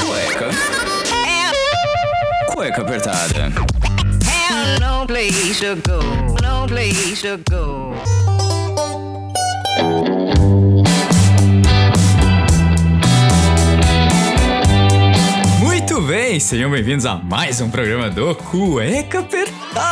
Cueca. 0.00 0.48
Cueca 2.46 2.82
apertada. 2.82 3.52
No 4.80 5.06
place 5.06 5.60
to 5.60 5.76
go, 5.86 6.00
no 6.42 6.66
place 6.66 7.20
to 7.22 7.38
go. 7.50 7.94
Muito 15.60 16.00
bem, 16.02 16.40
sejam 16.40 16.70
bem-vindos 16.70 17.04
a 17.04 17.16
mais 17.16 17.60
um 17.60 17.68
programa 17.70 18.08
do 18.08 18.34
Cueca 18.34 19.20
Apertada. 19.20 19.91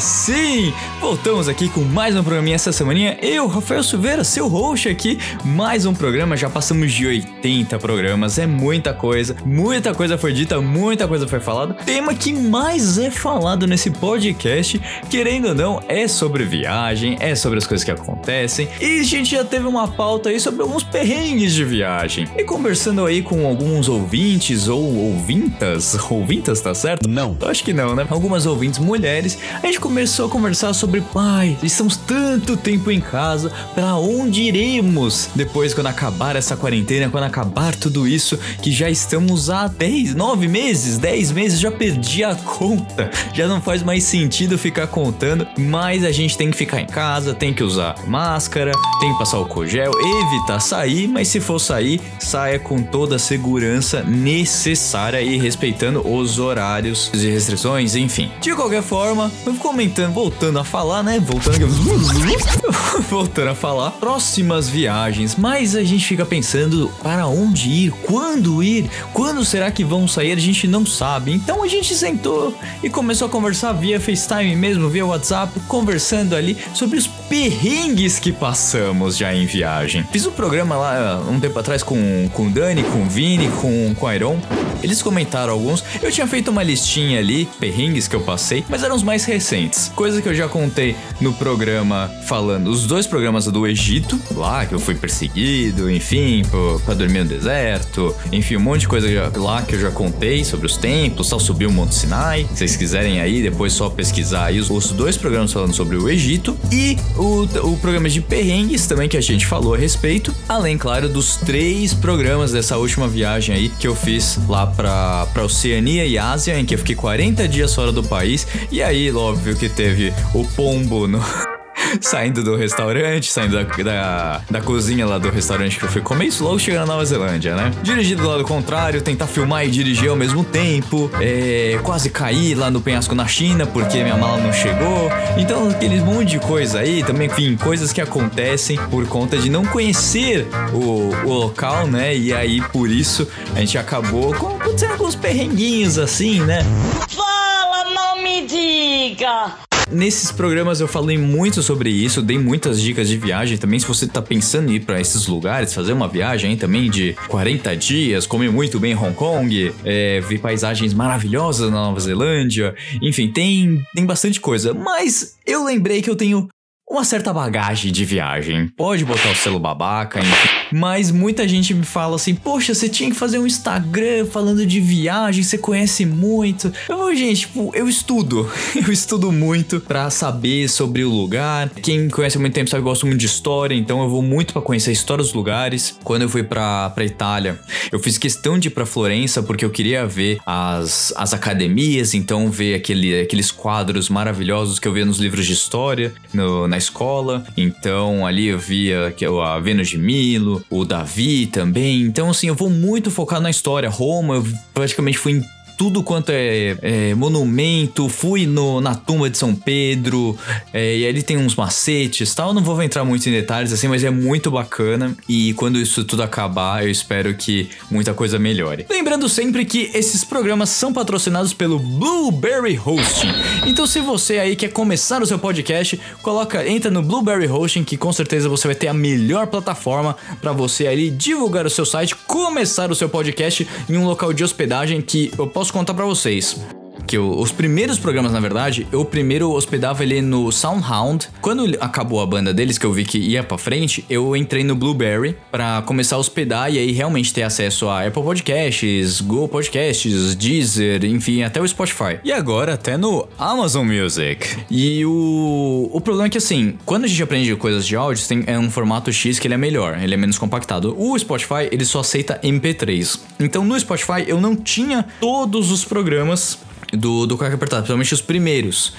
Sim, 0.00 0.72
voltamos 0.98 1.46
aqui 1.46 1.68
com 1.68 1.82
mais 1.82 2.16
um 2.16 2.22
programinha 2.22 2.54
essa 2.54 2.72
semaninha. 2.72 3.18
Eu, 3.20 3.46
Rafael 3.46 3.82
Silveira, 3.82 4.24
seu 4.24 4.48
host 4.48 4.88
aqui, 4.88 5.18
mais 5.44 5.84
um 5.84 5.92
programa. 5.92 6.38
Já 6.38 6.48
passamos 6.48 6.90
de 6.90 7.06
80 7.06 7.78
programas, 7.78 8.38
é 8.38 8.46
muita 8.46 8.94
coisa, 8.94 9.36
muita 9.44 9.92
coisa 9.92 10.16
foi 10.16 10.32
dita, 10.32 10.58
muita 10.58 11.06
coisa 11.06 11.28
foi 11.28 11.38
falada. 11.38 11.74
Tema 11.74 12.14
que 12.14 12.32
mais 12.32 12.96
é 12.96 13.10
falado 13.10 13.66
nesse 13.66 13.90
podcast, 13.90 14.80
querendo 15.10 15.48
ou 15.48 15.54
não, 15.54 15.82
é 15.86 16.08
sobre 16.08 16.44
viagem, 16.44 17.18
é 17.20 17.34
sobre 17.34 17.58
as 17.58 17.66
coisas 17.66 17.84
que 17.84 17.90
acontecem. 17.90 18.70
E 18.80 19.00
a 19.00 19.02
gente 19.02 19.32
já 19.32 19.44
teve 19.44 19.66
uma 19.66 19.86
pauta 19.86 20.30
aí 20.30 20.40
sobre 20.40 20.62
alguns 20.62 20.82
perrengues 20.82 21.52
de 21.52 21.62
viagem. 21.62 22.26
E 22.38 22.44
conversando 22.44 23.04
aí 23.04 23.20
com 23.20 23.46
alguns 23.46 23.86
ouvintes 23.86 24.66
ou 24.66 24.82
ouvintas, 24.82 25.94
ouvintas, 26.10 26.62
tá 26.62 26.74
certo? 26.74 27.06
Não. 27.06 27.36
Eu 27.38 27.48
acho 27.48 27.62
que 27.62 27.74
não, 27.74 27.94
né? 27.94 28.06
Algumas 28.08 28.46
ouvintes 28.46 28.78
mulheres, 28.78 29.41
a 29.62 29.66
gente 29.66 29.80
começou 29.80 30.26
a 30.26 30.28
conversar 30.28 30.72
sobre 30.72 31.00
pai, 31.00 31.56
estamos 31.62 31.96
tanto 31.96 32.56
tempo 32.56 32.90
em 32.90 33.00
casa, 33.00 33.52
pra 33.74 33.96
onde 33.96 34.42
iremos 34.42 35.30
depois 35.34 35.74
quando 35.74 35.86
acabar 35.86 36.36
essa 36.36 36.56
quarentena, 36.56 37.10
quando 37.10 37.24
acabar 37.24 37.74
tudo 37.74 38.06
isso, 38.06 38.38
que 38.60 38.70
já 38.70 38.90
estamos 38.90 39.50
há 39.50 39.66
10, 39.66 40.14
9 40.14 40.48
meses, 40.48 40.98
10 40.98 41.32
meses, 41.32 41.60
já 41.60 41.70
perdi 41.70 42.22
a 42.22 42.34
conta, 42.34 43.10
já 43.32 43.46
não 43.46 43.60
faz 43.60 43.82
mais 43.82 44.04
sentido 44.04 44.58
ficar 44.58 44.86
contando, 44.86 45.46
mas 45.56 46.04
a 46.04 46.12
gente 46.12 46.36
tem 46.36 46.50
que 46.50 46.56
ficar 46.56 46.80
em 46.80 46.86
casa, 46.86 47.34
tem 47.34 47.52
que 47.52 47.64
usar 47.64 47.96
máscara, 48.06 48.72
tem 49.00 49.12
que 49.12 49.18
passar 49.18 49.38
o 49.38 49.46
cogel, 49.46 49.90
evitar 49.92 50.60
sair, 50.60 51.08
mas 51.08 51.28
se 51.28 51.40
for 51.40 51.58
sair, 51.58 52.00
saia 52.18 52.58
com 52.58 52.82
toda 52.82 53.16
a 53.16 53.18
segurança 53.18 54.02
necessária 54.02 55.20
e 55.20 55.38
respeitando 55.38 56.06
os 56.06 56.38
horários 56.38 57.10
e 57.14 57.26
restrições, 57.28 57.96
enfim. 57.96 58.30
De 58.40 58.54
qualquer 58.54 58.82
forma, 58.82 59.31
comentando, 59.58 60.12
voltando 60.12 60.58
a 60.58 60.64
falar, 60.64 61.02
né? 61.02 61.18
Voltando 61.18 61.66
voltando 63.08 63.48
a 63.48 63.54
falar, 63.54 63.90
próximas 63.92 64.68
viagens, 64.68 65.36
mas 65.36 65.74
a 65.74 65.82
gente 65.82 66.06
fica 66.06 66.24
pensando 66.24 66.90
para 67.02 67.26
onde 67.26 67.68
ir, 67.68 67.90
quando 68.06 68.62
ir, 68.62 68.90
quando 69.12 69.44
será 69.44 69.70
que 69.70 69.84
vão 69.84 70.06
sair, 70.06 70.32
a 70.32 70.36
gente 70.36 70.66
não 70.66 70.84
sabe. 70.84 71.32
Então 71.32 71.62
a 71.62 71.68
gente 71.68 71.94
sentou 71.94 72.54
e 72.82 72.90
começou 72.90 73.26
a 73.28 73.30
conversar 73.30 73.72
via 73.72 74.00
FaceTime 74.00 74.56
mesmo, 74.56 74.88
via 74.88 75.06
WhatsApp, 75.06 75.58
conversando 75.68 76.34
ali 76.34 76.56
sobre 76.74 76.98
os 76.98 77.06
perrengues 77.06 78.18
que 78.18 78.32
passamos 78.32 79.16
já 79.16 79.34
em 79.34 79.46
viagem. 79.46 80.04
Fiz 80.10 80.26
um 80.26 80.32
programa 80.32 80.76
lá 80.76 81.22
um 81.28 81.40
tempo 81.40 81.58
atrás 81.58 81.82
com, 81.82 82.28
com 82.32 82.46
o 82.46 82.50
Dani, 82.50 82.82
com 82.82 83.02
o 83.02 83.08
Vini, 83.08 83.48
com, 83.60 83.94
com 83.94 84.06
o 84.06 84.12
Iron. 84.12 84.38
Eles 84.82 85.02
comentaram 85.02 85.52
alguns. 85.52 85.82
Eu 86.02 86.10
tinha 86.10 86.26
feito 86.26 86.50
uma 86.50 86.62
listinha 86.62 87.18
ali, 87.18 87.48
perrengues 87.58 88.08
que 88.08 88.16
eu 88.16 88.20
passei, 88.20 88.64
mas 88.68 88.82
eram 88.82 88.96
os 88.96 89.02
mais 89.02 89.24
recentes. 89.24 89.90
Coisa 89.94 90.20
que 90.20 90.28
eu 90.28 90.34
já 90.34 90.48
contei 90.48 90.96
no 91.20 91.32
programa 91.32 92.10
falando, 92.26 92.68
os 92.68 92.86
dois 92.86 93.06
programas 93.06 93.46
do 93.46 93.66
Egito, 93.66 94.18
lá 94.34 94.64
que 94.66 94.74
eu 94.74 94.78
fui 94.78 94.94
perseguido, 94.94 95.90
enfim, 95.90 96.42
pra 96.84 96.94
dormir 96.94 97.20
no 97.20 97.26
deserto, 97.26 98.14
enfim, 98.32 98.56
um 98.56 98.60
monte 98.60 98.82
de 98.82 98.88
coisa 98.88 99.08
lá 99.36 99.62
que 99.62 99.74
eu 99.74 99.80
já 99.80 99.90
contei 99.90 100.44
sobre 100.44 100.66
os 100.66 100.76
templos, 100.76 101.28
tal, 101.28 101.40
subir 101.40 101.66
o 101.66 101.72
Monte 101.72 101.94
Sinai. 101.94 102.46
Se 102.50 102.58
vocês 102.58 102.76
quiserem 102.76 103.20
aí, 103.20 103.42
depois 103.42 103.72
só 103.72 103.88
pesquisar 103.88 104.46
aí 104.46 104.58
os, 104.58 104.70
os 104.70 104.90
dois 104.90 105.16
programas 105.16 105.52
falando 105.52 105.74
sobre 105.74 105.96
o 105.96 106.08
Egito 106.08 106.56
e 106.70 106.96
o, 107.16 107.42
o 107.68 107.76
programa 107.78 108.08
de 108.08 108.20
perrengues 108.20 108.86
também 108.86 109.08
que 109.08 109.16
a 109.16 109.20
gente 109.20 109.46
falou 109.46 109.74
a 109.74 109.78
respeito, 109.78 110.34
além, 110.48 110.78
claro, 110.78 111.08
dos 111.08 111.36
três 111.36 111.94
programas 111.94 112.52
dessa 112.52 112.76
última 112.76 113.08
viagem 113.08 113.54
aí 113.54 113.68
que 113.68 113.86
eu 113.86 113.94
fiz 113.94 114.38
lá 114.48 114.66
pra, 114.76 115.26
pra 115.32 115.44
Oceania 115.44 116.04
e 116.04 116.18
Ásia, 116.18 116.58
em 116.58 116.64
que 116.64 116.74
eu 116.74 116.78
fiquei 116.78 116.96
40 116.96 117.46
dias 117.46 117.74
fora 117.74 117.92
do 117.92 118.02
país, 118.02 118.46
e 118.70 118.82
aí, 118.82 119.12
óbvio 119.12 119.56
que 119.56 119.68
teve 119.68 120.12
o 120.34 120.44
pombo 120.44 121.06
no. 121.06 121.22
Saindo 122.00 122.42
do 122.42 122.56
restaurante, 122.56 123.30
saindo 123.30 123.56
da, 123.56 123.62
da, 123.82 124.40
da 124.50 124.60
cozinha 124.60 125.06
lá 125.06 125.18
do 125.18 125.30
restaurante 125.30 125.78
que 125.78 125.84
eu 125.84 125.88
fui 125.88 126.00
comer, 126.00 126.26
isso 126.26 126.42
logo 126.44 126.58
chegando 126.58 126.86
na 126.86 126.92
Nova 126.94 127.04
Zelândia, 127.04 127.54
né? 127.54 127.70
Dirigir 127.82 128.16
do 128.16 128.26
lado 128.28 128.44
contrário, 128.44 129.00
tentar 129.02 129.26
filmar 129.26 129.64
e 129.66 129.70
dirigir 129.70 130.08
ao 130.10 130.16
mesmo 130.16 130.44
tempo, 130.44 131.10
é, 131.20 131.78
quase 131.82 132.10
cair 132.10 132.54
lá 132.54 132.70
no 132.70 132.80
penhasco 132.80 133.14
na 133.14 133.26
China 133.26 133.66
porque 133.66 134.02
minha 134.02 134.16
mala 134.16 134.38
não 134.38 134.52
chegou. 134.52 135.10
Então, 135.36 135.70
aqueles 135.70 136.02
monte 136.02 136.30
de 136.30 136.38
coisa 136.38 136.80
aí, 136.80 137.02
também, 137.02 137.26
enfim, 137.28 137.56
coisas 137.56 137.92
que 137.92 138.00
acontecem 138.00 138.76
por 138.90 139.06
conta 139.06 139.36
de 139.38 139.48
não 139.50 139.64
conhecer 139.64 140.46
o, 140.72 141.10
o 141.26 141.32
local, 141.32 141.86
né? 141.86 142.14
E 142.16 142.32
aí, 142.32 142.60
por 142.72 142.90
isso, 142.90 143.26
a 143.54 143.60
gente 143.60 143.76
acabou 143.78 144.34
com- 144.34 144.56
acontecendo 144.56 144.92
alguns 144.92 145.14
perrenguinhos 145.14 145.98
assim, 145.98 146.40
né? 146.40 146.64
Fala, 147.10 147.84
não 147.94 148.22
me 148.22 148.46
diga! 148.46 149.52
Nesses 149.92 150.32
programas 150.32 150.80
eu 150.80 150.88
falei 150.88 151.18
muito 151.18 151.62
sobre 151.62 151.90
isso, 151.90 152.22
dei 152.22 152.38
muitas 152.38 152.80
dicas 152.80 153.08
de 153.08 153.18
viagem 153.18 153.58
também. 153.58 153.78
Se 153.78 153.86
você 153.86 154.06
tá 154.06 154.22
pensando 154.22 154.70
em 154.70 154.76
ir 154.76 154.80
pra 154.80 154.98
esses 155.00 155.26
lugares, 155.26 155.74
fazer 155.74 155.92
uma 155.92 156.08
viagem 156.08 156.56
também 156.56 156.90
de 156.90 157.14
40 157.28 157.76
dias, 157.76 158.26
comer 158.26 158.50
muito 158.50 158.80
bem 158.80 158.92
em 158.92 158.96
Hong 158.96 159.14
Kong, 159.14 159.72
é, 159.84 160.20
ver 160.20 160.38
paisagens 160.38 160.94
maravilhosas 160.94 161.70
na 161.70 161.76
Nova 161.76 162.00
Zelândia, 162.00 162.74
enfim, 163.02 163.28
tem, 163.28 163.84
tem 163.94 164.06
bastante 164.06 164.40
coisa. 164.40 164.72
Mas 164.72 165.36
eu 165.46 165.64
lembrei 165.64 166.00
que 166.00 166.08
eu 166.08 166.16
tenho 166.16 166.48
uma 166.92 167.04
certa 167.04 167.32
bagagem 167.32 167.90
de 167.90 168.04
viagem. 168.04 168.68
Pode 168.76 169.04
botar 169.04 169.30
o 169.30 169.34
selo 169.34 169.58
babaca, 169.58 170.20
enfim. 170.20 170.48
Mas 170.74 171.10
muita 171.10 171.46
gente 171.48 171.74
me 171.74 171.84
fala 171.84 172.16
assim: 172.16 172.34
Poxa, 172.34 172.74
você 172.74 172.88
tinha 172.88 173.10
que 173.10 173.16
fazer 173.16 173.38
um 173.38 173.46
Instagram 173.46 174.26
falando 174.26 174.64
de 174.66 174.80
viagem, 174.80 175.42
você 175.42 175.58
conhece 175.58 176.04
muito. 176.06 176.72
Eu 176.88 176.96
vou, 176.98 177.14
gente, 177.14 177.40
tipo, 177.42 177.70
eu 177.74 177.88
estudo. 177.88 178.50
Eu 178.82 178.92
estudo 178.92 179.30
muito 179.30 179.80
pra 179.80 180.10
saber 180.10 180.68
sobre 180.68 181.04
o 181.04 181.10
lugar. 181.10 181.68
Quem 181.70 182.00
me 182.00 182.10
conhece 182.10 182.36
há 182.36 182.40
muito 182.40 182.54
tempo 182.54 182.68
sabe 182.68 182.82
que 182.82 182.86
eu 182.88 182.90
gosto 182.90 183.06
muito 183.06 183.20
de 183.20 183.26
história, 183.26 183.74
então 183.74 184.02
eu 184.02 184.08
vou 184.08 184.22
muito 184.22 184.52
pra 184.52 184.60
conhecer 184.60 184.90
a 184.90 184.92
história 184.92 185.22
dos 185.22 185.32
lugares. 185.32 185.96
Quando 186.02 186.22
eu 186.22 186.28
fui 186.28 186.42
pra, 186.42 186.90
pra 186.90 187.04
Itália, 187.04 187.60
eu 187.92 187.98
fiz 188.00 188.18
questão 188.18 188.58
de 188.58 188.68
ir 188.68 188.70
pra 188.72 188.84
Florença 188.84 189.42
porque 189.42 189.64
eu 189.64 189.70
queria 189.70 190.04
ver 190.06 190.38
as, 190.44 191.12
as 191.16 191.32
academias, 191.32 192.12
então 192.14 192.50
ver 192.50 192.74
aquele, 192.74 193.20
aqueles 193.20 193.50
quadros 193.52 194.08
maravilhosos 194.08 194.78
que 194.80 194.88
eu 194.88 194.92
via 194.92 195.04
nos 195.04 195.18
livros 195.18 195.46
de 195.46 195.52
história 195.52 196.12
no- 196.34 196.66
na 196.66 196.76
escola. 196.82 197.44
Então 197.56 198.26
ali 198.26 198.46
eu 198.46 198.58
via 198.58 199.14
a 199.44 199.58
Vênus 199.58 199.88
de 199.88 199.98
Milo, 199.98 200.64
o 200.70 200.84
Davi 200.84 201.46
também. 201.46 202.02
Então 202.02 202.30
assim, 202.30 202.48
eu 202.48 202.54
vou 202.54 202.70
muito 202.70 203.10
focar 203.10 203.40
na 203.40 203.50
história. 203.50 203.88
Roma, 203.88 204.36
eu 204.36 204.46
praticamente 204.74 205.18
fui 205.18 205.42
tudo 205.76 206.02
quanto 206.02 206.30
é, 206.30 206.76
é, 206.82 207.14
monumento, 207.14 208.08
fui 208.08 208.46
no, 208.46 208.80
na 208.80 208.94
tumba 208.94 209.28
de 209.28 209.38
São 209.38 209.54
Pedro, 209.54 210.36
é, 210.72 210.98
e 210.98 211.06
ali 211.06 211.22
tem 211.22 211.36
uns 211.36 211.54
macetes 211.54 212.34
tal. 212.34 212.54
Não 212.54 212.62
vou 212.62 212.80
entrar 212.82 213.04
muito 213.04 213.28
em 213.28 213.32
detalhes 213.32 213.72
assim, 213.72 213.88
mas 213.88 214.04
é 214.04 214.10
muito 214.10 214.50
bacana. 214.50 215.14
E 215.28 215.54
quando 215.54 215.78
isso 215.78 216.04
tudo 216.04 216.22
acabar, 216.22 216.84
eu 216.84 216.90
espero 216.90 217.34
que 217.34 217.70
muita 217.90 218.14
coisa 218.14 218.38
melhore. 218.38 218.86
Lembrando 218.90 219.28
sempre 219.28 219.64
que 219.64 219.90
esses 219.94 220.24
programas 220.24 220.70
são 220.70 220.92
patrocinados 220.92 221.52
pelo 221.52 221.78
Blueberry 221.78 222.78
Hosting. 222.78 223.32
Então, 223.66 223.86
se 223.86 224.00
você 224.00 224.38
aí 224.38 224.56
quer 224.56 224.68
começar 224.68 225.22
o 225.22 225.26
seu 225.26 225.38
podcast, 225.38 226.00
coloca, 226.22 226.66
entra 226.66 226.90
no 226.90 227.02
Blueberry 227.02 227.46
Hosting, 227.46 227.84
que 227.84 227.96
com 227.96 228.12
certeza 228.12 228.48
você 228.48 228.66
vai 228.68 228.74
ter 228.74 228.88
a 228.88 228.94
melhor 228.94 229.46
plataforma 229.46 230.16
para 230.40 230.52
você 230.52 230.86
ali 230.86 231.10
divulgar 231.10 231.66
o 231.66 231.70
seu 231.70 231.86
site, 231.86 232.14
começar 232.26 232.90
o 232.90 232.94
seu 232.94 233.08
podcast 233.08 233.66
em 233.88 233.96
um 233.96 234.06
local 234.06 234.32
de 234.32 234.42
hospedagem 234.42 235.00
que 235.00 235.30
eu 235.38 235.46
posso 235.46 235.61
contar 235.70 235.94
para 235.94 236.04
vocês. 236.04 236.81
Que 237.06 237.16
eu- 237.18 237.38
os 237.38 237.52
primeiros 237.52 237.98
programas, 237.98 238.32
na 238.32 238.40
verdade, 238.40 238.86
eu 238.90 239.04
primeiro 239.04 239.50
hospedava 239.50 240.02
ele 240.02 240.22
no 240.22 240.50
Soundhound. 240.50 241.28
Quando 241.42 241.76
acabou 241.78 242.22
a 242.22 242.26
banda 242.26 242.54
deles, 242.54 242.78
que 242.78 242.86
eu 242.86 242.92
vi 242.92 243.04
que 243.04 243.18
ia 243.18 243.42
pra 243.42 243.58
frente, 243.58 244.02
eu 244.08 244.34
entrei 244.34 244.64
no 244.64 244.74
Blueberry 244.74 245.36
pra 245.50 245.82
começar 245.82 246.16
a 246.16 246.18
hospedar 246.18 246.72
e 246.72 246.78
aí 246.78 246.90
realmente 246.92 247.34
ter 247.34 247.42
acesso 247.42 247.88
a 247.88 248.06
Apple 248.06 248.22
Podcasts, 248.22 249.20
Google 249.20 249.48
Podcasts, 249.48 250.34
Deezer, 250.34 251.04
enfim, 251.04 251.42
até 251.42 251.60
o 251.60 251.68
Spotify. 251.68 252.18
E 252.24 252.32
agora 252.32 252.74
até 252.74 252.96
no 252.96 253.28
Amazon 253.38 253.86
Music. 253.86 254.48
E 254.70 255.04
o, 255.04 255.90
o 255.92 256.00
problema 256.00 256.28
é 256.28 256.30
que 256.30 256.38
assim, 256.38 256.78
quando 256.86 257.04
a 257.04 257.08
gente 257.08 257.22
aprende 257.22 257.54
coisas 257.56 257.86
de 257.86 257.94
áudio, 257.94 258.26
tem, 258.26 258.42
é 258.46 258.58
um 258.58 258.70
formato 258.70 259.12
X 259.12 259.38
que 259.38 259.46
ele 259.46 259.54
é 259.54 259.58
melhor, 259.58 259.98
ele 260.02 260.14
é 260.14 260.16
menos 260.16 260.38
compactado. 260.38 260.94
O 260.98 261.18
Spotify, 261.18 261.68
ele 261.70 261.84
só 261.84 262.00
aceita 262.00 262.40
MP3. 262.42 263.18
Então 263.38 263.64
no 263.64 263.78
Spotify 263.78 264.24
eu 264.26 264.40
não 264.40 264.56
tinha 264.56 265.04
todos 265.20 265.70
os 265.70 265.84
programas 265.84 266.58
do, 266.92 267.26
do 267.26 267.36
Quack 267.36 267.54
Apertado, 267.54 267.82
principalmente 267.82 268.14
os 268.14 268.20
primeiros. 268.20 268.92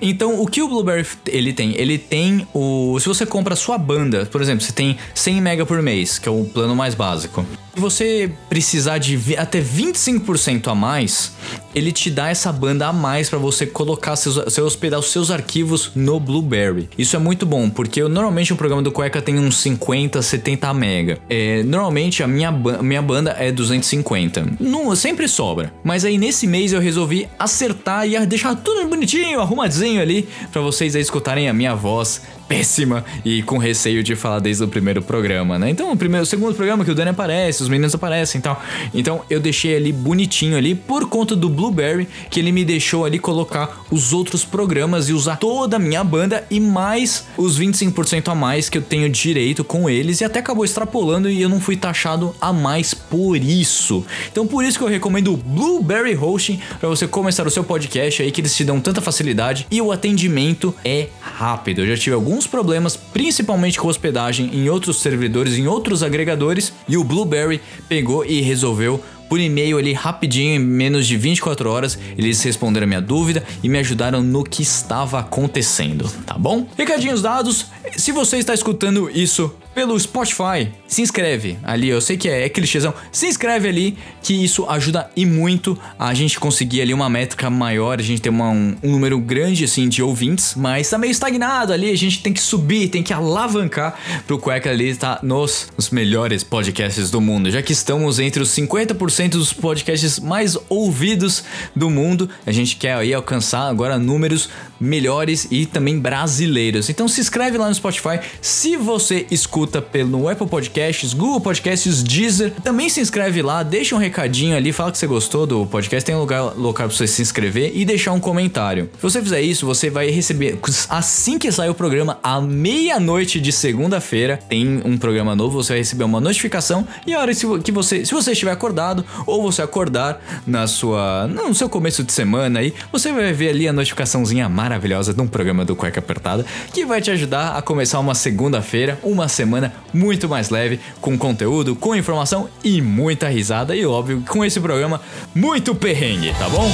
Então, 0.00 0.40
o 0.40 0.46
que 0.46 0.62
o 0.62 0.68
Blueberry 0.68 1.06
ele 1.26 1.52
tem? 1.52 1.74
Ele 1.76 1.98
tem 1.98 2.46
o. 2.54 2.98
Se 2.98 3.06
você 3.06 3.26
compra 3.26 3.54
a 3.54 3.56
sua 3.56 3.78
banda, 3.78 4.26
por 4.26 4.40
exemplo, 4.40 4.64
você 4.64 4.72
tem 4.72 4.96
100 5.14 5.40
mega 5.40 5.66
por 5.66 5.80
mês, 5.82 6.18
que 6.18 6.28
é 6.28 6.32
o 6.32 6.44
plano 6.44 6.74
mais 6.74 6.94
básico. 6.94 7.44
Se 7.74 7.80
você 7.80 8.30
precisar 8.48 8.98
de 8.98 9.36
até 9.36 9.60
25% 9.60 10.68
a 10.68 10.76
mais, 10.76 11.32
ele 11.74 11.90
te 11.90 12.08
dá 12.08 12.28
essa 12.28 12.52
banda 12.52 12.86
a 12.86 12.92
mais 12.92 13.28
para 13.28 13.36
você 13.36 13.66
colocar 13.66 14.14
seus, 14.14 14.36
você 14.36 14.60
hospedar 14.60 15.00
os 15.00 15.10
seus 15.10 15.28
arquivos 15.28 15.90
no 15.92 16.20
Blueberry. 16.20 16.88
Isso 16.96 17.16
é 17.16 17.18
muito 17.18 17.44
bom, 17.44 17.68
porque 17.68 18.00
eu, 18.00 18.08
normalmente 18.08 18.52
o 18.52 18.56
programa 18.56 18.80
do 18.80 18.92
Cueca 18.92 19.20
tem 19.20 19.40
uns 19.40 19.56
50, 19.56 20.22
70 20.22 20.72
mega. 20.72 21.18
É, 21.28 21.64
normalmente 21.64 22.22
a 22.22 22.28
minha, 22.28 22.52
minha 22.52 23.02
banda 23.02 23.32
é 23.32 23.50
250. 23.50 24.52
Não, 24.60 24.94
sempre 24.94 25.26
sobra. 25.26 25.72
Mas 25.82 26.04
aí 26.04 26.16
nesse 26.16 26.46
mês 26.46 26.72
eu 26.72 26.80
resolvi 26.80 27.28
acertar 27.36 28.06
e 28.08 28.24
deixar 28.24 28.54
tudo 28.54 28.88
bonitinho, 28.88 29.40
arrumadinho 29.40 30.00
ali, 30.00 30.28
para 30.52 30.62
vocês 30.62 30.94
aí 30.94 31.02
escutarem 31.02 31.48
a 31.48 31.52
minha 31.52 31.74
voz 31.74 32.22
péssima 32.48 33.04
e 33.24 33.42
com 33.42 33.58
receio 33.58 34.02
de 34.02 34.14
falar 34.16 34.38
desde 34.38 34.64
o 34.64 34.68
primeiro 34.68 35.02
programa, 35.02 35.58
né? 35.58 35.70
Então, 35.70 35.92
o 35.92 35.96
primeiro, 35.96 36.22
o 36.22 36.26
segundo 36.26 36.54
programa 36.54 36.84
que 36.84 36.90
o 36.90 36.94
Dani 36.94 37.10
aparece, 37.10 37.62
os 37.62 37.68
meninos 37.68 37.94
aparecem 37.94 38.38
e 38.38 38.42
tal. 38.42 38.62
Então, 38.92 39.22
eu 39.28 39.40
deixei 39.40 39.76
ali 39.76 39.92
bonitinho 39.92 40.56
ali 40.56 40.74
por 40.74 41.08
conta 41.08 41.34
do 41.34 41.48
Blueberry, 41.48 42.08
que 42.30 42.40
ele 42.40 42.52
me 42.52 42.64
deixou 42.64 43.04
ali 43.04 43.18
colocar 43.18 43.84
os 43.90 44.12
outros 44.12 44.44
programas 44.44 45.08
e 45.08 45.12
usar 45.12 45.36
toda 45.36 45.76
a 45.76 45.78
minha 45.78 46.04
banda 46.04 46.44
e 46.50 46.60
mais 46.60 47.26
os 47.36 47.58
25% 47.58 48.28
a 48.28 48.34
mais 48.34 48.68
que 48.68 48.78
eu 48.78 48.82
tenho 48.82 49.08
direito 49.08 49.64
com 49.64 49.88
eles 49.88 50.20
e 50.20 50.24
até 50.24 50.40
acabou 50.40 50.64
extrapolando 50.64 51.30
e 51.30 51.40
eu 51.40 51.48
não 51.48 51.60
fui 51.60 51.76
taxado 51.76 52.34
a 52.40 52.52
mais 52.52 52.94
por 52.94 53.36
isso. 53.36 54.04
Então, 54.30 54.46
por 54.46 54.64
isso 54.64 54.78
que 54.78 54.84
eu 54.84 54.88
recomendo 54.88 55.32
o 55.32 55.36
Blueberry 55.36 56.16
Hosting 56.16 56.60
para 56.78 56.88
você 56.88 57.06
começar 57.06 57.46
o 57.46 57.50
seu 57.50 57.64
podcast 57.64 58.22
aí 58.22 58.30
que 58.30 58.40
eles 58.40 58.54
te 58.54 58.64
dão 58.64 58.80
tanta 58.80 59.00
facilidade 59.00 59.66
e 59.70 59.80
o 59.80 59.92
atendimento 59.92 60.74
é 60.84 61.08
rápido. 61.20 61.82
Eu 61.82 61.86
já 61.88 61.96
tive 61.96 62.14
alguns 62.14 62.33
problemas, 62.46 62.96
principalmente 62.96 63.78
com 63.78 63.88
hospedagem 63.88 64.50
em 64.52 64.68
outros 64.68 65.00
servidores, 65.00 65.56
em 65.56 65.66
outros 65.66 66.02
agregadores, 66.02 66.72
e 66.88 66.96
o 66.96 67.04
Blueberry 67.04 67.60
pegou 67.88 68.24
e 68.24 68.40
resolveu 68.40 69.02
por 69.28 69.40
e-mail 69.40 69.78
ali 69.78 69.92
rapidinho, 69.92 70.54
em 70.54 70.58
menos 70.58 71.06
de 71.06 71.16
24 71.16 71.68
horas, 71.68 71.98
eles 72.16 72.42
responderam 72.42 72.86
minha 72.86 73.00
dúvida 73.00 73.42
e 73.62 73.68
me 73.68 73.78
ajudaram 73.78 74.22
no 74.22 74.44
que 74.44 74.62
estava 74.62 75.18
acontecendo, 75.18 76.08
tá 76.26 76.34
bom? 76.38 76.66
Recadinhos 76.76 77.22
dados, 77.22 77.66
se 77.96 78.12
você 78.12 78.36
está 78.36 78.54
escutando 78.54 79.10
isso 79.10 79.52
pelo 79.74 79.98
Spotify, 79.98 80.68
se 80.86 81.02
inscreve 81.02 81.58
ali, 81.62 81.88
eu 81.88 82.00
sei 82.00 82.16
que 82.16 82.28
é, 82.28 82.44
é 82.44 82.48
clichêzão, 82.48 82.94
se 83.10 83.26
inscreve 83.26 83.68
ali, 83.68 83.98
que 84.22 84.32
isso 84.32 84.64
ajuda 84.68 85.10
e 85.16 85.26
muito 85.26 85.78
a 85.98 86.14
gente 86.14 86.38
conseguir 86.38 86.80
ali 86.82 86.94
uma 86.94 87.08
métrica 87.08 87.50
maior, 87.50 87.98
a 87.98 88.02
gente 88.02 88.22
ter 88.22 88.28
uma- 88.28 88.50
um, 88.50 88.76
um 88.82 88.92
número 88.92 89.18
grande 89.18 89.64
assim 89.64 89.88
de 89.88 90.02
ouvintes, 90.02 90.54
mas 90.56 90.88
tá 90.88 90.96
meio 90.96 91.10
estagnado 91.10 91.72
ali, 91.72 91.90
a 91.90 91.96
gente 91.96 92.22
tem 92.22 92.32
que 92.32 92.40
subir, 92.40 92.88
tem 92.88 93.02
que 93.02 93.12
alavancar 93.12 93.98
pro 94.26 94.38
Cueca 94.38 94.70
ali 94.70 94.88
estar 94.90 95.18
nos, 95.22 95.68
nos 95.76 95.90
melhores 95.90 96.44
podcasts 96.44 97.10
do 97.10 97.20
mundo, 97.20 97.50
já 97.50 97.60
que 97.62 97.72
estamos 97.72 98.18
entre 98.18 98.42
os 98.42 98.50
50% 98.50 99.30
dos 99.30 99.52
podcasts 99.52 100.20
mais 100.20 100.56
ouvidos 100.68 101.42
do 101.74 101.90
mundo, 101.90 102.28
a 102.46 102.52
gente 102.52 102.76
quer 102.76 102.94
aí 102.94 103.12
alcançar 103.12 103.68
agora 103.68 103.98
números 103.98 104.48
melhores 104.80 105.48
e 105.50 105.64
também 105.66 105.98
brasileiros. 105.98 106.90
Então 106.90 107.08
se 107.08 107.20
inscreve 107.20 107.56
lá 107.56 107.68
no 107.68 107.74
Spotify. 107.74 108.20
Se 108.42 108.76
você 108.76 109.26
escuta 109.30 109.63
pelo 109.66 110.28
Apple 110.28 110.46
Podcasts, 110.46 111.12
Google 111.12 111.40
Podcasts, 111.40 112.02
Deezer, 112.02 112.52
também 112.62 112.88
se 112.88 113.00
inscreve 113.00 113.42
lá, 113.42 113.62
deixa 113.62 113.94
um 113.94 113.98
recadinho 113.98 114.56
ali, 114.56 114.72
fala 114.72 114.92
que 114.92 114.98
você 114.98 115.06
gostou 115.06 115.46
do 115.46 115.66
podcast, 115.66 116.04
tem 116.04 116.14
um 116.14 116.20
lugar 116.20 116.42
local 116.56 116.88
para 116.88 116.96
você 116.96 117.06
se 117.06 117.22
inscrever 117.22 117.72
e 117.74 117.84
deixar 117.84 118.12
um 118.12 118.20
comentário. 118.20 118.90
Se 118.96 119.02
você 119.02 119.22
fizer 119.22 119.40
isso, 119.40 119.66
você 119.66 119.90
vai 119.90 120.10
receber 120.10 120.58
assim 120.88 121.38
que 121.38 121.50
sair 121.50 121.70
o 121.70 121.74
programa 121.74 122.18
à 122.22 122.40
meia-noite 122.40 123.40
de 123.40 123.52
segunda-feira, 123.52 124.38
tem 124.48 124.82
um 124.84 124.98
programa 124.98 125.34
novo, 125.34 125.62
você 125.62 125.74
vai 125.74 125.78
receber 125.78 126.04
uma 126.04 126.20
notificação 126.20 126.86
e 127.06 127.14
a 127.14 127.20
hora 127.20 127.32
que 127.34 127.72
você, 127.72 128.04
se 128.04 128.12
você 128.12 128.32
estiver 128.32 128.52
acordado 128.52 129.04
ou 129.26 129.42
você 129.42 129.62
acordar 129.62 130.20
na 130.46 130.66
sua, 130.66 131.26
no 131.26 131.54
seu 131.54 131.68
começo 131.68 132.02
de 132.02 132.12
semana 132.12 132.60
aí, 132.60 132.74
você 132.92 133.12
vai 133.12 133.32
ver 133.32 133.50
ali 133.50 133.68
a 133.68 133.72
notificaçãozinha 133.72 134.48
maravilhosa 134.48 135.14
de 135.14 135.20
um 135.20 135.26
programa 135.26 135.64
do 135.64 135.74
Cueca 135.74 136.00
Apertada 136.00 136.44
que 136.72 136.84
vai 136.84 137.00
te 137.00 137.10
ajudar 137.10 137.56
a 137.56 137.62
começar 137.62 137.98
uma 138.00 138.14
segunda-feira, 138.14 138.98
uma 139.02 139.28
semana 139.28 139.53
muito 139.92 140.28
mais 140.28 140.50
leve, 140.50 140.80
com 141.00 141.16
conteúdo, 141.16 141.76
com 141.76 141.94
informação 141.94 142.48
e 142.62 142.80
muita 142.80 143.28
risada 143.28 143.74
e 143.74 143.84
óbvio 143.84 144.22
com 144.28 144.44
esse 144.44 144.60
programa 144.60 145.00
muito 145.34 145.74
perrengue, 145.74 146.32
tá 146.38 146.48
bom? 146.48 146.70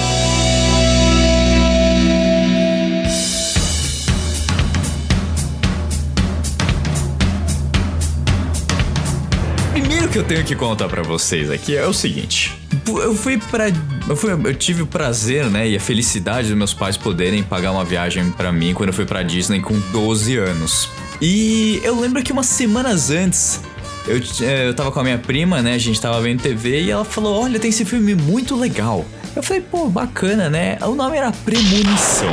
Primeiro 9.73 10.09
que 10.09 10.19
eu 10.19 10.25
tenho 10.25 10.44
que 10.44 10.56
contar 10.56 10.88
pra 10.88 11.03
vocês 11.03 11.50
aqui 11.50 11.76
é 11.76 11.87
o 11.87 11.93
seguinte. 11.93 12.59
Eu 12.87 13.15
fui 13.15 13.38
pra. 13.38 13.67
Eu, 14.09 14.17
fui, 14.17 14.33
eu 14.33 14.55
tive 14.55 14.83
o 14.83 14.87
prazer, 14.87 15.47
né, 15.47 15.69
e 15.69 15.76
a 15.76 15.81
felicidade 15.81 16.49
dos 16.49 16.56
meus 16.56 16.75
pais 16.75 16.97
poderem 16.97 17.43
pagar 17.43 17.71
uma 17.71 17.85
viagem 17.85 18.31
pra 18.31 18.50
mim 18.50 18.75
quando 18.75 18.88
eu 18.88 18.93
fui 18.93 19.05
pra 19.05 19.23
Disney 19.23 19.61
com 19.61 19.79
12 19.93 20.37
anos. 20.37 20.88
E 21.20 21.81
eu 21.84 21.99
lembro 21.99 22.22
que 22.22 22.32
umas 22.32 22.46
semanas 22.46 23.11
antes 23.11 23.61
eu, 24.06 24.17
eh, 24.46 24.69
eu 24.69 24.75
tava 24.75 24.90
com 24.90 25.00
a 25.00 25.05
minha 25.05 25.19
prima, 25.19 25.61
né? 25.62 25.75
A 25.75 25.78
gente 25.78 26.00
tava 26.00 26.20
vendo 26.20 26.43
TV 26.43 26.82
e 26.82 26.90
ela 26.90 27.05
falou: 27.05 27.43
Olha, 27.43 27.58
tem 27.61 27.69
esse 27.69 27.84
filme 27.84 28.14
muito 28.14 28.56
legal. 28.56 29.05
Eu 29.34 29.43
falei, 29.44 29.62
pô, 29.62 29.88
bacana, 29.88 30.50
né? 30.50 30.76
O 30.82 30.94
nome 30.94 31.17
era 31.17 31.31
Premonição. 31.31 32.32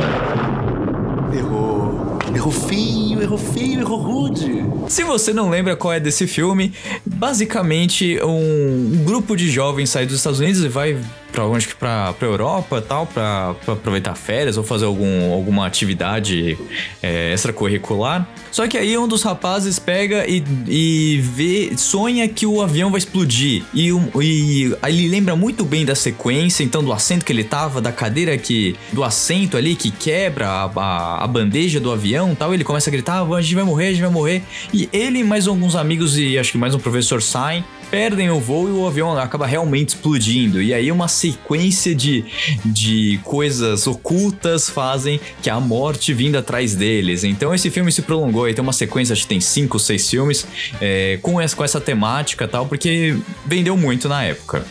Errou. 1.32 2.18
Errou 2.34 2.52
feio, 2.52 3.07
errou 3.22 3.38
feio, 3.38 3.80
errou 3.80 3.98
rude. 3.98 4.64
Se 4.88 5.04
você 5.04 5.32
não 5.32 5.50
lembra 5.50 5.76
qual 5.76 5.92
é 5.92 6.00
desse 6.00 6.26
filme, 6.26 6.72
basicamente 7.04 8.18
um, 8.22 9.04
grupo 9.04 9.36
de 9.36 9.50
jovens 9.50 9.90
sai 9.90 10.06
dos 10.06 10.16
Estados 10.16 10.40
Unidos 10.40 10.62
e 10.62 10.68
vai 10.68 10.98
pra 11.32 11.44
onde 11.46 11.68
que 11.68 11.74
pra 11.74 12.14
Europa 12.22 12.80
tal, 12.80 13.06
pra 13.06 13.54
aproveitar 13.66 14.14
férias 14.14 14.56
ou 14.56 14.64
fazer 14.64 14.86
algum, 14.86 15.32
alguma 15.32 15.66
atividade 15.66 16.58
é, 17.02 17.32
extracurricular. 17.32 18.26
Só 18.50 18.66
que 18.66 18.76
aí 18.76 18.96
um 18.96 19.06
dos 19.06 19.22
rapazes 19.22 19.78
pega 19.78 20.26
e, 20.26 20.42
e 20.66 21.20
vê, 21.20 21.72
sonha 21.76 22.26
que 22.28 22.46
o 22.46 22.62
avião 22.62 22.90
vai 22.90 22.98
explodir. 22.98 23.62
E, 23.74 23.90
e 24.20 24.76
ele 24.86 25.08
lembra 25.08 25.36
muito 25.36 25.64
bem 25.64 25.84
da 25.84 25.94
sequência, 25.94 26.64
então 26.64 26.82
do 26.82 26.92
assento 26.92 27.24
que 27.24 27.32
ele 27.32 27.44
tava, 27.44 27.80
da 27.80 27.92
cadeira 27.92 28.36
que. 28.36 28.74
do 28.92 29.04
assento 29.04 29.56
ali 29.56 29.76
que 29.76 29.90
quebra 29.90 30.48
a, 30.48 30.64
a, 30.64 31.24
a 31.24 31.26
bandeja 31.26 31.78
do 31.78 31.92
avião 31.92 32.34
tal. 32.34 32.52
Ele 32.54 32.64
começa 32.64 32.90
a 32.90 32.92
gritar: 32.92 33.07
"Ah, 33.08 33.22
a 33.22 33.40
gente 33.40 33.54
vai 33.54 33.64
morrer, 33.64 33.86
a 33.86 33.90
gente 33.90 34.02
vai 34.02 34.10
morrer. 34.10 34.42
E 34.72 34.88
ele 34.92 35.20
e 35.20 35.24
mais 35.24 35.46
alguns 35.46 35.74
amigos 35.74 36.18
e 36.18 36.38
acho 36.38 36.52
que 36.52 36.58
mais 36.58 36.74
um 36.74 36.78
professor 36.78 37.22
saem. 37.22 37.64
Perdem 37.90 38.28
o 38.30 38.38
voo 38.38 38.68
e 38.68 38.72
o 38.72 38.86
avião 38.86 39.16
acaba 39.16 39.46
realmente 39.46 39.90
explodindo. 39.90 40.60
E 40.60 40.74
aí 40.74 40.92
uma 40.92 41.08
sequência 41.08 41.94
de, 41.94 42.24
de 42.64 43.18
coisas 43.24 43.86
ocultas 43.86 44.68
fazem 44.68 45.18
que 45.40 45.48
a 45.48 45.58
morte 45.58 46.12
vinda 46.12 46.40
atrás 46.40 46.74
deles. 46.74 47.24
Então 47.24 47.54
esse 47.54 47.70
filme 47.70 47.90
se 47.90 48.02
prolongou. 48.02 48.48
E 48.48 48.52
tem 48.52 48.62
uma 48.62 48.74
sequência, 48.74 49.14
acho 49.14 49.22
que 49.22 49.28
tem 49.28 49.40
cinco, 49.40 49.78
seis 49.78 50.08
filmes 50.08 50.46
é, 50.80 51.18
com, 51.22 51.40
essa, 51.40 51.56
com 51.56 51.64
essa 51.64 51.80
temática 51.80 52.46
tal, 52.46 52.66
porque 52.66 53.16
vendeu 53.46 53.76
muito 53.76 54.08
na 54.08 54.22
época. 54.22 54.64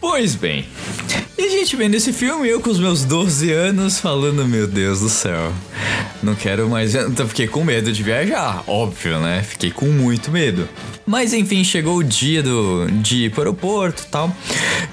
Pois 0.00 0.34
bem, 0.34 0.64
e 1.38 1.42
a 1.42 1.48
gente 1.48 1.76
vendo 1.76 1.94
esse 1.94 2.12
filme, 2.12 2.48
eu 2.48 2.60
com 2.60 2.68
os 2.68 2.78
meus 2.78 3.04
12 3.04 3.52
anos 3.52 3.98
falando, 3.98 4.46
meu 4.46 4.66
Deus 4.66 5.00
do 5.00 5.08
céu, 5.08 5.52
não 6.22 6.34
quero 6.34 6.68
mais. 6.68 6.94
Então 7.10 7.26
fiquei 7.26 7.48
com 7.48 7.64
medo 7.64 7.92
de 7.92 8.02
viajar, 8.02 8.62
óbvio, 8.66 9.18
né? 9.18 9.42
Fiquei 9.42 9.70
com 9.70 9.86
muito 9.86 10.30
medo. 10.30 10.68
Mas 11.06 11.32
enfim, 11.32 11.64
chegou 11.64 11.96
o 11.96 12.04
dia 12.04 12.42
do, 12.42 12.86
de 13.02 13.24
ir 13.24 13.30
para 13.30 13.50
o 13.50 13.56
e 13.88 13.92
tal. 14.10 14.34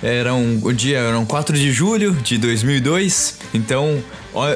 Era 0.01 0.33
um, 0.33 0.59
o 0.63 0.73
dia 0.73 0.97
eram 0.97 1.25
4 1.25 1.55
de 1.57 1.71
julho 1.71 2.13
de 2.13 2.37
2002, 2.37 3.39
então 3.53 4.01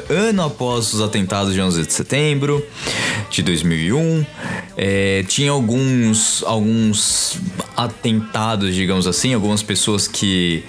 ano 0.10 0.44
após 0.44 0.94
os 0.94 1.02
atentados 1.02 1.54
de 1.54 1.62
11 1.62 1.86
de 1.86 1.94
setembro 1.94 2.66
de 3.30 3.42
2001, 3.42 4.26
é, 4.78 5.24
tinha 5.28 5.52
alguns 5.52 6.44
alguns 6.44 7.40
atentados, 7.86 8.74
digamos 8.74 9.08
assim, 9.08 9.34
algumas 9.34 9.64
pessoas 9.64 10.08
que, 10.08 10.64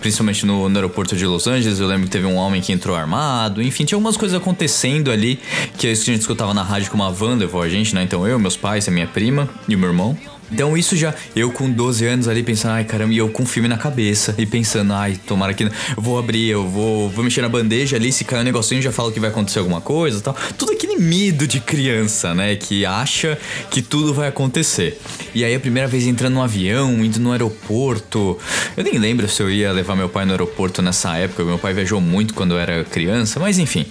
principalmente 0.00 0.44
no, 0.46 0.68
no 0.68 0.76
aeroporto 0.76 1.16
de 1.16 1.26
Los 1.26 1.46
Angeles, 1.46 1.78
eu 1.78 1.86
lembro 1.86 2.04
que 2.04 2.10
teve 2.10 2.26
um 2.26 2.36
homem 2.36 2.60
que 2.60 2.72
entrou 2.72 2.96
armado, 2.96 3.62
enfim, 3.62 3.84
tinha 3.84 3.96
algumas 3.96 4.16
coisas 4.16 4.40
acontecendo 4.40 5.10
ali, 5.10 5.38
que 5.78 5.86
é 5.86 5.90
a 5.90 5.94
gente 5.94 6.20
escutava 6.20 6.52
na 6.52 6.62
rádio 6.62 6.88
que 6.88 6.94
uma 6.94 7.10
van 7.10 7.36
levou 7.36 7.62
a 7.62 7.68
gente, 7.68 7.94
né? 7.94 8.02
Então 8.02 8.26
eu, 8.26 8.38
meus 8.38 8.56
pais, 8.56 8.88
a 8.88 8.90
minha 8.90 9.06
prima 9.06 9.48
e 9.68 9.74
o 9.74 9.78
meu 9.78 9.88
irmão. 9.88 10.16
Então 10.50 10.76
isso 10.76 10.96
já, 10.96 11.14
eu 11.34 11.50
com 11.50 11.70
12 11.70 12.04
anos 12.06 12.28
ali 12.28 12.42
pensando, 12.42 12.72
ai 12.72 12.84
caramba, 12.84 13.12
e 13.12 13.18
eu 13.18 13.28
com 13.28 13.42
um 13.42 13.46
filme 13.46 13.68
na 13.68 13.76
cabeça 13.76 14.34
e 14.38 14.46
pensando, 14.46 14.92
ai, 14.92 15.18
tomara 15.26 15.52
que 15.54 15.64
não- 15.64 15.72
eu 15.96 16.02
vou 16.02 16.18
abrir, 16.18 16.48
eu 16.48 16.66
vou, 16.68 17.08
vou 17.10 17.24
mexer 17.24 17.42
na 17.42 17.48
bandeja 17.48 17.96
ali, 17.96 18.12
se 18.12 18.24
cair 18.24 18.40
um 18.40 18.44
negocinho 18.44 18.80
já 18.80 18.92
falo 18.92 19.10
que 19.10 19.18
vai 19.20 19.30
acontecer 19.30 19.58
alguma 19.58 19.80
coisa 19.80 20.20
tal. 20.20 20.36
Tudo 20.56 20.72
aquele 20.72 20.96
medo 20.96 21.46
de 21.46 21.60
criança, 21.60 22.34
né, 22.34 22.54
que 22.56 22.86
acha 22.86 23.38
que 23.70 23.82
tudo 23.82 24.14
vai 24.14 24.28
acontecer. 24.28 25.00
E 25.34 25.44
aí 25.44 25.54
a 25.54 25.60
primeira 25.60 25.88
vez 25.88 26.06
entrando 26.06 26.34
no 26.34 26.42
avião, 26.42 27.04
indo 27.04 27.18
no 27.18 27.32
aeroporto, 27.32 28.38
eu 28.76 28.84
nem 28.84 28.98
lembro 28.98 29.28
se 29.28 29.42
eu 29.42 29.50
ia 29.50 29.72
levar 29.72 29.96
meu 29.96 30.08
pai 30.08 30.24
no 30.24 30.30
aeroporto 30.32 30.80
nessa 30.80 31.16
época, 31.16 31.44
meu 31.44 31.58
pai 31.58 31.74
viajou 31.74 32.00
muito 32.00 32.34
quando 32.34 32.52
eu 32.52 32.58
era 32.58 32.84
criança, 32.84 33.40
mas 33.40 33.58
enfim. 33.58 33.84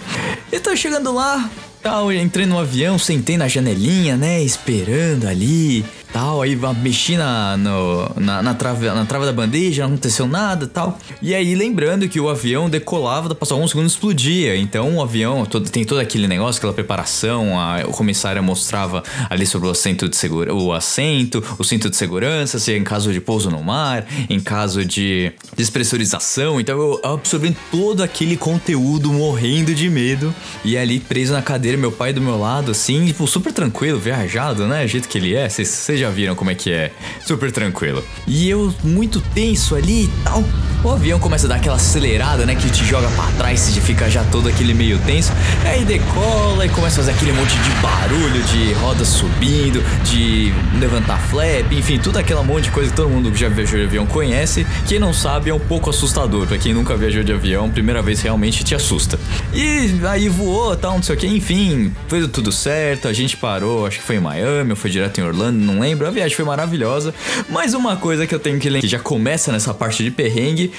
Eu 0.52 0.60
tava 0.62 0.76
chegando 0.76 1.14
lá, 1.14 1.50
tal, 1.84 2.12
entrei 2.12 2.46
no 2.46 2.58
avião, 2.58 2.98
sentei 2.98 3.38
na 3.38 3.48
janelinha, 3.48 4.16
né, 4.18 4.42
esperando 4.42 5.28
ali, 5.28 5.86
tal. 6.16 6.42
Aí 6.42 6.58
mexi 6.82 7.18
na, 7.18 7.58
no- 7.58 8.10
na, 8.16 8.42
na, 8.42 8.54
trave, 8.54 8.88
na 8.88 9.06
trava 9.06 9.26
da 9.26 9.34
bandeja, 9.34 9.84
não 9.84 9.90
aconteceu 9.96 10.26
nada 10.26 10.66
tal. 10.66 10.98
E 11.22 11.36
aí, 11.36 11.54
lembrando 11.56 12.08
que 12.08 12.22
o 12.22 12.30
avião 12.30 12.70
decolava, 12.70 13.36
passava 13.36 13.60
um 13.60 13.68
segundo 13.68 13.84
e 13.84 13.88
explodia. 13.88 14.56
Então, 14.56 14.96
o 14.96 15.02
avião 15.02 15.46
todo- 15.46 15.70
tem 15.70 15.84
todo 15.84 16.00
aquele 16.00 16.26
negócio, 16.26 16.58
aquela 16.60 16.72
preparação. 16.72 17.60
A, 17.60 17.82
o 17.86 17.92
comissário 17.92 18.42
mostrava 18.42 19.04
ali 19.30 19.46
sobre 19.46 19.68
o 19.68 19.72
assento 19.72 20.08
de 20.08 20.16
segura, 20.16 20.56
o 20.56 20.72
assento, 20.72 21.44
o 21.60 21.64
cinto 21.66 21.90
de 21.90 21.98
segurança, 21.98 22.60
se 22.60 22.72
é 22.72 22.78
em 22.78 22.84
caso 22.84 23.12
de 23.12 23.20
pouso 23.20 23.52
no 23.52 23.62
mar, 23.62 24.06
em 24.30 24.40
caso 24.40 24.86
de 24.86 25.34
despressurização. 25.58 26.62
Então, 26.62 26.78
eu 26.80 27.02
absorvendo 27.04 27.58
todo 27.70 28.02
aquele 28.02 28.38
conteúdo, 28.38 29.12
morrendo 29.12 29.76
de 29.76 29.90
medo. 29.90 30.34
E 30.64 30.78
ali 30.78 30.98
preso 31.02 31.34
na 31.34 31.42
cadeira, 31.42 31.78
meu 31.78 31.92
pai 31.92 32.14
do 32.14 32.22
meu 32.22 32.40
lado, 32.40 32.72
assim, 32.72 33.06
tipo, 33.06 33.28
super 33.28 33.52
tranquilo, 33.52 34.00
viajado, 34.00 34.66
né? 34.66 34.86
O 34.86 34.88
jeito 34.88 35.10
que 35.10 35.18
ele 35.18 35.36
é. 35.36 35.50
Vocês 35.50 35.68
viram 36.10 36.36
como 36.36 36.52
é 36.52 36.56
que 36.56 36.72
é. 36.72 36.92
Super 37.26 37.52
tranquilo. 37.52 38.04
E 38.28 38.50
eu 38.50 38.74
muito 38.84 39.22
tenso 39.22 39.76
ali 39.76 40.06
e 40.06 40.08
tal. 40.24 40.44
O 40.84 40.90
avião 40.92 41.18
começa 41.20 41.48
a 41.48 41.50
dar 41.50 41.56
aquela 41.56 41.78
acelerada, 41.78 42.46
né? 42.46 42.56
Que 42.56 42.70
te 42.70 42.86
joga 42.86 43.08
pra 43.10 43.26
trás, 43.38 43.60
você 43.60 43.82
fica 43.82 44.10
já 44.10 44.24
todo 44.26 44.48
aquele 44.48 44.74
meio 44.74 45.00
tenso. 45.00 45.32
Aí 45.64 45.84
decola 45.84 46.66
e 46.66 46.70
começa 46.70 47.02
a 47.02 47.04
fazer 47.04 47.12
aquele 47.12 47.32
monte 47.32 47.56
de 47.58 47.70
barulho, 47.82 48.44
de 48.44 48.74
rodas 48.74 49.08
subindo, 49.08 49.84
de 50.04 50.54
levantar 50.80 51.20
flap, 51.20 51.72
enfim, 51.72 51.98
tudo 51.98 52.20
aquela 52.20 52.44
monte 52.44 52.66
de 52.66 52.72
coisa 52.72 52.92
que 52.92 52.96
todo 52.96 53.10
mundo 53.10 53.32
que 53.32 53.40
já 53.40 53.50
viajou 53.50 53.80
de 53.80 53.86
avião 53.86 54.06
conhece. 54.06 54.66
Quem 54.88 55.00
não 55.00 55.12
sabe 55.12 55.50
é 55.50 55.54
um 55.54 55.60
pouco 55.60 55.90
assustador. 55.90 56.46
Pra 56.46 56.58
quem 56.58 56.74
nunca 56.74 56.96
viajou 56.96 57.24
de 57.24 57.34
avião, 57.34 57.70
primeira 57.70 58.02
vez 58.02 58.22
realmente 58.22 58.64
te 58.64 58.76
assusta. 58.76 59.20
E 59.54 60.00
aí 60.08 60.30
voou, 60.30 60.76
tal, 60.76 60.94
não 60.94 61.04
sei 61.04 61.16
o 61.16 61.18
que, 61.18 61.28
enfim, 61.28 61.92
fez 62.08 62.28
tudo 62.28 62.52
certo. 62.52 63.08
A 63.08 63.14
gente 63.14 63.38
parou, 63.38 63.88
acho 63.88 64.00
que 64.00 64.04
foi 64.04 64.18
em 64.18 64.20
Miami, 64.20 64.72
ou 64.72 64.76
foi 64.76 64.92
direto 64.92 65.20
em 65.20 65.24
Orlando, 65.24 65.58
não 65.58 65.80
lembro. 65.80 65.95
A 66.04 66.10
viagem 66.10 66.36
foi 66.36 66.46
maravilhosa. 66.46 67.14
Mas 67.50 67.74
uma 67.74 67.96
coisa 67.96 68.26
que 68.26 68.34
eu 68.34 68.40
tenho 68.40 68.60
que 68.60 68.70
lembrar, 68.70 68.82
que 68.82 68.88
já 68.88 69.00
começa 69.00 69.52
nessa 69.52 69.74
parte 69.74 70.04
de 70.04 70.12
perrengue. 70.12 70.72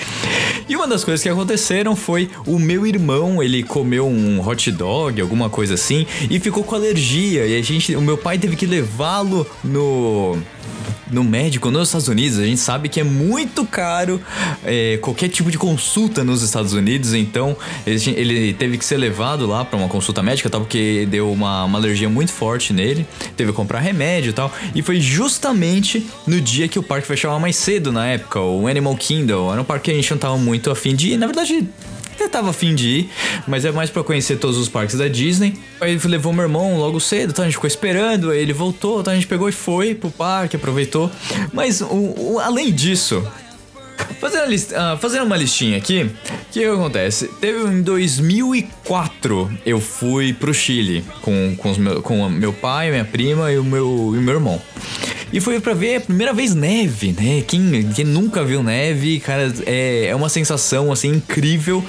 E 0.69 0.75
uma 0.75 0.87
das 0.87 1.05
coisas 1.05 1.23
que 1.23 1.29
aconteceram 1.29 1.95
foi 1.95 2.29
o 2.47 2.59
meu 2.59 2.87
irmão, 2.87 3.43
ele 3.43 3.63
comeu 3.63 4.07
um 4.07 4.47
hot 4.47 4.71
dog, 4.73 5.21
alguma 5.21 5.49
coisa 5.49 5.75
assim, 5.75 6.07
e 6.29 6.41
ficou 6.41 6.65
com 6.65 6.75
alergia. 6.75 7.47
E 7.47 7.57
a 7.57 7.63
gente, 7.63 7.95
o 7.95 8.01
meu 8.01 8.19
pai 8.19 8.39
teve 8.39 8.57
que 8.57 8.67
levá-lo 8.67 9.47
no 9.63 10.37
no 11.11 11.23
médico 11.23 11.71
nos 11.71 11.89
Estados 11.89 12.09
Unidos, 12.09 12.39
a 12.39 12.45
gente 12.45 12.61
sabe 12.61 12.89
que 12.89 13.01
é 13.01 13.05
muito 13.05 13.65
caro 13.65 14.21
é, 14.65 14.99
qualquer 14.99 15.29
tipo 15.29 15.51
de 15.51 15.59
consulta 15.59 16.25
nos 16.25 16.43
Estados 16.43 16.73
Unidos, 16.73 17.15
então 17.15 17.57
ele, 17.87 18.11
ele 18.11 18.53
teve 18.55 18.79
que 18.79 18.85
ser 18.85 18.97
levado 18.97 19.47
lá 19.47 19.65
pra 19.65 19.79
uma 19.79 19.89
consulta 19.89 20.23
médica, 20.23 20.51
tal, 20.51 20.61
porque 20.61 21.07
deu 21.11 21.31
uma, 21.31 21.65
uma 21.65 21.79
alergia 21.79 22.09
muito 22.09 22.33
forte 22.33 22.73
nele, 22.73 23.07
teve 23.37 23.51
que 23.51 23.57
comprar 23.57 23.81
remédio 23.81 24.31
e 24.31 24.33
tal, 24.33 24.53
e 24.75 24.83
foi 24.83 25.01
justamente 25.01 26.07
no 26.27 26.41
dia 26.41 26.69
que 26.69 26.79
o 26.79 26.83
parque 26.83 27.07
fechava 27.07 27.39
mais 27.39 27.57
cedo 27.57 27.93
na 27.93 28.07
época, 28.07 28.41
o 28.41 28.67
Animal 28.67 28.97
Kingdom, 28.97 29.53
era 29.53 29.61
um 29.61 29.65
parque 29.65 29.87
que 29.87 29.91
a 29.91 29.95
gente 29.95 30.11
não 30.11 30.19
tava 30.19 30.37
muito 30.37 30.71
afim 30.71 30.95
de 30.95 31.17
na 31.17 31.27
verdade 31.27 31.69
eu 32.23 32.29
tava 32.29 32.51
afim 32.51 32.75
de 32.75 32.89
ir, 32.89 33.11
mas 33.47 33.65
é 33.65 33.71
mais 33.73 33.91
pra 33.91 34.03
conhecer 34.03 34.37
todos 34.39 34.57
os 34.57 34.69
parques 34.69 34.97
da 34.97 35.09
Disney. 35.09 35.55
Aí 35.81 35.93
ele 35.93 36.01
levou 36.09 36.33
meu 36.33 36.43
irmão 36.45 36.79
logo 36.79 36.99
cedo, 37.01 37.31
então 37.31 37.43
a 37.45 37.47
gente 37.49 37.55
ficou 37.55 37.69
esperando, 37.69 38.31
aí 38.31 38.41
ele 38.41 38.53
voltou, 38.53 39.01
então 39.01 39.13
a 39.13 39.17
gente 39.17 39.27
pegou 39.27 39.49
e 39.49 39.53
foi 39.53 39.95
pro 39.95 40.11
parque, 40.11 40.57
aproveitou. 40.57 41.11
Mas 41.53 41.81
o- 41.81 41.87
o- 42.35 42.41
além 42.43 42.73
disso, 42.73 43.27
Fazendo, 44.21 44.55
ah, 44.77 44.99
fazendo 45.01 45.25
uma 45.25 45.37
listinha 45.39 45.79
aqui, 45.79 46.03
o 46.03 46.11
que, 46.53 46.61
que 46.61 46.65
acontece? 46.67 47.29
Teve 47.41 47.65
em 47.67 47.81
2004 47.83 49.51
eu 49.65 49.81
fui 49.81 50.33
pro 50.35 50.53
Chile 50.53 51.03
com, 51.23 51.55
com, 51.57 51.73
meu, 51.75 52.03
com 52.03 52.29
meu 52.29 52.53
pai, 52.53 52.91
minha 52.91 53.05
prima 53.07 53.51
e 53.51 53.59
o 53.59 53.65
meu, 53.65 54.13
e 54.15 54.19
meu 54.19 54.35
irmão. 54.35 54.61
E 55.33 55.41
foi 55.41 55.59
pra 55.61 55.75
ver 55.75 55.97
a 55.97 56.01
primeira 56.01 56.33
vez 56.33 56.55
neve, 56.55 57.13
né? 57.13 57.43
Quem, 57.47 57.91
quem 57.95 58.05
nunca 58.05 58.45
viu 58.45 58.63
neve, 58.63 59.19
cara, 59.19 59.53
é, 59.67 60.07
é 60.07 60.15
uma 60.15 60.29
sensação 60.29 60.93
assim 60.93 61.09
incrível. 61.17 61.85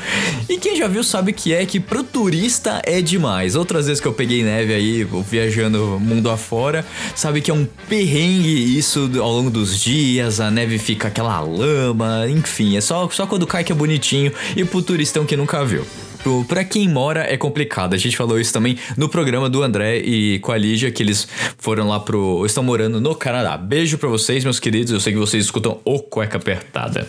E 0.50 0.58
quem 0.58 0.76
já 0.76 0.88
viu 0.88 1.04
sabe 1.04 1.32
que 1.34 1.54
é 1.54 1.66
que 1.66 1.80
pro 1.80 2.04
turista 2.04 2.82
é 2.84 3.02
demais. 3.02 3.56
Outras 3.56 3.86
vezes 3.86 4.02
que 4.02 4.08
eu 4.08 4.14
peguei 4.14 4.44
neve 4.44 4.74
aí, 4.74 5.08
viajando 5.30 6.00
mundo 6.00 6.30
afora, 6.30 6.86
sabe 7.16 7.42
que 7.42 7.52
é 7.52 7.54
um 7.54 7.68
perrengue 7.88 8.78
isso 8.78 9.10
ao 9.20 9.32
longo 9.32 9.52
dos 9.52 9.80
dias, 9.80 10.40
a 10.40 10.50
neve 10.50 10.80
fica 10.80 11.08
aquela 11.08 11.40
lama, 11.40 12.28
enfim, 12.30 12.76
é 12.76 12.82
só, 12.82 13.08
só 13.10 13.28
quando 13.28 13.46
cai 13.46 13.64
que 13.64 13.72
é 13.72 13.76
bonitinho 13.76 14.32
e 14.56 14.66
pro 14.66 14.82
turistão 14.82 15.26
que 15.26 15.38
nunca 15.38 15.64
viu. 15.64 15.86
Pro- 16.28 16.44
Pra 16.46 16.64
quem 16.66 16.90
mora 16.90 17.22
é 17.32 17.38
complicado. 17.38 17.94
A 17.94 17.98
gente 17.98 18.18
falou 18.18 18.38
isso 18.40 18.52
também 18.52 18.78
no 18.98 19.08
programa 19.08 19.50
do 19.50 19.64
André 19.64 20.00
e 20.00 20.40
com 20.40 20.52
a 20.52 20.58
Lígia, 20.58 20.92
que 20.92 21.02
eles 21.02 21.26
foram 21.58 21.88
lá 21.88 22.00
pro. 22.02 22.46
estão 22.46 22.62
morando 22.64 23.00
no 23.00 23.16
Canadá. 23.16 23.56
Beijo 23.58 23.98
pra 23.98 24.10
vocês, 24.10 24.44
meus 24.44 24.60
queridos. 24.60 24.92
Eu 24.92 25.00
sei 25.00 25.14
que 25.14 25.20
vocês 25.20 25.46
escutam 25.46 25.80
o 25.86 26.00
cueca 26.00 26.38
apertada. 26.38 27.08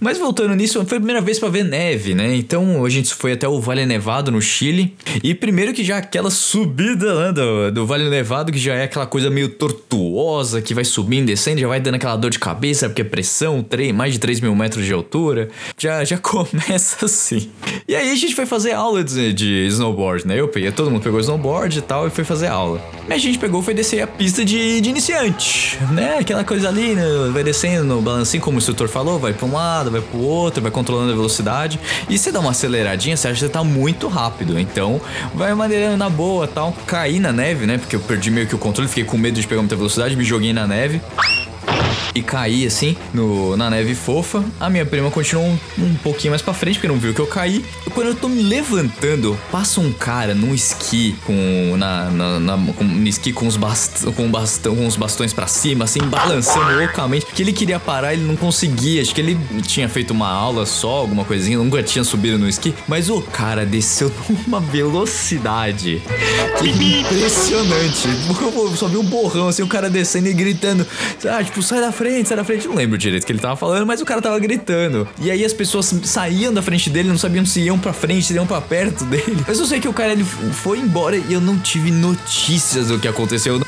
Mas 0.00 0.18
voltando 0.18 0.54
nisso, 0.56 0.84
foi 0.86 0.96
a 0.98 1.00
primeira 1.00 1.20
vez 1.20 1.38
pra 1.38 1.48
ver 1.48 1.64
neve, 1.64 2.14
né? 2.14 2.34
Então 2.34 2.84
a 2.84 2.88
gente 2.90 3.14
foi 3.14 3.32
até 3.32 3.46
o 3.46 3.60
Vale 3.60 3.86
Nevado, 3.86 4.30
no 4.32 4.40
Chile. 4.42 4.96
E 5.22 5.34
primeiro 5.34 5.72
que 5.72 5.84
já 5.84 5.98
aquela 5.98 6.30
subida 6.30 7.26
né, 7.26 7.32
do, 7.32 7.70
do 7.72 7.86
Vale 7.86 8.08
Nevado, 8.10 8.50
que 8.50 8.58
já 8.58 8.74
é 8.74 8.84
aquela 8.84 9.06
coisa 9.06 9.30
meio 9.30 9.48
tortuosa, 9.50 10.60
que 10.60 10.74
vai 10.74 10.84
subindo, 10.84 11.26
descendo, 11.26 11.60
já 11.60 11.68
vai 11.68 11.80
dando 11.80 11.94
aquela 11.94 12.16
dor 12.16 12.30
de 12.30 12.38
cabeça, 12.38 12.88
porque 12.88 13.02
é 13.02 13.04
pressão, 13.04 13.62
três- 13.62 13.92
mais 13.94 14.12
de 14.14 14.18
3 14.18 14.40
mil 14.40 14.54
metros 14.54 14.84
de 14.84 14.92
altura. 14.92 15.48
Já, 15.76 16.04
já 16.04 16.18
começa 16.18 17.04
assim. 17.06 17.50
E 17.86 17.94
aí 17.94 18.10
a 18.10 18.14
gente 18.14 18.34
foi 18.34 18.46
fazer 18.48 18.72
aula 18.72 19.04
de, 19.04 19.32
de 19.32 19.66
snowboard, 19.66 20.26
né? 20.26 20.40
Eu 20.40 20.48
peguei, 20.48 20.70
todo 20.72 20.90
mundo 20.90 21.02
pegou 21.02 21.20
snowboard 21.20 21.78
e 21.78 21.82
tal 21.82 22.06
e 22.06 22.10
foi 22.10 22.24
fazer 22.24 22.48
aula. 22.48 22.80
Aí 23.08 23.14
a 23.14 23.18
gente 23.18 23.38
pegou 23.38 23.60
e 23.60 23.64
foi 23.64 23.74
descer 23.74 24.02
a 24.02 24.06
pista 24.06 24.44
de, 24.44 24.80
de 24.80 24.90
iniciante, 24.90 25.78
né? 25.92 26.18
Aquela 26.18 26.44
coisa 26.44 26.68
ali, 26.68 26.94
né? 26.94 27.04
vai 27.32 27.44
descendo 27.44 28.00
balancinho, 28.00 28.42
como 28.42 28.56
o 28.56 28.58
instrutor 28.58 28.88
falou, 28.88 29.18
vai 29.18 29.32
pra 29.32 29.46
um 29.46 29.52
lado, 29.52 29.90
vai 29.90 30.00
pro 30.00 30.18
outro, 30.18 30.62
vai 30.62 30.70
controlando 30.70 31.12
a 31.12 31.14
velocidade. 31.14 31.78
E 32.08 32.18
você 32.18 32.32
dá 32.32 32.40
uma 32.40 32.50
aceleradinha, 32.50 33.16
você 33.16 33.28
acha 33.28 33.34
que 33.34 33.46
você 33.46 33.48
tá 33.48 33.62
muito 33.62 34.08
rápido. 34.08 34.58
Então, 34.58 35.00
vai 35.34 35.54
maneirando 35.54 35.96
na 35.96 36.08
boa 36.08 36.46
tal. 36.46 36.74
Caí 36.86 37.20
na 37.20 37.32
neve, 37.32 37.66
né? 37.66 37.78
Porque 37.78 37.96
eu 37.96 38.00
perdi 38.00 38.30
meio 38.30 38.46
que 38.46 38.54
o 38.54 38.58
controle, 38.58 38.88
fiquei 38.88 39.04
com 39.04 39.16
medo 39.16 39.40
de 39.40 39.46
pegar 39.46 39.60
muita 39.60 39.76
velocidade, 39.76 40.16
me 40.16 40.24
joguei 40.24 40.52
na 40.52 40.66
neve 40.66 41.00
e 42.18 42.22
caí 42.22 42.66
assim 42.66 42.96
no, 43.12 43.56
na 43.56 43.70
neve 43.70 43.94
fofa. 43.94 44.44
A 44.60 44.68
minha 44.68 44.84
prima 44.84 45.10
continuou 45.10 45.46
um, 45.48 45.58
um 45.78 45.94
pouquinho 45.96 46.32
mais 46.32 46.42
pra 46.42 46.52
frente, 46.54 46.74
porque 46.74 46.88
não 46.88 46.96
viu 46.98 47.14
que 47.14 47.20
eu 47.20 47.26
caí. 47.26 47.64
Quando 47.94 48.08
eu 48.08 48.14
tô 48.14 48.28
me 48.28 48.42
levantando, 48.42 49.38
passa 49.50 49.80
um 49.80 49.92
cara 49.92 50.34
num 50.34 50.54
esqui 50.54 51.16
com. 51.26 51.76
Na, 51.76 52.10
na, 52.10 52.40
na- 52.40 52.72
com, 52.74 52.84
no 52.84 53.08
esqui 53.08 53.32
com 53.32 53.46
os, 53.46 53.56
bast, 53.56 54.06
com, 54.12 54.28
bastão, 54.30 54.74
com 54.76 54.86
os 54.86 54.96
bastões 54.96 55.32
pra 55.32 55.46
cima, 55.46 55.84
assim, 55.84 56.00
balançando 56.00 56.76
loucamente. 56.78 57.26
Que 57.26 57.42
ele 57.42 57.52
queria 57.52 57.78
parar, 57.80 58.12
ele 58.12 58.22
não 58.24 58.36
conseguia. 58.36 59.00
Acho 59.02 59.14
que 59.14 59.20
ele 59.20 59.38
tinha 59.62 59.88
feito 59.88 60.10
uma 60.12 60.28
aula 60.28 60.66
só, 60.66 60.88
alguma 60.98 61.24
coisinha, 61.24 61.58
nunca 61.58 61.82
tinha 61.82 62.04
subido 62.04 62.38
no 62.38 62.48
esqui. 62.48 62.74
Mas 62.86 63.08
o 63.10 63.20
cara 63.22 63.64
desceu 63.64 64.12
numa 64.46 64.60
velocidade 64.60 66.02
que 66.58 66.68
impressionante. 67.00 68.08
Eu 68.40 68.74
só 68.76 68.86
vi 68.88 68.96
um 68.96 69.04
borrão 69.04 69.48
assim, 69.48 69.62
o 69.62 69.66
cara 69.66 69.88
descendo 69.88 70.28
e 70.28 70.32
gritando. 70.34 70.86
Ah, 71.28 71.42
tipo, 71.42 71.62
sai 71.62 71.80
da 71.80 71.92
frente, 71.92 72.07
sai 72.24 72.36
da 72.36 72.44
frente. 72.44 72.66
Não 72.66 72.74
lembro 72.74 72.98
direito 72.98 73.22
o 73.22 73.26
que 73.26 73.32
ele 73.32 73.38
tava 73.40 73.56
falando, 73.56 73.86
mas 73.86 74.00
o 74.00 74.04
cara 74.04 74.20
tava 74.20 74.38
gritando. 74.38 75.08
E 75.20 75.30
aí 75.30 75.44
as 75.44 75.52
pessoas 75.52 75.92
saíam 76.04 76.52
da 76.52 76.62
frente 76.62 76.90
dele, 76.90 77.08
não 77.08 77.18
sabiam 77.18 77.44
se 77.46 77.60
iam 77.60 77.78
pra 77.78 77.92
frente, 77.92 78.26
se 78.26 78.34
iam 78.34 78.46
pra 78.46 78.60
perto 78.60 79.04
dele. 79.06 79.42
Mas 79.46 79.58
eu 79.58 79.66
sei 79.66 79.80
que 79.80 79.88
o 79.88 79.92
cara 79.92 80.12
ele 80.12 80.24
foi 80.24 80.78
embora 80.78 81.16
e 81.16 81.32
eu 81.32 81.40
não 81.40 81.58
tive 81.58 81.90
notícias 81.90 82.88
do 82.88 82.98
que 82.98 83.08
aconteceu. 83.08 83.60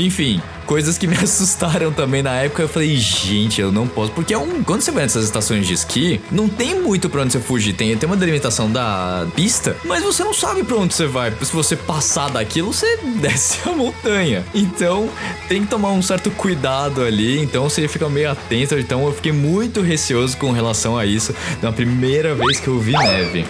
Enfim, 0.00 0.40
coisas 0.66 0.96
que 0.96 1.06
me 1.06 1.16
assustaram 1.20 1.92
também 1.92 2.22
na 2.22 2.34
época. 2.36 2.62
Eu 2.62 2.68
falei, 2.68 2.96
gente, 2.96 3.60
eu 3.60 3.70
não 3.70 3.86
posso. 3.86 4.12
Porque 4.12 4.32
é 4.32 4.38
um, 4.38 4.62
quando 4.62 4.80
você 4.80 4.90
vai 4.90 5.02
nessas 5.02 5.24
estações 5.24 5.66
de 5.66 5.74
esqui, 5.74 6.20
não 6.30 6.48
tem 6.48 6.80
muito 6.80 7.08
pra 7.08 7.22
onde 7.22 7.32
você 7.32 7.40
fugir. 7.40 7.74
Tem, 7.74 7.96
tem 7.96 8.06
uma 8.06 8.16
delimitação 8.16 8.70
da 8.70 9.26
pista, 9.34 9.76
mas 9.84 10.02
você 10.02 10.24
não 10.24 10.32
sabe 10.32 10.64
pra 10.64 10.76
onde 10.76 10.94
você 10.94 11.06
vai. 11.06 11.32
Se 11.42 11.52
você 11.52 11.76
passar 11.76 12.30
daquilo, 12.30 12.72
você 12.72 12.98
desce 13.20 13.68
a 13.68 13.72
montanha. 13.72 14.44
Então, 14.54 15.08
tem 15.48 15.62
que 15.62 15.68
tomar 15.68 15.90
um 15.90 16.02
certo 16.02 16.30
cuidado 16.30 17.02
ali. 17.02 17.40
Então, 17.42 17.68
você 17.68 17.86
fica 17.88 18.08
meio 18.08 18.30
atento. 18.30 18.78
Então, 18.78 19.04
eu 19.04 19.12
fiquei 19.12 19.32
muito 19.32 19.82
receoso 19.82 20.36
com 20.36 20.50
relação 20.52 20.96
a 20.96 21.04
isso 21.04 21.34
na 21.60 21.72
primeira 21.72 22.34
vez 22.34 22.60
que 22.60 22.68
eu 22.68 22.78
vi 22.78 22.92
neve. 22.92 23.44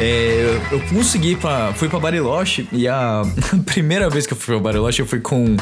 É, 0.00 0.60
eu 0.70 0.80
consegui 0.88 1.34
pra, 1.34 1.72
fui 1.74 1.88
pra 1.88 1.98
Bariloche 1.98 2.68
e 2.70 2.86
a 2.86 3.22
primeira 3.66 4.08
vez 4.08 4.26
que 4.26 4.32
eu 4.32 4.36
fui 4.36 4.54
pra 4.54 4.62
Bariloche 4.62 5.02
eu 5.02 5.06
fui 5.06 5.18
com 5.18 5.56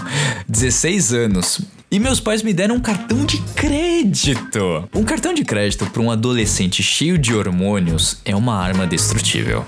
16 0.46 1.14
anos. 1.14 1.60
E 1.90 1.98
meus 1.98 2.20
pais 2.20 2.42
me 2.42 2.52
deram 2.52 2.74
um 2.74 2.80
cartão 2.80 3.24
de 3.24 3.38
crédito. 3.54 4.88
Um 4.94 5.04
cartão 5.04 5.32
de 5.32 5.44
crédito 5.44 5.86
para 5.86 6.02
um 6.02 6.10
adolescente 6.10 6.82
cheio 6.82 7.16
de 7.16 7.34
hormônios 7.34 8.18
é 8.24 8.36
uma 8.36 8.54
arma 8.60 8.86
destrutível. 8.86 9.64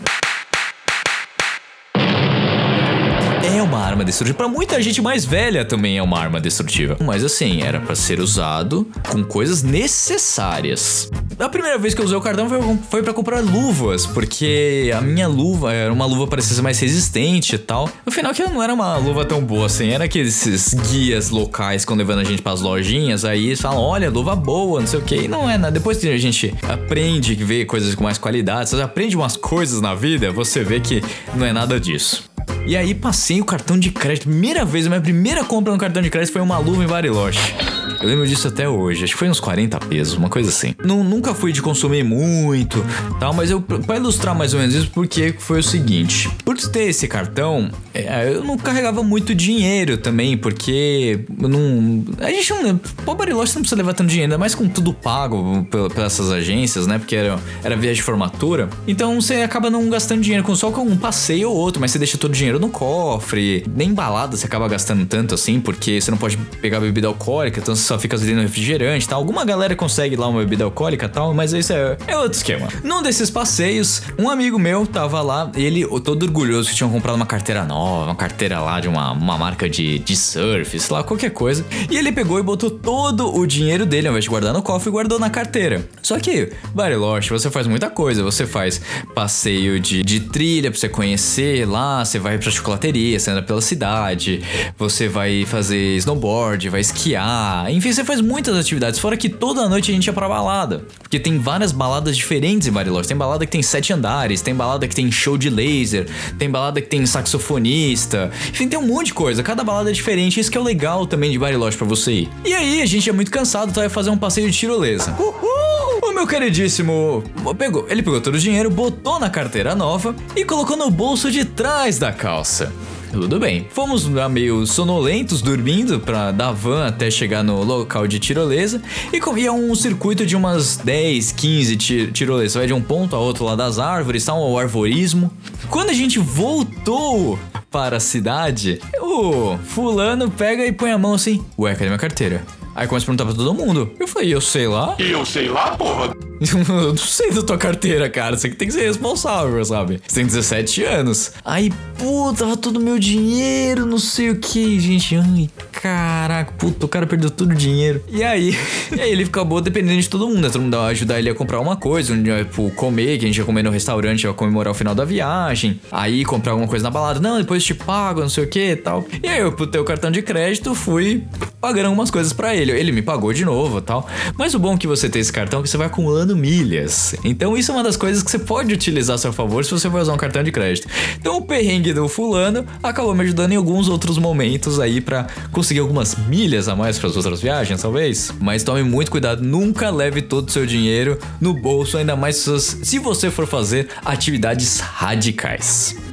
Arma 3.89 4.05
destrutível. 4.05 4.37
Pra 4.37 4.49
muita 4.49 4.81
gente 4.83 5.01
mais 5.01 5.25
velha 5.25 5.65
também 5.65 5.99
é 5.99 6.03
uma 6.03 6.19
arma 6.19 6.41
destrutível. 6.41 6.97
Mas 7.01 7.25
assim, 7.25 7.63
era 7.63 7.81
pra 7.81 7.95
ser 7.95 8.21
usado 8.21 8.87
com 9.11 9.25
coisas 9.25 9.63
necessárias. 9.63 11.11
A 11.39 11.49
primeira 11.49 11.79
vez 11.79 11.95
que 11.95 12.01
eu 12.01 12.05
usei 12.05 12.17
o 12.17 12.21
cartão 12.21 12.49
foi, 12.49 12.61
foi 12.91 13.03
para 13.03 13.13
comprar 13.13 13.41
luvas, 13.41 14.07
porque 14.07 14.91
a 14.97 15.01
minha 15.01 15.29
luva 15.29 15.73
era 15.73 15.93
uma 15.93 16.05
luva 16.05 16.27
parecia 16.27 16.55
ser 16.55 16.63
mais 16.63 16.79
resistente 16.79 17.55
e 17.55 17.59
tal. 17.59 17.89
No 18.05 18.13
final 18.13 18.33
que 18.33 18.43
não 18.43 18.63
era 18.63 18.73
uma 18.73 18.97
luva 18.97 19.25
tão 19.25 19.43
boa 19.43 19.67
assim, 19.67 19.91
era 19.91 20.05
aqueles 20.05 20.75
guias 20.91 21.31
locais 21.31 21.85
que 21.85 21.95
levando 21.95 22.21
a 22.21 22.25
gente 22.25 22.43
pras 22.43 22.61
lojinhas, 22.61 23.25
aí 23.25 23.47
eles 23.47 23.61
falam, 23.61 23.81
olha, 23.81 24.11
luva 24.11 24.37
boa, 24.37 24.81
não 24.81 24.87
sei 24.87 24.99
o 24.99 25.03
que, 25.03 25.17
e 25.17 25.29
não 25.29 25.49
é 25.49 25.59
nada. 25.59 25.73
Depois 25.73 25.99
que 25.99 26.09
a 26.09 26.19
gente 26.19 26.55
aprende 26.63 27.39
a 27.41 27.45
ver 27.45 27.65
coisas 27.65 27.95
com 27.95 28.05
mais 28.05 28.19
qualidade, 28.19 28.71
você 28.71 28.81
aprende 28.81 29.17
umas 29.17 29.37
coisas 29.37 29.81
na 29.81 29.95
vida, 29.95 30.31
você 30.31 30.63
vê 30.63 30.81
que 30.81 31.03
não 31.35 31.47
é 31.47 31.53
nada 31.53 31.81
disso. 31.81 32.28
E 32.67 32.77
aí 32.77 32.95
passei 32.95 33.41
o 33.41 33.45
cartão 33.45 33.79
de 33.79 33.91
crédito. 33.91 34.29
Primeira 34.29 34.65
vez, 34.65 34.87
minha 34.87 35.01
primeira 35.01 35.45
compra 35.45 35.73
no 35.73 35.79
cartão 35.79 36.03
de 36.03 36.11
crédito 36.11 36.33
foi 36.33 36.43
uma 36.43 36.59
luva 36.59 36.85
em 36.85 36.87
Bariloche. 36.87 37.55
Eu 38.01 38.07
lembro 38.09 38.27
disso 38.27 38.47
até 38.49 38.69
hoje. 38.69 39.05
Acho 39.05 39.13
que 39.15 39.19
foi 39.19 39.29
uns 39.29 39.41
40 39.41 39.79
pesos, 39.81 40.15
uma 40.15 40.29
coisa 40.29 40.49
assim. 40.51 40.75
Não, 40.85 41.03
nunca 41.03 41.35
fui 41.35 41.53
de 41.53 41.61
consumir 41.61 42.05
muito, 42.05 42.85
tal, 43.19 43.33
mas 43.35 43.51
eu 43.51 43.61
para 43.61 43.97
ilustrar 43.97 44.35
mais 44.37 44.55
ou 44.55 44.61
menos 44.61 44.75
isso, 44.75 44.91
porque 44.93 45.35
foi 45.39 45.61
o 45.61 45.63
seguinte: 45.63 46.29
por 46.45 46.57
ter 46.59 46.85
esse 46.85 47.07
cartão, 47.09 47.71
é, 47.95 48.33
eu 48.35 48.45
não 48.45 48.57
carregava 48.57 49.03
muito 49.03 49.35
dinheiro 49.35 49.97
também, 49.97 50.37
porque 50.37 51.21
não, 51.39 52.05
a 52.21 52.31
gente 52.31 52.53
não, 52.53 52.77
pô, 53.05 53.15
Bariloche 53.15 53.55
não 53.55 53.63
precisa 53.63 53.77
levar 53.77 53.95
tanto 53.95 54.09
dinheiro, 54.09 54.27
ainda 54.33 54.39
mais 54.39 54.55
com 54.55 54.69
tudo 54.69 54.93
pago 54.93 55.67
pel- 55.71 55.89
pelas 55.91 56.19
agências, 56.31 56.87
né? 56.87 56.99
Porque 56.99 57.17
era, 57.17 57.39
era 57.65 57.77
viagem 57.77 57.97
de 57.97 58.03
formatura. 58.03 58.69
Então 58.87 59.21
você 59.21 59.37
acaba 59.37 59.71
não 59.71 59.89
gastando 59.89 60.21
dinheiro 60.21 60.45
com 60.45 60.55
só 60.55 60.71
com 60.71 60.83
um 60.83 60.97
passeio 60.97 61.51
ou 61.51 61.57
outro, 61.57 61.81
mas 61.81 61.91
você 61.91 61.99
deixa 61.99 62.19
todo 62.19 62.31
o 62.33 62.35
dinheiro 62.35 62.59
no 62.61 62.69
cofre. 62.69 63.65
Nem 63.75 63.93
balada 63.95 64.37
você 64.37 64.47
acaba 64.47 64.69
gastando 64.69 65.05
tanto 65.07 65.35
assim, 65.35 65.61
porque 65.61 66.01
você 66.01 66.11
não 66.11 66.19
pode 66.19 66.37
pegar 66.61 66.81
bebida 66.81 67.07
alcoólica, 67.09 67.61
então 67.61 67.75
só 67.89 67.99
fica 67.99 68.17
no 68.19 68.43
refrigerante 68.43 69.07
e 69.07 69.09
tal. 69.09 69.19
Alguma 69.19 69.45
galera 69.45 69.75
consegue 69.75 70.15
lá 70.15 70.29
uma 70.29 70.41
bebida 70.41 70.65
alcoólica 70.65 71.07
e 71.07 71.09
tal, 71.09 71.33
mas 71.33 71.53
isso 71.53 71.73
é, 71.73 71.97
é 72.07 72.17
outro 72.19 72.37
esquema. 72.37 72.69
Num 72.85 73.03
desses 73.03 73.31
passeios, 73.31 74.03
um 74.19 74.29
amigo 74.29 74.59
meu 74.59 74.87
tava 74.87 75.23
lá, 75.23 75.51
ele 75.55 75.87
todo 76.01 76.25
orgulhoso 76.25 76.69
que 76.69 76.77
tinha 76.77 76.89
comprado 76.89 77.17
uma 77.17 77.27
carteira 77.27 77.65
nova, 77.65 78.05
uma 78.05 78.15
carteira 78.15 78.61
lá 78.61 78.79
de 78.79 78.89
uma, 78.89 79.13
uma 79.13 79.39
marca 79.39 79.69
de, 79.69 79.99
de 79.99 80.15
surf, 80.15 80.79
sei 80.79 80.95
lá, 80.95 81.03
qualquer 81.03 81.31
coisa. 81.31 81.65
E 81.91 81.97
ele 81.97 82.13
pegou 82.13 82.39
e 82.39 82.43
botou 82.43 82.71
todo 82.71 83.35
o 83.35 83.47
dinheiro 83.47 83.87
dele, 83.87 84.09
ao 84.09 84.13
invés 84.13 84.25
de 84.25 84.31
guardar 84.31 84.53
no 84.53 84.63
cofre, 84.63 84.91
guardou 84.91 85.19
na 85.19 85.31
carteira. 85.31 85.89
Só 86.03 86.19
que, 86.19 86.53
Bariloche, 86.75 87.31
você 87.31 87.51
faz 87.51 87.67
muita 87.67 87.89
coisa. 87.89 88.23
Você 88.23 88.47
faz 88.47 88.81
passeio 89.15 89.81
de, 89.81 90.03
de 90.03 90.21
trilha 90.21 90.71
pra 90.71 90.79
você 90.79 90.89
conhecer 90.89 91.67
lá, 91.67 92.05
você 92.05 92.19
vai 92.19 92.37
pra 92.37 92.51
chocolateria, 92.51 93.19
você 93.19 93.31
anda 93.31 93.43
pela 93.43 93.61
cidade, 93.61 94.43
você 94.77 95.09
vai 95.09 95.45
fazer 95.47 95.97
snowboard, 95.97 96.69
vai 96.69 96.81
esquiar, 96.81 97.71
enfim, 97.79 97.93
você 97.93 98.05
faz 98.05 98.21
muitas 98.21 98.57
atividades. 98.57 98.99
Fora 98.99 99.17
que 99.17 99.29
toda 99.29 99.69
noite 99.69 99.93
a 99.93 99.95
gente 99.95 100.07
ia 100.07 100.13
pra 100.13 100.29
balada. 100.29 100.85
Porque 101.01 101.19
tem 101.21 101.39
várias 101.39 101.71
baladas 101.71 102.17
diferentes 102.17 102.67
em 102.67 102.73
Bariloche. 102.73 103.09
Tem 103.09 103.17
balada 103.17 103.47
que 103.47 103.53
tem 103.53 103.63
sete 103.63 103.93
andares, 103.93 104.43
tem 104.43 104.53
balada 104.53 104.89
que 104.89 104.95
tem 104.97 105.11
show 105.13 105.39
de 105.39 105.49
laser, 105.49 106.09
tem 106.37 106.51
balada 106.51 106.81
que 106.81 106.89
tem 106.89 107.07
saxofonista. 107.07 108.33
Enfim, 108.51 108.69
tem 108.69 108.77
um 108.77 108.87
monte 108.87 109.07
de 109.07 109.15
coisa. 109.15 109.45
Cada 109.45 109.63
balada 109.63 109.91
é 109.91 109.93
diferente. 109.93 110.41
Isso 110.41 110.51
que 110.51 110.59
é 110.59 110.61
o 110.61 110.65
legal 110.65 111.07
também 111.07 111.31
de 111.31 111.39
Bariloche 111.39 111.77
pra 111.77 111.87
você 111.87 112.13
ir. 112.13 112.31
E 112.45 112.53
aí, 112.53 112.83
a 112.83 112.87
gente 112.87 113.09
é 113.09 113.13
muito 113.13 113.31
cansado, 113.31 113.71
então 113.71 113.81
vai 113.81 113.89
fazer 113.89 114.11
um 114.11 114.19
passeio 114.19 114.51
de 114.51 114.59
tirolesa. 114.59 115.15
Uhul! 115.17 116.01
O 116.03 116.13
meu 116.13 116.27
queridíssimo 116.27 117.23
pegou, 117.57 117.87
ele 117.89 118.03
pegou 118.03 118.21
todo 118.21 118.35
o 118.35 118.39
dinheiro, 118.39 118.71
botou 118.71 119.21
na 119.21 119.31
carteira 119.31 119.77
nova 119.77 120.17
e 120.35 120.45
colocou 120.45 120.77
no 120.77 120.91
bolso 120.91 121.31
de 121.31 121.45
trás 121.45 121.97
da 121.97 122.13
calça. 122.13 122.73
Tudo 123.11 123.39
bem. 123.41 123.67
Fomos 123.71 124.07
meio 124.07 124.67
sonolentos, 124.67 125.41
dormindo, 125.43 125.99
pra 125.99 126.31
da 126.31 126.53
van 126.53 126.87
até 126.87 127.11
chegar 127.11 127.43
no 127.43 127.63
local 127.65 128.07
de 128.07 128.19
tirolesa. 128.19 128.83
E 129.13 129.19
corria 129.21 129.53
um 129.53 129.75
circuito 129.75 130.27
de 130.27 130.37
umas 130.37 130.77
10, 130.77 131.33
15 131.33 131.77
ti- 131.77 132.11
tirolesas. 132.13 132.55
Vai 132.55 132.67
de 132.67 132.73
um 132.75 132.83
ponto 132.83 133.17
a 133.17 133.19
outro 133.19 133.45
lá 133.45 133.57
das 133.57 133.79
árvores, 133.79 134.25
tal, 134.25 134.41
o 134.51 134.59
arvorismo. 134.59 135.33
Quando 135.71 135.91
a 135.91 135.95
gente 135.95 136.19
voltou 136.19 137.39
para 137.71 137.97
a 137.97 138.01
cidade, 138.01 138.79
o 139.01 139.57
fulano 139.65 140.31
pega 140.31 140.65
e 140.67 140.73
põe 140.73 140.91
a 140.93 140.99
mão 140.99 141.15
assim: 141.15 141.43
Ué, 141.59 141.73
cadê 141.73 141.87
minha 141.87 141.99
carteira? 141.99 142.43
Aí 142.79 142.87
começa 142.87 143.07
a 143.07 143.07
perguntar 143.07 143.25
pra 143.25 143.35
todo 143.35 143.53
mundo. 143.53 143.91
Eu 143.99 144.07
falei, 144.07 144.33
eu 144.33 144.41
sei 144.41 144.69
lá. 144.69 144.95
Eu 145.01 145.27
sei 145.27 145.49
lá, 145.49 145.73
porra. 145.77 146.15
Eu 146.41 146.91
não 146.91 146.97
sei 146.97 147.33
da 147.33 147.43
tua 147.43 147.59
carteira, 147.59 148.09
cara. 148.09 148.37
Você 148.37 148.49
que 148.49 148.55
tem 148.55 148.69
que 148.69 148.75
ser 148.75 148.87
responsável, 148.87 149.65
sabe? 149.65 150.01
Você 150.07 150.15
tem 150.21 150.27
17 150.27 150.85
anos. 150.85 151.33
Aí, 151.45 151.73
puta, 151.99 152.45
tava 152.45 152.57
todo 152.57 152.79
meu 152.79 152.97
dinheiro, 152.97 153.85
não 153.85 153.99
sei 153.99 154.31
o 154.31 154.39
que, 154.39 154.79
gente. 154.79 155.17
Ai, 155.17 155.51
caraca, 155.81 156.53
puta, 156.59 156.87
o 156.87 156.89
cara 156.89 157.07
perdeu 157.07 157.31
todo 157.31 157.53
o 157.53 157.55
dinheiro. 157.55 158.03
E 158.09 158.23
aí, 158.25 158.57
e 158.95 159.01
aí 159.01 159.11
ele 159.11 159.25
acabou 159.25 159.61
dependendo 159.61 160.01
de 160.01 160.09
todo 160.09 160.27
mundo, 160.27 160.41
né? 160.41 160.51
Todo 160.51 160.63
mundo 160.63 160.79
ajudar 160.79 161.19
ele 161.19 161.31
a 161.31 161.35
comprar 161.35 161.61
uma 161.61 161.77
coisa, 161.77 162.13
um 162.13 162.23
tipo, 162.23 162.71
comer, 162.73 163.19
que 163.19 163.25
a 163.25 163.29
gente 163.29 163.39
ia 163.39 163.45
comer 163.45 163.63
no 163.63 163.71
restaurante, 163.71 164.25
ia 164.25 164.33
comemorar 164.33 164.73
o 164.73 164.75
final 164.75 164.95
da 164.95 165.05
viagem. 165.05 165.81
Aí 165.91 166.25
comprar 166.25 166.53
alguma 166.53 166.69
coisa 166.69 166.83
na 166.83 166.91
balada. 166.91 167.21
Não, 167.21 167.39
depois 167.39 167.65
te 167.65 167.75
pago, 167.75 168.21
não 168.21 168.29
sei 168.29 168.45
o 168.45 168.49
que 168.49 168.73
e 168.73 168.77
tal. 168.77 169.07
E 169.23 169.29
aí 169.29 169.41
eu 169.41 169.53
putei 169.53 169.81
o 169.81 169.85
cartão 169.85 170.11
de 170.11 170.21
crédito, 170.21 170.75
fui 170.75 171.25
pagando 171.61 171.87
algumas 171.87 172.11
coisas 172.11 172.33
pra 172.33 172.55
ele. 172.55 172.73
Ele 172.73 172.93
me 172.93 173.03
pagou 173.03 173.33
de 173.33 173.45
novo 173.45 173.81
tal. 173.81 174.07
Mas 174.37 174.55
o 174.55 174.59
bom 174.59 174.77
que 174.77 174.87
você 174.87 175.09
tem 175.09 175.21
esse 175.21 175.33
cartão 175.33 175.61
é 175.61 175.63
que 175.63 175.69
você 175.69 175.77
vai 175.77 175.87
acumulando 175.87 176.37
milhas. 176.37 177.15
Então 177.25 177.57
isso 177.57 177.71
é 177.71 177.75
uma 177.75 177.85
das 177.85 177.97
coisas 177.97 178.23
que 178.23 178.31
você 178.31 178.39
pode 178.39 178.73
utilizar 178.75 179.15
a 179.15 179.19
seu 179.19 179.33
favor 179.33 179.65
se 179.65 179.71
você 179.71 179.89
for 179.89 180.01
usar 180.01 180.13
um 180.13 180.17
cartão 180.17 180.43
de 180.43 180.51
crédito. 180.51 180.89
Então 181.19 181.37
o 181.37 181.43
perrengue 181.43 181.93
do 181.93 182.09
fulano 182.09 182.65
acabou 182.83 183.15
me 183.15 183.23
ajudando 183.23 183.53
em 183.53 183.57
alguns 183.57 183.89
outros 183.89 184.19
momentos 184.19 184.81
aí 184.81 185.01
pra 185.01 185.27
conseguir 185.53 185.68
algumas 185.77 186.15
milhas 186.15 186.69
a 186.69 186.77
mais 186.77 186.99
para 186.99 187.09
as 187.11 187.17
outras 187.17 187.41
viagens, 187.41 187.83
talvez. 187.83 188.33
Mas 188.41 188.63
tome 188.63 188.83
muito 188.83 189.11
cuidado, 189.11 189.43
nunca 189.43 189.91
leve 189.91 190.23
todo 190.23 190.49
o 190.49 190.51
seu 190.51 190.65
dinheiro 190.65 191.19
no 191.41 191.53
bolso, 191.53 191.99
ainda 191.99 192.17
mais 192.17 192.37
se 192.37 192.99
você 192.99 193.31
for 193.31 193.47
fazer 193.47 193.89
atividades 194.05 194.81
radicais. 194.81 196.08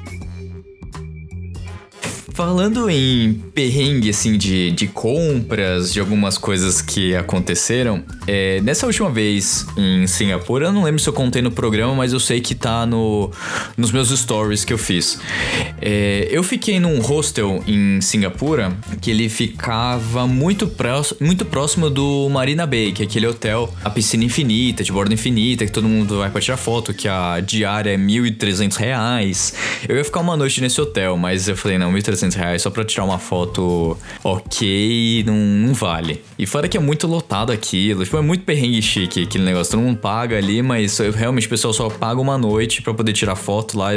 Falando 2.36 2.90
em 2.90 3.34
perrengue, 3.54 4.10
assim, 4.10 4.38
de, 4.38 4.70
de 4.72 4.88
compras, 4.88 5.94
de 5.94 6.02
algumas 6.02 6.38
coisas 6.38 6.82
que 6.82 7.16
aconteceram, 7.16 8.04
é, 8.28 8.60
nessa 8.60 8.86
última 8.86 9.10
vez 9.10 9.66
em 9.78 10.06
Singapura, 10.06 10.66
eu 10.66 10.74
não 10.74 10.84
lembro 10.84 11.00
se 11.00 11.08
eu 11.08 11.14
contei 11.14 11.42
no 11.42 11.50
programa, 11.50 11.96
mas 11.96 12.12
eu 12.12 12.20
sei 12.20 12.42
que 12.42 12.54
tá 12.54 12.86
no, 12.86 13.32
nos 13.78 13.94
meus 13.94 14.10
stories 14.10 14.66
que 14.66 14.74
eu 14.74 14.78
fiz. 14.78 15.18
É, 15.82 16.28
eu 16.30 16.44
fiquei 16.44 16.78
num 16.78 17.00
hostel 17.00 17.64
em 17.66 18.02
Singapura 18.02 18.76
que 19.00 19.12
ele 19.12 19.30
ficava 19.30 20.28
muito, 20.28 20.68
prós, 20.68 21.14
muito 21.22 21.46
próximo 21.46 21.90
do 21.90 22.28
Marina 22.28 22.68
Bay, 22.68 22.92
que 22.92 23.02
é 23.02 23.06
aquele 23.06 23.28
hotel, 23.28 23.74
a 23.82 23.90
piscina 23.90 24.26
infinita, 24.26 24.84
de 24.84 24.92
borda 24.92 25.14
infinita, 25.14 25.66
que 25.66 25.72
todo 25.72 25.88
mundo 25.88 26.18
vai 26.18 26.30
pra 26.30 26.42
tirar 26.42 26.58
foto, 26.58 26.94
que 26.94 27.08
a 27.08 27.40
diária 27.40 27.92
é 27.92 27.98
1.300 27.98 28.76
reais. 28.76 29.54
Eu 29.88 29.96
ia 29.96 30.04
ficar 30.04 30.20
uma 30.20 30.36
noite 30.36 30.60
nesse 30.60 30.82
hotel, 30.82 31.16
mas 31.16 31.48
eu 31.48 31.56
falei, 31.56 31.78
não, 31.78 31.94
1.300 31.94 32.25
reais 32.34 32.62
só 32.62 32.70
pra 32.70 32.84
tirar 32.84 33.04
uma 33.04 33.20
foto 33.20 33.98
ok, 34.24 35.24
não, 35.26 35.36
não 35.36 35.74
vale. 35.74 36.24
E 36.40 36.46
fora 36.46 36.68
que 36.68 36.78
é 36.78 36.80
muito 36.80 37.06
lotado 37.06 37.52
aquilo, 37.52 38.04
tipo, 38.04 38.18
é 38.18 38.22
muito 38.22 38.44
perrengue 38.44 38.82
chique 38.82 39.24
aquele 39.24 39.44
negócio. 39.44 39.72
Todo 39.72 39.82
mundo 39.82 39.98
paga 39.98 40.38
ali, 40.38 40.62
mas 40.62 40.98
realmente 40.98 41.48
o 41.48 41.50
pessoal 41.50 41.74
só 41.74 41.90
paga 41.90 42.20
uma 42.20 42.38
noite 42.38 42.82
pra 42.82 42.94
poder 42.94 43.14
tirar 43.14 43.36
foto 43.36 43.78
lá 43.78 43.92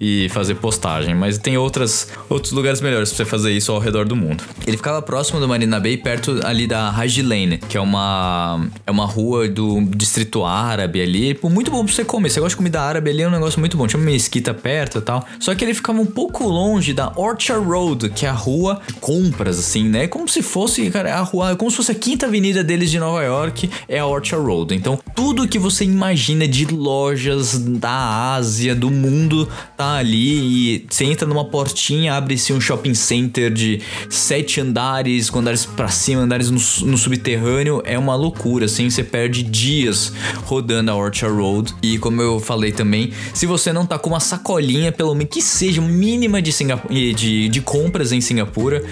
e, 0.00 0.28
fazer 0.30 0.54
postagem. 0.56 1.14
Mas 1.14 1.38
tem 1.38 1.56
outras, 1.56 2.08
outros 2.28 2.52
lugares 2.52 2.80
melhores 2.80 3.10
pra 3.10 3.16
você 3.16 3.24
fazer 3.24 3.52
isso 3.52 3.72
ao 3.72 3.78
redor 3.78 4.06
do 4.06 4.14
mundo. 4.14 4.44
Ele 4.66 4.76
ficava 4.76 5.00
próximo 5.02 5.40
do 5.40 5.48
Marina 5.48 5.80
Bay, 5.80 5.96
perto 5.96 6.40
ali 6.44 6.66
da 6.66 6.90
Haji 6.90 7.22
Lane, 7.22 7.58
que 7.58 7.76
é 7.76 7.80
uma, 7.80 8.66
é 8.86 8.90
uma 8.90 9.06
rua 9.06 9.48
do 9.48 9.80
distrito 9.82 10.44
árabe 10.44 11.00
ali. 11.00 11.34
Pô, 11.34 11.48
muito 11.48 11.70
bom 11.70 11.84
pra 11.84 11.92
você 11.92 12.04
comer. 12.04 12.30
Você 12.30 12.40
gosta 12.40 12.50
de 12.50 12.56
comida 12.56 12.80
árabe 12.80 13.10
ali, 13.10 13.22
é 13.22 13.28
um 13.28 13.30
negócio 13.30 13.60
muito 13.60 13.76
bom. 13.76 13.86
Tinha 13.86 13.98
uma 13.98 14.10
mesquita 14.10 14.52
perto 14.52 14.98
e 14.98 15.02
tal. 15.02 15.26
Só 15.38 15.54
que 15.54 15.64
ele 15.64 15.74
ficava 15.74 16.00
um 16.00 16.06
pouco 16.06 16.46
longe 16.46 16.92
da 16.92 17.12
Orchard 17.16 17.63
Road, 17.64 18.08
que 18.10 18.26
é 18.26 18.28
a 18.28 18.32
rua 18.32 18.80
de 18.86 18.94
compras, 18.94 19.58
assim, 19.58 19.88
né? 19.88 20.06
Como 20.06 20.28
se 20.28 20.42
fosse, 20.42 20.90
cara, 20.90 21.14
a 21.14 21.22
rua, 21.22 21.56
como 21.56 21.70
se 21.70 21.76
fosse 21.76 21.92
a 21.92 21.94
quinta 21.94 22.26
avenida 22.26 22.62
deles 22.62 22.90
de 22.90 22.98
Nova 22.98 23.22
York, 23.22 23.70
é 23.88 23.98
a 23.98 24.06
Orchard 24.06 24.44
Road. 24.44 24.74
Então, 24.74 24.98
tudo 25.14 25.48
que 25.48 25.58
você 25.58 25.84
imagina 25.84 26.46
de 26.46 26.66
lojas 26.66 27.58
da 27.58 28.34
Ásia, 28.34 28.74
do 28.74 28.90
mundo, 28.90 29.48
tá 29.76 29.94
ali. 29.96 30.74
E 30.74 30.86
você 30.88 31.04
entra 31.04 31.26
numa 31.26 31.44
portinha, 31.44 32.14
abre-se 32.14 32.52
um 32.52 32.60
shopping 32.60 32.94
center 32.94 33.52
de 33.52 33.80
sete 34.08 34.60
andares, 34.60 35.30
com 35.30 35.38
andares 35.40 35.64
pra 35.64 35.88
cima, 35.88 36.22
andares 36.22 36.50
no, 36.50 36.58
no 36.86 36.98
subterrâneo. 36.98 37.82
É 37.84 37.98
uma 37.98 38.14
loucura, 38.14 38.66
assim. 38.66 38.88
Você 38.90 39.02
perde 39.02 39.42
dias 39.42 40.12
rodando 40.44 40.90
a 40.90 40.94
Orchard 40.94 41.36
Road. 41.36 41.74
E 41.82 41.98
como 41.98 42.20
eu 42.20 42.40
falei 42.40 42.72
também, 42.72 43.12
se 43.32 43.46
você 43.46 43.72
não 43.72 43.86
tá 43.86 43.98
com 43.98 44.10
uma 44.10 44.20
sacolinha, 44.20 44.92
pelo 44.92 45.14
menos 45.14 45.32
que 45.32 45.42
seja 45.42 45.80
mínima 45.80 46.40
de, 46.42 46.52
Singapura, 46.52 46.94
de, 46.94 47.48
de 47.54 47.60
compras 47.60 48.10
em 48.10 48.20
Singapura, 48.20 48.82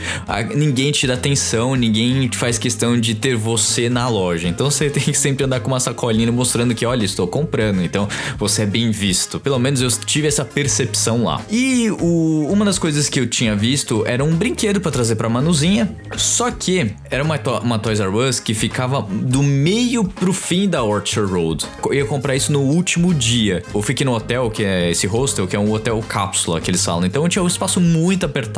ninguém 0.55 0.93
te 0.93 1.07
dá 1.07 1.15
atenção, 1.15 1.75
ninguém 1.75 2.31
faz 2.33 2.59
questão 2.59 2.99
de 2.99 3.15
ter 3.15 3.35
você 3.37 3.89
na 3.89 4.09
loja. 4.09 4.47
Então 4.49 4.71
você 4.71 4.89
tem 4.91 5.03
que 5.03 5.15
sempre 5.15 5.45
andar 5.45 5.61
com 5.61 5.69
uma 5.69 5.81
sacolinha 5.81 6.31
mostrando 6.31 6.75
que, 6.75 6.87
olha, 6.87 7.05
estou 7.05 7.27
comprando. 7.27 7.83
Então 7.83 8.09
você 8.39 8.63
é 8.63 8.67
bem 8.67 8.91
visto. 8.91 9.41
Pelo 9.41 9.59
menos 9.59 9.81
eu 9.83 9.89
tive 9.91 10.29
essa 10.29 10.45
percepção 10.45 11.25
lá. 11.25 11.41
E 11.51 11.91
o- 11.91 12.47
uma 12.51 12.65
das 12.65 12.79
coisas 12.79 13.09
que 13.09 13.19
eu 13.19 13.27
tinha 13.27 13.57
visto 13.57 14.05
era 14.07 14.23
um 14.23 14.35
brinquedo 14.35 14.81
pra 14.81 14.91
trazer 14.93 15.17
pra 15.17 15.29
Manuzinha. 15.29 15.91
Só 16.17 16.51
que 16.51 16.93
era 17.11 17.23
uma, 17.25 17.37
to- 17.39 17.59
uma 17.65 17.79
Toys 17.79 17.99
R 18.01 18.09
Us 18.15 18.39
que 18.39 18.55
ficava 18.55 19.03
do 19.03 19.43
meio 19.43 20.05
pro 20.05 20.33
fim 20.33 20.69
da 20.69 20.85
Orchard 20.85 21.33
Road. 21.33 21.67
Eu 21.85 21.95
ia 21.95 22.05
comprar 22.05 22.37
isso 22.37 22.53
no 22.53 22.61
último 22.61 23.13
dia. 23.13 23.63
Eu 23.75 23.83
fiquei 23.83 24.05
no 24.07 24.15
hotel, 24.15 24.51
que 24.51 24.63
é 24.65 24.91
esse 24.91 25.07
hostel, 25.07 25.47
que 25.49 25.57
é 25.57 25.59
um 25.59 25.73
hotel 25.73 26.01
cápsula 26.09 26.61
que 26.61 26.71
eles 26.71 26.85
falam. 26.85 27.05
Então 27.05 27.29
tinha 27.29 27.43
um 27.43 27.47
espaço 27.47 27.81
muito 27.81 28.25
apertado. 28.25 28.52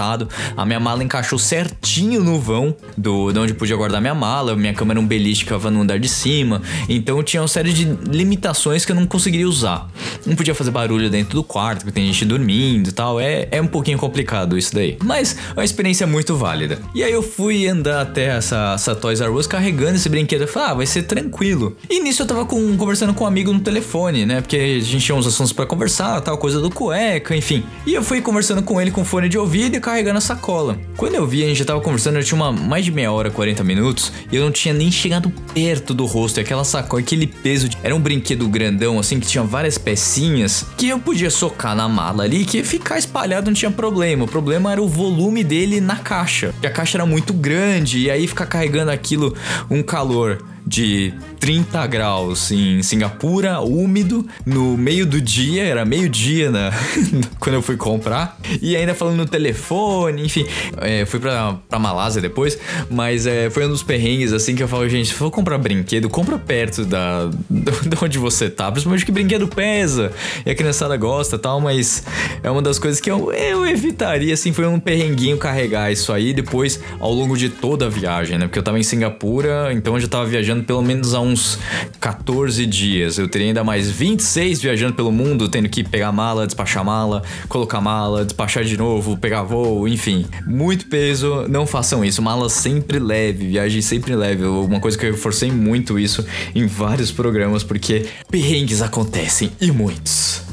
A 0.56 0.64
minha 0.66 0.80
mala 0.80 1.02
encaixou 1.02 1.38
certinho 1.38 2.22
no 2.22 2.38
vão 2.38 2.74
do, 2.96 3.32
de 3.32 3.38
onde 3.38 3.54
podia 3.54 3.76
guardar 3.76 4.00
minha 4.00 4.14
mala. 4.14 4.54
Minha 4.56 4.74
cama 4.74 4.92
era 4.92 5.00
um 5.00 5.06
beliche 5.06 5.44
ficava 5.44 5.70
no 5.70 5.82
andar 5.82 5.98
de 5.98 6.08
cima. 6.08 6.62
Então 6.88 7.22
tinha 7.22 7.40
uma 7.42 7.48
série 7.48 7.72
de 7.72 7.84
limitações 8.10 8.84
que 8.84 8.92
eu 8.92 8.96
não 8.96 9.06
conseguiria 9.06 9.48
usar. 9.48 9.88
Não 10.26 10.34
podia 10.34 10.54
fazer 10.54 10.70
barulho 10.70 11.10
dentro 11.10 11.34
do 11.34 11.44
quarto, 11.44 11.80
porque 11.84 11.92
tem 11.92 12.06
gente 12.06 12.24
dormindo 12.24 12.88
e 12.88 12.92
tal. 12.92 13.20
É, 13.20 13.48
é 13.50 13.60
um 13.60 13.66
pouquinho 13.66 13.98
complicado 13.98 14.56
isso 14.56 14.74
daí. 14.74 14.96
Mas 15.04 15.36
é 15.50 15.58
uma 15.60 15.64
experiência 15.64 16.06
muito 16.06 16.34
válida. 16.36 16.78
E 16.94 17.02
aí 17.02 17.12
eu 17.12 17.22
fui 17.22 17.66
andar 17.68 18.00
até 18.02 18.26
essa, 18.36 18.72
essa 18.74 18.94
Toys 18.94 19.20
R 19.20 19.30
Us 19.30 19.46
carregando 19.46 19.96
esse 19.96 20.08
brinquedo. 20.08 20.42
Eu 20.42 20.48
falei, 20.48 20.68
ah, 20.70 20.74
vai 20.74 20.86
ser 20.86 21.02
tranquilo. 21.02 21.76
E 21.90 22.00
nisso 22.00 22.22
eu 22.22 22.26
tava 22.26 22.44
com- 22.46 22.76
conversando 22.76 23.12
com 23.14 23.24
um 23.24 23.26
amigo 23.26 23.52
no 23.52 23.60
telefone, 23.60 24.24
né? 24.26 24.40
Porque 24.40 24.56
a 24.56 24.80
gente 24.80 25.04
tinha 25.04 25.14
uns 25.14 25.26
assuntos 25.26 25.52
pra 25.52 25.66
conversar, 25.66 26.20
tal, 26.20 26.38
coisa 26.38 26.60
do 26.60 26.70
cueca, 26.70 27.36
enfim. 27.36 27.64
E 27.86 27.94
eu 27.94 28.02
fui 28.02 28.20
conversando 28.20 28.62
com 28.62 28.80
ele 28.80 28.90
com 28.90 29.04
fone 29.04 29.28
de 29.28 29.38
ouvido 29.38 29.76
e 29.76 29.80
carregando 29.84 30.18
a 30.18 30.20
sacola. 30.20 30.78
Quando 30.96 31.14
eu 31.14 31.26
vi, 31.26 31.44
a 31.44 31.46
gente 31.46 31.58
já 31.58 31.64
tava 31.64 31.80
conversando, 31.80 32.16
eu 32.18 32.24
tinha 32.24 32.36
uma, 32.40 32.50
mais 32.50 32.84
de 32.84 32.90
meia 32.90 33.12
hora, 33.12 33.30
40 33.30 33.62
minutos, 33.62 34.10
e 34.32 34.36
eu 34.36 34.42
não 34.44 34.50
tinha 34.50 34.72
nem 34.72 34.90
chegado 34.90 35.30
perto 35.52 35.92
do 35.92 36.06
rosto. 36.06 36.38
E 36.38 36.40
aquela 36.40 36.64
sacola, 36.64 37.02
aquele 37.02 37.26
peso. 37.26 37.68
de- 37.68 37.76
Era 37.82 37.94
um 37.94 38.00
brinquedo 38.00 38.48
grandão, 38.48 38.98
assim, 38.98 39.20
que 39.20 39.26
tinha 39.26 39.44
várias 39.44 39.76
pecinhas 39.76 40.64
que 40.76 40.88
eu 40.88 40.98
podia 40.98 41.30
socar 41.30 41.74
na 41.76 41.88
mala 41.88 42.24
ali, 42.24 42.44
que 42.44 42.62
ficar 42.64 42.98
espalhado 42.98 43.46
não 43.50 43.54
tinha 43.54 43.70
problema. 43.70 44.24
O 44.24 44.28
problema 44.28 44.72
era 44.72 44.82
o 44.82 44.88
volume 44.88 45.44
dele 45.44 45.80
na 45.80 45.96
caixa. 45.96 46.54
Que 46.60 46.66
a 46.66 46.70
caixa 46.70 46.96
era 46.96 47.04
muito 47.06 47.32
grande, 47.32 47.98
e 48.00 48.10
aí 48.10 48.26
ficar 48.26 48.46
carregando 48.46 48.90
aquilo, 48.90 49.34
um 49.70 49.82
calor 49.82 50.42
de 50.66 51.12
30 51.44 51.86
graus 51.88 52.50
em 52.50 52.82
Singapura, 52.82 53.60
úmido, 53.60 54.26
no 54.46 54.78
meio 54.78 55.04
do 55.04 55.20
dia, 55.20 55.62
era 55.62 55.84
meio-dia 55.84 56.50
na 56.50 56.72
quando 57.38 57.56
eu 57.56 57.60
fui 57.60 57.76
comprar, 57.76 58.40
e 58.62 58.74
ainda 58.74 58.94
falando 58.94 59.18
no 59.18 59.26
telefone, 59.26 60.24
enfim, 60.24 60.46
é, 60.80 61.04
fui 61.04 61.20
pra, 61.20 61.58
pra 61.68 61.78
Malásia 61.78 62.22
depois, 62.22 62.58
mas 62.90 63.26
é, 63.26 63.50
foi 63.50 63.66
um 63.66 63.68
dos 63.68 63.82
perrengues 63.82 64.32
assim 64.32 64.54
que 64.54 64.62
eu 64.62 64.68
falo, 64.68 64.88
gente, 64.88 65.08
se 65.08 65.12
for 65.12 65.30
comprar 65.30 65.58
brinquedo, 65.58 66.08
compra 66.08 66.38
perto 66.38 66.82
da 66.86 67.28
de 67.50 67.70
onde 68.02 68.16
você 68.16 68.48
tá, 68.48 68.72
principalmente 68.72 69.04
que 69.04 69.12
brinquedo 69.12 69.46
pesa, 69.46 70.12
e 70.46 70.50
a 70.50 70.54
criançada 70.54 70.96
gosta 70.96 71.38
tal, 71.38 71.60
mas 71.60 72.04
é 72.42 72.50
uma 72.50 72.62
das 72.62 72.78
coisas 72.78 73.02
que 73.02 73.10
eu, 73.10 73.30
eu 73.30 73.66
evitaria, 73.66 74.32
assim, 74.32 74.50
foi 74.54 74.66
um 74.66 74.80
perrenguinho 74.80 75.36
carregar 75.36 75.92
isso 75.92 76.10
aí 76.10 76.32
depois 76.32 76.80
ao 76.98 77.12
longo 77.12 77.36
de 77.36 77.50
toda 77.50 77.84
a 77.84 77.88
viagem, 77.90 78.38
né? 78.38 78.46
Porque 78.46 78.58
eu 78.58 78.62
tava 78.62 78.78
em 78.78 78.82
Singapura, 78.82 79.70
então 79.74 79.92
eu 79.92 80.00
já 80.00 80.08
tava 80.08 80.24
viajando 80.24 80.64
pelo 80.64 80.80
menos 80.80 81.12
há 81.12 81.20
uns 81.34 81.58
14 82.00 82.64
dias. 82.64 83.18
Eu 83.18 83.28
teria 83.28 83.48
ainda 83.48 83.64
mais 83.64 83.90
26 83.90 84.62
viajando 84.62 84.94
pelo 84.94 85.10
mundo, 85.10 85.48
tendo 85.48 85.68
que 85.68 85.82
pegar 85.82 86.12
mala, 86.12 86.46
despachar 86.46 86.84
mala, 86.84 87.22
colocar 87.48 87.80
mala, 87.80 88.24
despachar 88.24 88.64
de 88.64 88.76
novo, 88.76 89.16
pegar 89.16 89.42
voo, 89.42 89.86
enfim. 89.88 90.24
Muito 90.46 90.86
peso, 90.86 91.46
não 91.48 91.66
façam 91.66 92.04
isso. 92.04 92.22
Mala 92.22 92.48
sempre 92.48 92.98
leve, 92.98 93.48
viagem 93.48 93.82
sempre 93.82 94.14
leve. 94.14 94.44
Uma 94.44 94.80
coisa 94.80 94.96
que 94.96 95.06
eu 95.06 95.16
forcei 95.16 95.50
muito 95.50 95.98
isso 95.98 96.24
em 96.54 96.66
vários 96.66 97.10
programas, 97.10 97.64
porque 97.64 98.06
perrengues 98.30 98.80
acontecem 98.80 99.50
e 99.60 99.70
muitos. 99.72 100.43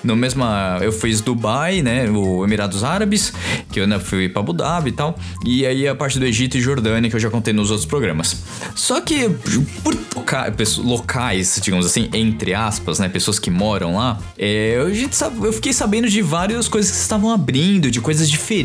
no 0.02 0.16
mesma 0.16 0.78
eu 0.80 0.92
fiz 0.92 1.20
Dubai, 1.20 1.82
né, 1.82 2.08
o 2.08 2.44
Emirados 2.44 2.82
Árabes, 2.82 3.32
que 3.70 3.80
eu 3.80 3.86
né, 3.86 3.98
fui 3.98 4.28
para 4.28 4.40
Abu 4.40 4.52
Dhabi 4.52 4.90
e 4.90 4.92
tal, 4.92 5.18
e 5.44 5.66
aí 5.66 5.86
a 5.86 5.94
parte 5.94 6.18
do 6.18 6.24
Egito 6.24 6.56
e 6.56 6.60
Jordânia 6.60 7.10
que 7.10 7.16
eu 7.16 7.20
já 7.20 7.28
contei 7.28 7.52
nos 7.52 7.70
outros 7.70 7.86
programas. 7.86 8.36
Só 8.74 9.00
que 9.00 9.28
por 9.82 9.94
locais, 10.78 11.60
digamos 11.62 11.84
assim, 11.84 12.08
entre 12.14 12.54
aspas, 12.54 12.98
né, 12.98 13.08
pessoas 13.08 13.38
que 13.38 13.50
moram 13.50 13.96
lá, 13.96 14.18
é, 14.38 14.78
sabe, 15.10 15.44
eu 15.44 15.52
fiquei 15.52 15.72
sabendo 15.72 16.08
de 16.08 16.22
várias 16.22 16.68
coisas 16.68 16.90
que 16.90 16.96
estavam 16.96 17.30
abrindo, 17.30 17.90
de 17.90 18.00
coisas 18.00 18.30
diferentes 18.30 18.59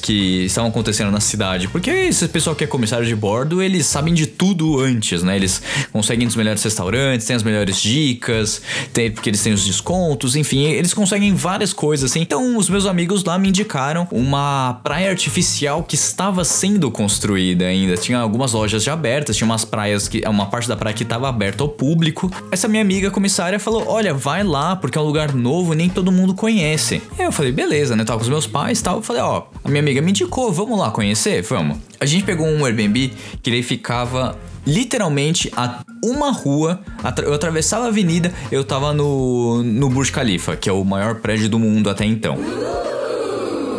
que 0.00 0.44
estavam 0.44 0.70
acontecendo 0.70 1.10
na 1.10 1.20
cidade, 1.20 1.68
porque 1.68 1.90
esse 1.90 2.26
pessoal 2.28 2.56
que 2.56 2.64
é 2.64 2.66
comissário 2.66 3.06
de 3.06 3.14
bordo, 3.14 3.62
eles 3.62 3.86
sabem 3.86 4.14
de 4.14 4.26
tudo 4.26 4.80
antes, 4.80 5.22
né? 5.22 5.36
Eles 5.36 5.62
conseguem 5.92 6.26
os 6.26 6.34
melhores 6.36 6.62
restaurantes, 6.62 7.26
têm 7.26 7.36
as 7.36 7.42
melhores 7.42 7.80
dicas, 7.80 8.62
tem, 8.92 9.10
porque 9.10 9.30
eles 9.30 9.42
têm 9.42 9.52
os 9.52 9.64
descontos, 9.64 10.36
enfim, 10.36 10.64
eles 10.64 10.94
conseguem 10.94 11.34
várias 11.34 11.72
coisas 11.72 12.10
assim. 12.10 12.20
Então, 12.20 12.56
os 12.56 12.68
meus 12.68 12.86
amigos 12.86 13.24
lá 13.24 13.38
me 13.38 13.48
indicaram 13.48 14.08
uma 14.10 14.80
praia 14.82 15.10
artificial 15.10 15.82
que 15.82 15.94
estava 15.94 16.44
sendo 16.44 16.90
construída 16.90 17.66
ainda. 17.66 17.96
Tinha 17.96 18.18
algumas 18.18 18.52
lojas 18.52 18.82
já 18.82 18.92
abertas, 18.92 19.36
tinha 19.36 19.46
umas 19.46 19.64
praias 19.64 20.08
que 20.08 20.22
uma 20.26 20.46
parte 20.46 20.68
da 20.68 20.76
praia 20.76 20.94
que 20.94 21.02
estava 21.02 21.28
aberta 21.28 21.62
ao 21.62 21.68
público. 21.68 22.30
Essa 22.50 22.68
minha 22.68 22.82
amiga 22.82 23.10
comissária 23.10 23.58
falou: 23.58 23.84
"Olha, 23.86 24.14
vai 24.14 24.42
lá, 24.42 24.76
porque 24.76 24.98
é 24.98 25.00
um 25.00 25.04
lugar 25.04 25.34
novo, 25.34 25.74
nem 25.74 25.88
todo 25.88 26.10
mundo 26.10 26.34
conhece". 26.34 27.02
Aí 27.18 27.24
eu 27.24 27.32
falei: 27.32 27.52
"Beleza, 27.52 27.96
né? 27.96 28.04
Tava 28.04 28.18
com 28.18 28.24
os 28.24 28.28
meus 28.28 28.46
pais, 28.46 28.80
e 28.80 28.82
tal". 28.82 28.96
Eu 28.96 29.02
falei: 29.02 29.22
"Ó, 29.26 29.48
a 29.64 29.68
minha 29.68 29.80
amiga 29.80 30.00
me 30.00 30.10
indicou, 30.10 30.52
vamos 30.52 30.78
lá 30.78 30.90
conhecer? 30.90 31.42
Vamos". 31.42 31.78
A 32.00 32.06
gente 32.06 32.24
pegou 32.24 32.46
um 32.46 32.64
Airbnb 32.64 33.12
que 33.42 33.50
ele 33.50 33.62
ficava 33.62 34.38
literalmente 34.66 35.50
a 35.56 35.80
uma 36.04 36.30
rua, 36.30 36.80
eu 37.24 37.32
atravessava 37.32 37.86
a 37.86 37.88
avenida, 37.88 38.32
eu 38.50 38.64
tava 38.64 38.92
no, 38.92 39.62
no 39.62 39.88
Burj 39.88 40.10
Khalifa, 40.10 40.56
que 40.56 40.68
é 40.68 40.72
o 40.72 40.84
maior 40.84 41.16
prédio 41.16 41.48
do 41.48 41.58
mundo 41.58 41.88
até 41.88 42.04
então. 42.04 42.36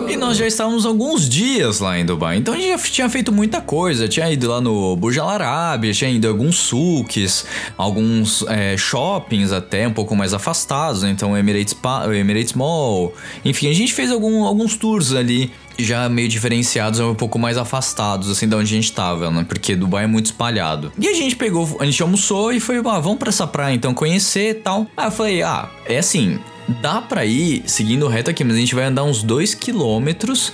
E 0.09 0.15
nós 0.15 0.37
já 0.37 0.47
estávamos 0.47 0.85
alguns 0.85 1.27
dias 1.27 1.79
lá 1.79 1.99
em 1.99 2.05
Dubai, 2.05 2.37
então 2.37 2.53
a 2.53 2.57
gente 2.57 2.69
já 2.69 2.77
tinha 2.77 3.09
feito 3.09 3.31
muita 3.31 3.59
coisa. 3.59 4.07
Tinha 4.07 4.31
ido 4.31 4.49
lá 4.49 4.61
no 4.61 4.95
Burj 4.95 5.19
Al 5.19 5.27
Arab, 5.29 5.83
tinha 5.93 6.09
ido 6.09 6.27
a 6.27 6.29
alguns 6.31 6.55
sulks, 6.57 7.45
alguns 7.77 8.43
é, 8.47 8.77
shoppings 8.77 9.51
até 9.51 9.87
um 9.87 9.91
pouco 9.93 10.15
mais 10.15 10.33
afastados, 10.33 11.03
né? 11.03 11.09
então 11.09 11.35
Emirates, 11.37 11.75
Emirates 12.17 12.53
Mall. 12.53 13.13
Enfim, 13.43 13.69
a 13.69 13.73
gente 13.73 13.93
fez 13.93 14.09
algum- 14.11 14.45
alguns 14.45 14.75
tours 14.77 15.13
ali 15.13 15.51
já 15.77 16.07
meio 16.09 16.27
diferenciados, 16.29 16.99
um 16.99 17.13
pouco 17.13 17.37
mais 17.37 17.57
afastados, 17.57 18.29
assim, 18.31 18.47
da 18.47 18.57
onde 18.57 18.73
a 18.73 18.75
gente 18.77 18.91
tava, 18.93 19.29
né? 19.29 19.45
Porque 19.47 19.75
Dubai 19.75 20.05
é 20.05 20.07
muito 20.07 20.25
espalhado. 20.27 20.91
E 20.97 21.07
a 21.07 21.13
gente 21.13 21.35
pegou, 21.35 21.77
a 21.79 21.85
gente 21.85 22.01
almoçou 22.01 22.51
e 22.51 22.59
foi, 22.59 22.77
ah, 22.77 22.99
vamos 22.99 23.19
pra 23.19 23.29
essa 23.29 23.45
praia 23.45 23.75
então 23.75 23.93
conhecer 23.93 24.49
e 24.51 24.53
tal. 24.55 24.87
Aí 24.95 25.05
eu 25.07 25.11
falei, 25.11 25.41
ah, 25.43 25.69
é 25.85 25.99
assim, 25.99 26.39
dá 26.67 27.01
pra 27.01 27.25
ir 27.25 27.63
seguindo 27.65 28.08
reto 28.08 28.30
aqui, 28.30 28.43
mas 28.43 28.56
a 28.56 28.60
gente 28.60 28.75
vai 28.75 28.86
andar 28.86 29.03
uns 29.03 29.23
2 29.23 29.53
quilômetros 29.53 30.53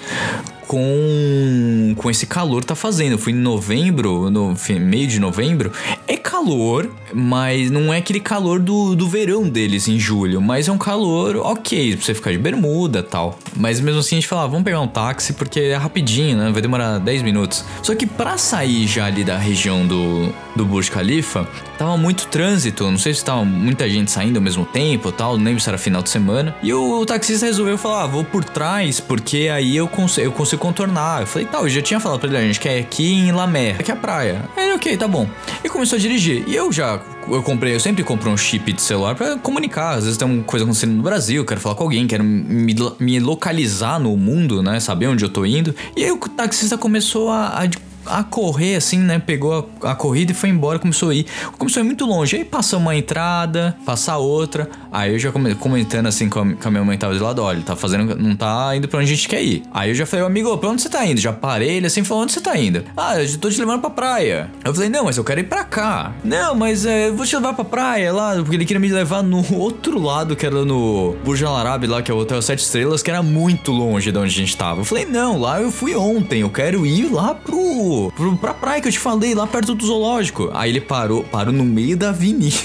com, 0.68 1.94
com 1.98 2.10
esse 2.10 2.26
calor 2.26 2.64
tá 2.64 2.76
fazendo. 2.76 3.14
Eu 3.14 3.18
fui 3.18 3.34
em 3.34 3.36
novembro, 3.36 4.30
no 4.30 4.56
meio 4.80 5.08
de 5.08 5.20
novembro. 5.20 5.72
É 6.08 6.18
calor, 6.18 6.90
mas 7.14 7.70
não 7.70 7.94
é 7.94 7.98
aquele 7.98 8.20
calor 8.20 8.60
do, 8.60 8.96
do 8.96 9.08
verão 9.08 9.48
deles 9.48 9.88
em 9.88 10.00
julho. 10.00 10.42
Mas 10.42 10.68
é 10.68 10.72
um 10.72 10.78
calor 10.78 11.38
ok, 11.38 11.96
pra 11.96 12.06
você 12.06 12.14
ficar 12.14 12.32
de 12.32 12.38
bermuda 12.38 13.04
tal. 13.04 13.38
Mas 13.56 13.80
mesmo 13.80 14.00
assim 14.00 14.16
a 14.16 14.20
gente 14.20 14.28
falava, 14.28 14.48
vamos 14.50 14.64
pegar 14.64 14.82
um 14.82 14.88
táxi 14.88 15.34
porque 15.34 15.60
é 15.60 15.76
rapidinho, 15.76 16.38
né? 16.38 16.52
Vai 16.52 16.62
demorar 16.62 16.98
10 17.00 17.22
minutos. 17.22 17.64
Só 17.82 17.94
que 17.96 18.06
pra 18.06 18.38
sair 18.38 18.88
já 18.88 19.06
ali 19.06 19.24
da 19.24 19.38
região 19.38 19.86
do, 19.86 20.34
do 20.56 20.66
Burj 20.66 20.90
Khalifa, 20.92 21.48
tava 21.78 21.98
muito 21.98 22.28
trânsito. 22.28 22.90
Não 22.90 22.98
sei 22.98 23.14
se 23.14 23.24
tava 23.24 23.44
muita 23.44 23.90
gente 23.90 24.12
saindo 24.12 24.38
ao 24.38 24.42
mesmo 24.42 24.66
tempo 24.66 25.12
tal. 25.12 25.36
Lembro 25.36 25.60
se 25.60 25.70
era 25.70 25.78
final 25.78 26.02
de 26.02 26.10
semana. 26.10 26.56
E 26.62 26.74
o, 26.74 27.06
taxista 27.06 27.46
resolveu 27.46 27.78
falar, 27.78 28.04
ah, 28.04 28.08
vou 28.08 28.24
por 28.24 28.44
trás 28.44 29.00
porque 29.00 29.50
aí 29.54 29.76
eu, 29.76 29.88
cons 29.88 30.18
eu 30.18 30.32
consigo 30.32 30.62
contornar. 30.62 31.22
Eu 31.22 31.28
falei, 31.28 31.48
tá, 31.48 31.60
eu 31.60 31.70
já 31.70 31.82
tinha 31.82 32.00
falado 32.00 32.20
pra 32.20 32.30
ele, 32.30 32.38
a 32.38 32.42
gente 32.42 32.60
quer 32.60 32.80
aqui 32.80 33.14
em 33.14 33.32
Lamé, 33.32 33.72
aqui 33.72 33.92
é 33.92 33.94
a 33.94 33.98
praia. 33.98 34.50
Ele, 34.56 34.74
ok, 34.74 34.98
tá 34.98 35.08
bom. 35.08 35.28
E 35.64 35.70
começou 35.70 35.98
a 35.98 36.00
dirigir. 36.00 36.44
E 36.48 36.56
eu 36.56 36.72
já 36.72 37.00
eu 37.28 37.42
comprei, 37.42 37.74
eu 37.74 37.80
sempre 37.80 38.04
compro 38.04 38.30
um 38.30 38.38
chip 38.38 38.74
de 38.74 38.82
celular 38.82 39.16
pra 39.16 39.38
comunicar. 39.38 39.98
Às 39.98 40.04
vezes 40.04 40.18
tem 40.18 40.28
uma 40.28 40.44
coisa 40.44 40.66
acontecendo 40.66 40.94
no 40.94 41.04
Brasil, 41.04 41.46
quero 41.46 41.60
falar 41.60 41.76
com 41.76 41.84
alguém, 41.84 42.08
quero 42.08 42.24
me, 42.24 42.76
me 43.00 43.20
localizar 43.20 44.00
no 44.00 44.16
mundo, 44.18 44.62
né? 44.62 44.80
Saber 44.80 45.08
onde 45.08 45.24
eu 45.24 45.30
tô 45.30 45.46
indo. 45.46 45.74
E 45.96 46.04
aí 46.04 46.12
o 46.12 46.18
taxista 46.18 46.78
começou 46.78 47.30
a, 47.30 47.60
a 47.60 47.68
a 48.06 48.24
correr 48.24 48.76
assim, 48.76 48.98
né? 49.00 49.20
Pegou 49.20 49.70
a, 49.82 49.92
a 49.92 49.96
corrida 49.96 50.32
e 50.32 50.36
foi 50.36 50.50
embora, 50.50 50.80
começou 50.80 51.10
a 51.10 51.16
ir. 51.16 51.26
Começou 51.58 51.82
a 51.82 51.84
ir 51.84 51.88
muito 51.88 52.06
longe. 52.06 52.36
Aí 52.38 52.46
passa 52.46 52.78
uma 52.78 52.96
entrada, 52.96 53.76
passa 53.86 54.18
outra. 54.18 54.70
Aí 54.92 55.14
eu 55.14 55.20
já 55.20 55.32
come- 55.32 55.56
comentando 55.56 56.08
assim 56.08 56.30
com 56.30 56.40
a, 56.40 56.54
com 56.54 56.68
a 56.68 56.72
minha 56.72 56.84
mãe 56.84 56.98
tava 56.98 57.16
do 57.16 57.24
lado, 57.24 57.42
olha, 57.42 57.62
tá 57.62 57.76
fazendo. 57.76 58.16
Não 58.16 58.36
tá 58.36 58.76
indo 58.76 58.88
pra 58.88 59.00
onde 59.00 59.12
a 59.12 59.16
gente 59.16 59.28
quer 59.28 59.42
ir. 59.44 59.64
Aí 59.74 59.90
eu 59.90 59.96
já 59.96 60.06
falei, 60.06 60.26
amigo, 60.26 60.56
pra 60.58 60.70
onde 60.70 60.82
você 60.82 60.90
tá 60.90 61.06
indo? 61.06 61.20
Já 61.20 61.34
parei, 61.34 61.72
ele 61.78 61.88
assim 61.88 62.04
falou, 62.04 62.24
onde 62.24 62.34
você 62.34 62.42
tá 62.42 62.58
indo? 62.58 62.84
Ah, 62.96 63.22
eu 63.22 63.38
tô 63.38 63.50
te 63.50 63.60
levando 63.60 63.82
pra 63.82 63.90
praia. 63.90 64.50
Eu 64.64 64.74
falei, 64.74 64.90
não, 64.90 65.06
mas 65.06 65.18
eu 65.18 65.24
quero 65.24 65.40
ir 65.40 65.44
pra 65.46 65.64
cá. 65.64 66.12
Não, 66.24 66.56
mas 66.56 66.86
é, 66.86 67.08
eu 67.10 67.16
vou 67.16 67.26
te 67.26 67.36
levar 67.36 67.54
pra 67.54 67.66
praia 67.66 68.12
lá, 68.14 68.36
porque 68.36 68.56
ele 68.56 68.66
queria 68.66 68.80
me 68.80 68.90
levar 68.90 69.24
no 69.24 69.44
outro 69.58 70.00
lado, 70.00 70.36
que 70.36 70.46
era 70.46 70.64
no 70.66 71.16
Burj 71.24 71.44
Al 71.46 71.56
Arab, 71.56 71.86
lá, 71.86 72.02
que 72.02 72.12
é 72.12 72.14
o 72.14 72.18
Hotel 72.18 72.42
Sete 72.42 72.60
Estrelas, 72.64 73.02
que 73.04 73.10
era 73.10 73.22
muito 73.24 73.72
longe 73.72 74.12
de 74.12 74.18
onde 74.18 74.28
a 74.34 74.38
gente 74.38 74.56
tava. 74.56 74.82
Eu 74.82 74.86
falei, 74.86 75.06
não, 75.06 75.40
lá 75.40 75.62
eu 75.62 75.72
fui 75.72 75.96
ontem, 75.96 76.42
eu 76.42 76.50
quero 76.50 76.86
ir 76.86 77.12
lá 77.12 77.34
pro, 77.36 77.93
pro 78.16 78.36
pra 78.38 78.54
praia 78.54 78.82
que 78.82 78.88
eu 78.88 78.92
te 78.92 79.00
falei, 79.00 79.34
lá 79.34 79.48
perto 79.48 79.76
do 79.76 79.86
zoológico. 79.86 80.50
Aí 80.54 80.70
ele 80.70 80.82
parou, 80.82 81.24
parou 81.24 81.54
no 81.54 81.64
meio 81.64 81.96
da 81.96 82.10
avenida. 82.10 82.56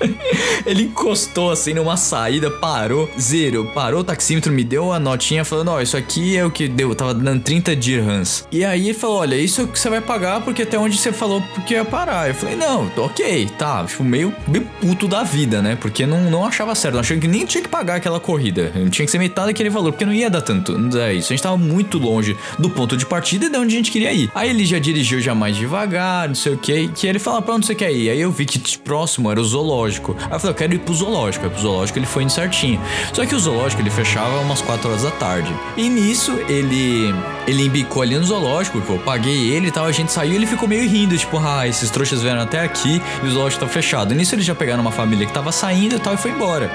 ele 0.66 0.84
encostou 0.84 1.50
assim 1.50 1.74
numa 1.74 1.96
saída, 1.96 2.50
parou, 2.50 3.10
zero, 3.18 3.70
parou 3.74 4.00
o 4.00 4.04
taxímetro, 4.04 4.52
me 4.52 4.64
deu 4.64 4.92
a 4.92 4.98
notinha 4.98 5.44
falando, 5.44 5.68
ó, 5.68 5.80
isso 5.80 5.96
aqui 5.96 6.36
é 6.36 6.44
o 6.44 6.50
que 6.50 6.68
deu, 6.68 6.94
tava 6.94 7.14
dando 7.14 7.42
30 7.42 7.76
dirhams. 7.76 8.46
E 8.50 8.64
aí 8.64 8.88
ele 8.88 8.94
falou, 8.98 9.18
olha, 9.18 9.36
isso 9.36 9.60
é 9.60 9.64
o 9.64 9.68
que 9.68 9.78
você 9.78 9.90
vai 9.90 10.00
pagar 10.00 10.40
porque 10.42 10.62
até 10.62 10.78
onde 10.78 10.96
você 10.96 11.12
falou 11.12 11.42
porque 11.54 11.74
ia 11.74 11.84
parar. 11.84 12.28
Eu 12.28 12.34
falei, 12.34 12.56
não, 12.56 12.90
ok, 12.96 13.48
tá, 13.58 13.84
tipo, 13.84 14.04
meio, 14.04 14.34
meio 14.46 14.66
puto 14.80 15.08
da 15.08 15.22
vida, 15.22 15.60
né? 15.62 15.76
Porque 15.76 16.06
não, 16.06 16.30
não 16.30 16.44
achava 16.44 16.74
certo, 16.74 16.94
não 16.94 17.00
achei 17.00 17.18
que 17.18 17.28
nem 17.28 17.44
tinha 17.44 17.62
que 17.62 17.68
pagar 17.68 17.96
aquela 17.96 18.20
corrida. 18.20 18.72
Tinha 18.90 19.04
que 19.04 19.10
ser 19.10 19.18
metade 19.18 19.48
daquele 19.48 19.70
valor, 19.70 19.92
porque 19.92 20.04
não 20.04 20.12
ia 20.12 20.30
dar 20.30 20.42
tanto. 20.42 20.76
Não 20.76 21.00
é 21.00 21.14
isso. 21.14 21.32
A 21.32 21.36
gente 21.36 21.42
tava 21.42 21.56
muito 21.56 21.98
longe 21.98 22.36
do 22.58 22.70
ponto 22.70 22.96
de 22.96 23.06
partida 23.06 23.46
e 23.46 23.48
de 23.48 23.56
onde 23.56 23.74
a 23.74 23.76
gente 23.76 23.90
queria 23.90 24.12
ir. 24.12 24.30
Aí 24.34 24.48
ele 24.52 24.64
já 24.64 24.78
dirigiu 24.78 25.20
já 25.20 25.34
mais 25.34 25.56
devagar, 25.56 26.28
não 26.28 26.34
sei 26.34 26.52
o 26.52 26.58
que, 26.58 26.88
que 26.88 27.06
ele 27.06 27.18
fala 27.18 27.42
pra 27.42 27.54
onde 27.54 27.66
você 27.66 27.74
quer 27.74 27.92
ir. 27.92 28.10
Aí 28.10 28.20
eu 28.20 28.30
vi 28.30 28.44
que 28.44 28.78
próximo 28.78 29.30
era 29.30 29.40
o 29.40 29.44
zoológico. 29.44 30.14
Aí 30.18 30.32
eu 30.32 30.40
falei, 30.40 30.52
eu 30.52 30.54
quero 30.54 30.74
ir 30.74 30.78
pro 30.78 30.94
zoológico. 30.94 31.44
Aí 31.44 31.50
pro 31.50 31.60
zoológico 31.60 31.98
ele 31.98 32.06
foi 32.06 32.22
indo 32.22 32.32
certinho. 32.32 32.80
Só 33.12 33.24
que 33.24 33.34
o 33.34 33.38
zoológico 33.38 33.82
ele 33.82 33.90
fechava 33.90 34.38
umas 34.40 34.60
4 34.60 34.88
horas 34.88 35.02
da 35.02 35.10
tarde. 35.10 35.52
E 35.76 35.88
nisso 35.88 36.32
ele 36.48 37.12
ele 37.46 37.64
embicou 37.64 38.02
ali 38.02 38.16
no 38.16 38.24
zoológico, 38.24 38.80
pô, 38.82 38.94
eu 38.94 38.98
paguei 39.00 39.50
ele 39.50 39.68
e 39.68 39.70
tal, 39.70 39.84
a 39.84 39.90
gente 39.90 40.12
saiu 40.12 40.32
e 40.32 40.36
ele 40.36 40.46
ficou 40.46 40.68
meio 40.68 40.88
rindo, 40.88 41.18
tipo, 41.18 41.38
ah, 41.38 41.66
esses 41.66 41.90
trouxas 41.90 42.22
vieram 42.22 42.40
até 42.40 42.60
aqui 42.60 43.02
e 43.22 43.26
o 43.26 43.30
zoológico 43.30 43.64
tá 43.64 43.68
fechado. 43.68 44.14
Nisso 44.14 44.34
eles 44.34 44.44
já 44.44 44.54
pegaram 44.54 44.80
uma 44.80 44.92
família 44.92 45.26
que 45.26 45.32
tava 45.32 45.50
saindo 45.50 45.96
e 45.96 45.98
tal 45.98 46.14
e 46.14 46.16
foi 46.16 46.30
embora. 46.30 46.70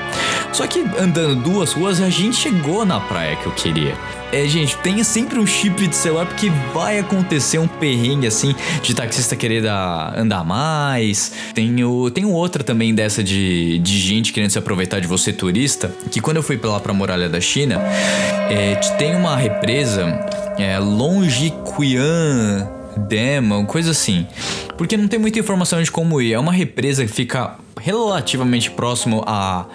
Só 0.51 0.65
que 0.67 0.79
andando 0.99 1.35
duas 1.35 1.71
ruas, 1.73 2.01
a 2.01 2.09
gente 2.09 2.35
chegou 2.35 2.85
na 2.85 2.99
praia 2.99 3.35
que 3.37 3.45
eu 3.45 3.51
queria. 3.53 3.95
É, 4.31 4.45
gente, 4.45 4.75
tenha 4.77 5.03
sempre 5.05 5.39
um 5.39 5.47
chip 5.47 5.87
de 5.87 5.95
celular 5.95 6.25
porque 6.25 6.49
vai 6.73 6.99
acontecer 6.99 7.59
um 7.59 7.67
perrengue 7.67 8.27
assim 8.27 8.53
de 8.83 8.93
taxista 8.93 9.35
querer 9.37 9.61
dar- 9.63 10.13
andar 10.19 10.43
mais. 10.43 11.31
Tem, 11.53 11.81
o, 11.83 12.11
tem 12.11 12.25
outra 12.25 12.61
também 12.63 12.93
dessa 12.93 13.23
de, 13.23 13.79
de 13.79 13.97
gente 13.99 14.33
querendo 14.33 14.49
se 14.49 14.59
aproveitar 14.59 14.99
de 14.99 15.07
você 15.07 15.31
turista. 15.31 15.91
Que 16.11 16.19
quando 16.19 16.37
eu 16.37 16.43
fui 16.43 16.59
lá 16.61 16.79
pra 16.79 16.93
muralha 16.93 17.29
da 17.29 17.39
China, 17.39 17.81
é, 18.49 18.75
tem 18.97 19.15
uma 19.15 19.35
represa, 19.37 20.05
é, 20.57 20.77
Longiquian 20.77 22.67
Uma 23.39 23.65
coisa 23.65 23.91
assim. 23.91 24.25
Porque 24.77 24.97
não 24.97 25.07
tem 25.07 25.19
muita 25.19 25.39
informação 25.39 25.81
de 25.81 25.91
como 25.91 26.21
ir. 26.21 26.33
É 26.33 26.39
uma 26.39 26.51
represa 26.51 27.05
que 27.05 27.11
fica 27.11 27.57
relativamente 27.79 28.71
próximo 28.71 29.23
à, 29.25 29.65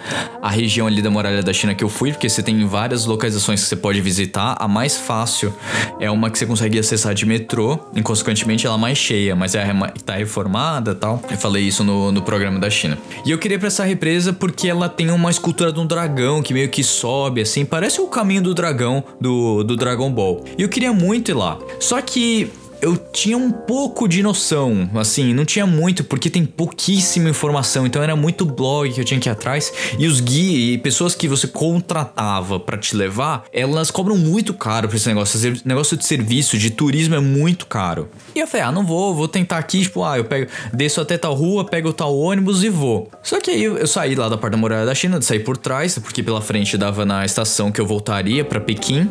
à 0.41 0.49
região 0.49 0.87
ali 0.87 1.01
da 1.01 1.09
muralha 1.09 1.41
da 1.41 1.53
China 1.53 1.73
que 1.73 1.83
eu 1.83 1.89
fui, 1.89 2.11
porque 2.11 2.29
você 2.29 2.43
tem 2.43 2.65
várias 2.65 3.05
localizações 3.05 3.61
que 3.61 3.67
você 3.67 3.75
pode 3.75 4.01
visitar. 4.01 4.55
A 4.59 4.67
mais 4.67 4.97
fácil 4.97 5.53
é 5.99 6.09
uma 6.09 6.29
que 6.29 6.37
você 6.37 6.45
consegue 6.45 6.77
acessar 6.77 7.13
de 7.13 7.25
metrô, 7.25 7.79
e 7.95 8.01
consequentemente 8.01 8.65
ela 8.65 8.75
é 8.75 8.79
mais 8.79 8.97
cheia, 8.97 9.35
mas 9.35 9.55
é 9.55 9.65
tá 10.05 10.15
reformada 10.15 10.93
tal. 10.93 11.21
Eu 11.29 11.37
falei 11.37 11.63
isso 11.63 11.83
no, 11.83 12.11
no 12.11 12.21
programa 12.21 12.59
da 12.59 12.69
China. 12.69 12.97
E 13.25 13.31
eu 13.31 13.37
queria 13.37 13.55
ir 13.55 13.59
pra 13.59 13.67
essa 13.67 13.83
represa 13.83 14.33
porque 14.33 14.67
ela 14.67 14.89
tem 14.89 15.09
uma 15.09 15.29
escultura 15.29 15.71
de 15.71 15.79
um 15.79 15.85
dragão 15.85 16.41
que 16.41 16.53
meio 16.53 16.69
que 16.69 16.83
sobe 16.83 17.41
assim, 17.41 17.65
parece 17.65 18.01
o 18.01 18.07
caminho 18.07 18.41
do 18.41 18.53
dragão 18.53 19.03
do, 19.19 19.63
do 19.63 19.75
Dragon 19.75 20.11
Ball. 20.11 20.43
E 20.57 20.61
eu 20.61 20.69
queria 20.69 20.93
muito 20.93 21.31
ir 21.31 21.33
lá. 21.33 21.57
Só 21.79 22.01
que 22.01 22.51
eu 22.83 22.97
tinha 22.97 23.37
um 23.37 23.49
pouco 23.49 24.09
de 24.09 24.21
noção, 24.21 24.89
assim, 24.95 25.33
não 25.33 25.45
tinha 25.45 25.65
muito, 25.65 26.03
porque 26.03 26.29
tem 26.29 26.43
pouquíssima 26.45 27.29
informação, 27.29 27.85
então 27.85 28.03
era 28.03 28.13
muito 28.13 28.45
blog 28.45 28.91
que 28.91 28.99
eu 28.99 29.05
tinha 29.05 29.17
que 29.17 29.29
ir 29.29 29.31
atrás, 29.31 29.71
e 29.97 30.05
os 30.05 30.19
guias 30.19 30.73
e 30.75 30.77
pessoas 30.77 31.15
que 31.15 31.25
você 31.25 31.47
contratava 31.47 32.59
pra 32.59 32.77
te 32.77 32.93
levar, 32.93 33.45
elas 33.53 33.89
cobram 33.89 34.17
muito 34.17 34.53
caro 34.53 34.89
pra 34.89 34.97
esse 34.97 35.07
negócio, 35.07 35.37
esse 35.37 35.65
negócio 35.65 35.95
de 35.95 36.05
serviço, 36.05 36.57
de 36.57 36.71
turismo 36.71 37.15
é 37.15 37.21
muito 37.21 37.67
caro. 37.67 38.09
E 38.35 38.39
eu 38.39 38.47
falei, 38.47 38.65
ah, 38.65 38.71
não 38.71 38.85
vou, 38.85 39.15
vou 39.15 39.29
tentar 39.29 39.59
aqui, 39.59 39.83
tipo, 39.83 40.03
ah, 40.03 40.17
eu 40.17 40.25
pego, 40.25 40.51
desço 40.73 40.99
até 40.99 41.17
tal 41.17 41.33
rua, 41.33 41.63
pego 41.63 41.93
tal 41.93 42.13
ônibus 42.13 42.65
e 42.65 42.69
vou. 42.69 43.09
Só 43.21 43.39
que 43.39 43.49
aí 43.49 43.63
eu, 43.63 43.87
saí 43.87 44.13
lá 44.13 44.27
da 44.27 44.37
parte 44.37 44.51
da 44.51 44.57
muralha 44.57 44.85
da 44.85 44.93
China, 44.93 45.21
saí 45.21 45.39
por 45.39 45.55
trás, 45.55 45.97
porque 45.97 46.21
pela 46.21 46.41
frente 46.41 46.77
dava 46.77 47.05
na 47.05 47.23
estação 47.23 47.71
que 47.71 47.79
eu 47.79 47.87
voltaria 47.87 48.43
pra 48.43 48.59
Pequim, 48.59 49.09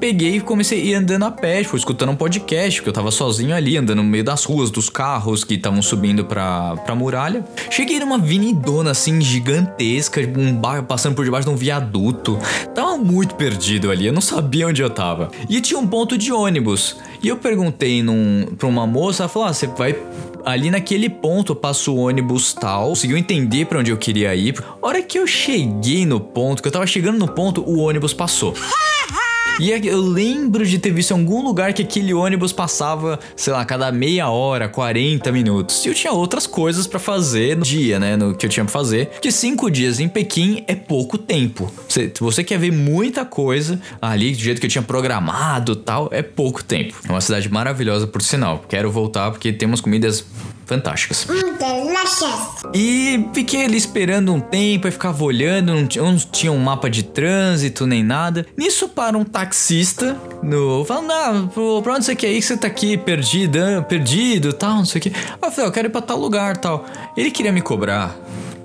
peguei 0.00 0.38
e 0.38 0.40
comecei 0.40 0.80
a 0.80 0.84
ir 0.84 0.94
andando 0.94 1.24
a 1.24 1.30
pé, 1.30 1.62
tipo, 1.62 1.76
escutando 1.76 2.10
um 2.10 2.16
podcast, 2.16 2.80
porque 2.80 2.88
eu 2.88 2.92
tava 2.92 3.03
sozinho 3.10 3.54
ali, 3.54 3.76
andando 3.76 3.96
no 3.98 4.04
meio 4.04 4.24
das 4.24 4.44
ruas, 4.44 4.70
dos 4.70 4.88
carros 4.88 5.44
que 5.44 5.54
estavam 5.54 5.82
subindo 5.82 6.24
pra, 6.24 6.76
pra 6.76 6.94
muralha. 6.94 7.44
Cheguei 7.70 7.98
numa 7.98 8.16
avenidona 8.16 8.90
assim, 8.90 9.20
gigantesca, 9.20 10.20
um 10.36 10.54
bairro 10.54 10.84
passando 10.84 11.14
por 11.14 11.24
debaixo 11.24 11.48
de 11.48 11.54
um 11.54 11.56
viaduto. 11.56 12.38
Tava 12.74 12.96
muito 12.96 13.34
perdido 13.34 13.90
ali, 13.90 14.06
eu 14.06 14.12
não 14.12 14.20
sabia 14.20 14.66
onde 14.66 14.82
eu 14.82 14.90
tava. 14.90 15.30
E 15.48 15.60
tinha 15.60 15.78
um 15.78 15.86
ponto 15.86 16.16
de 16.18 16.32
ônibus. 16.32 16.96
E 17.22 17.28
eu 17.28 17.36
perguntei 17.36 18.02
num, 18.02 18.46
pra 18.58 18.66
uma 18.66 18.86
moça, 18.86 19.22
ela 19.22 19.28
falou: 19.28 19.48
ah, 19.48 19.52
você 19.52 19.66
vai 19.66 19.96
ali 20.44 20.70
naquele 20.70 21.08
ponto 21.08 21.54
passa 21.54 21.90
o 21.90 21.96
ônibus 21.96 22.52
tal, 22.52 22.90
conseguiu 22.90 23.16
entender 23.16 23.64
pra 23.64 23.78
onde 23.78 23.90
eu 23.90 23.96
queria 23.96 24.34
ir. 24.34 24.62
A 24.82 24.86
hora 24.86 25.02
que 25.02 25.18
eu 25.18 25.26
cheguei 25.26 26.04
no 26.04 26.20
ponto, 26.20 26.62
que 26.62 26.68
eu 26.68 26.72
tava 26.72 26.86
chegando 26.86 27.18
no 27.18 27.28
ponto, 27.28 27.62
o 27.62 27.78
ônibus 27.78 28.12
passou. 28.12 28.54
E 29.60 29.72
é 29.72 29.80
eu 29.84 30.00
lembro 30.00 30.66
de 30.66 30.78
ter 30.78 30.90
visto 30.90 31.12
em 31.12 31.20
algum 31.20 31.42
lugar 31.42 31.72
que 31.72 31.82
aquele 31.82 32.12
ônibus 32.12 32.52
passava, 32.52 33.18
sei 33.36 33.52
lá, 33.52 33.64
cada 33.64 33.90
meia 33.92 34.28
hora, 34.28 34.68
40 34.68 35.30
minutos. 35.30 35.84
E 35.84 35.88
eu 35.88 35.94
tinha 35.94 36.12
outras 36.12 36.46
coisas 36.46 36.86
pra 36.86 36.98
fazer 36.98 37.56
no 37.56 37.62
dia, 37.62 38.00
né? 38.00 38.16
No 38.16 38.34
que 38.34 38.46
eu 38.46 38.50
tinha 38.50 38.64
pra 38.64 38.72
fazer. 38.72 39.10
Que 39.20 39.30
cinco 39.30 39.70
dias 39.70 40.00
em 40.00 40.08
Pequim 40.08 40.64
é 40.66 40.74
pouco 40.74 41.16
tempo. 41.16 41.72
Se 41.88 42.12
você 42.18 42.42
quer 42.42 42.58
ver 42.58 42.72
muita 42.72 43.24
coisa 43.24 43.80
ali, 44.00 44.32
do 44.32 44.38
jeito 44.38 44.60
que 44.60 44.66
eu 44.66 44.70
tinha 44.70 44.82
programado 44.82 45.76
tal, 45.76 46.08
é 46.10 46.22
pouco 46.22 46.62
tempo. 46.64 46.94
É 47.08 47.10
uma 47.10 47.20
cidade 47.20 47.48
maravilhosa, 47.48 48.06
por 48.06 48.22
sinal. 48.22 48.64
Quero 48.68 48.90
voltar 48.90 49.30
porque 49.30 49.52
tem 49.52 49.68
umas 49.68 49.80
comidas 49.80 50.24
fantásticas. 50.66 51.26
E 52.74 53.28
fiquei 53.32 53.64
ali 53.64 53.76
esperando 53.76 54.32
um 54.32 54.40
tempo, 54.40 54.86
aí 54.86 54.92
ficava 54.92 55.22
olhando, 55.24 55.74
não 55.74 55.86
tinha, 55.86 56.04
não 56.04 56.16
tinha 56.16 56.52
um 56.52 56.58
mapa 56.58 56.88
de 56.88 57.02
trânsito 57.02 57.86
nem 57.86 58.02
nada. 58.02 58.46
Nisso 58.56 58.88
para 58.88 59.16
um 59.16 59.24
taxista, 59.24 60.16
no, 60.42 60.84
falando, 60.84 61.10
ah, 61.12 61.48
pra 61.82 61.94
onde 61.94 62.04
você 62.04 62.16
quer 62.16 62.30
ir? 62.32 62.40
Que 62.40 62.42
você 62.42 62.56
tá 62.56 62.66
aqui 62.66 62.96
perdido, 62.96 63.58
ah, 63.58 63.82
perdido 63.82 64.52
tal, 64.52 64.76
não 64.76 64.84
sei 64.84 64.98
o 64.98 65.02
que. 65.02 65.08
Aí 65.08 65.38
eu 65.42 65.50
falei, 65.50 65.68
eu 65.68 65.72
quero 65.72 65.88
ir 65.88 65.90
pra 65.90 66.00
tal 66.00 66.18
lugar 66.18 66.56
tal. 66.56 66.84
Ele 67.16 67.30
queria 67.30 67.52
me 67.52 67.60
cobrar 67.60 68.16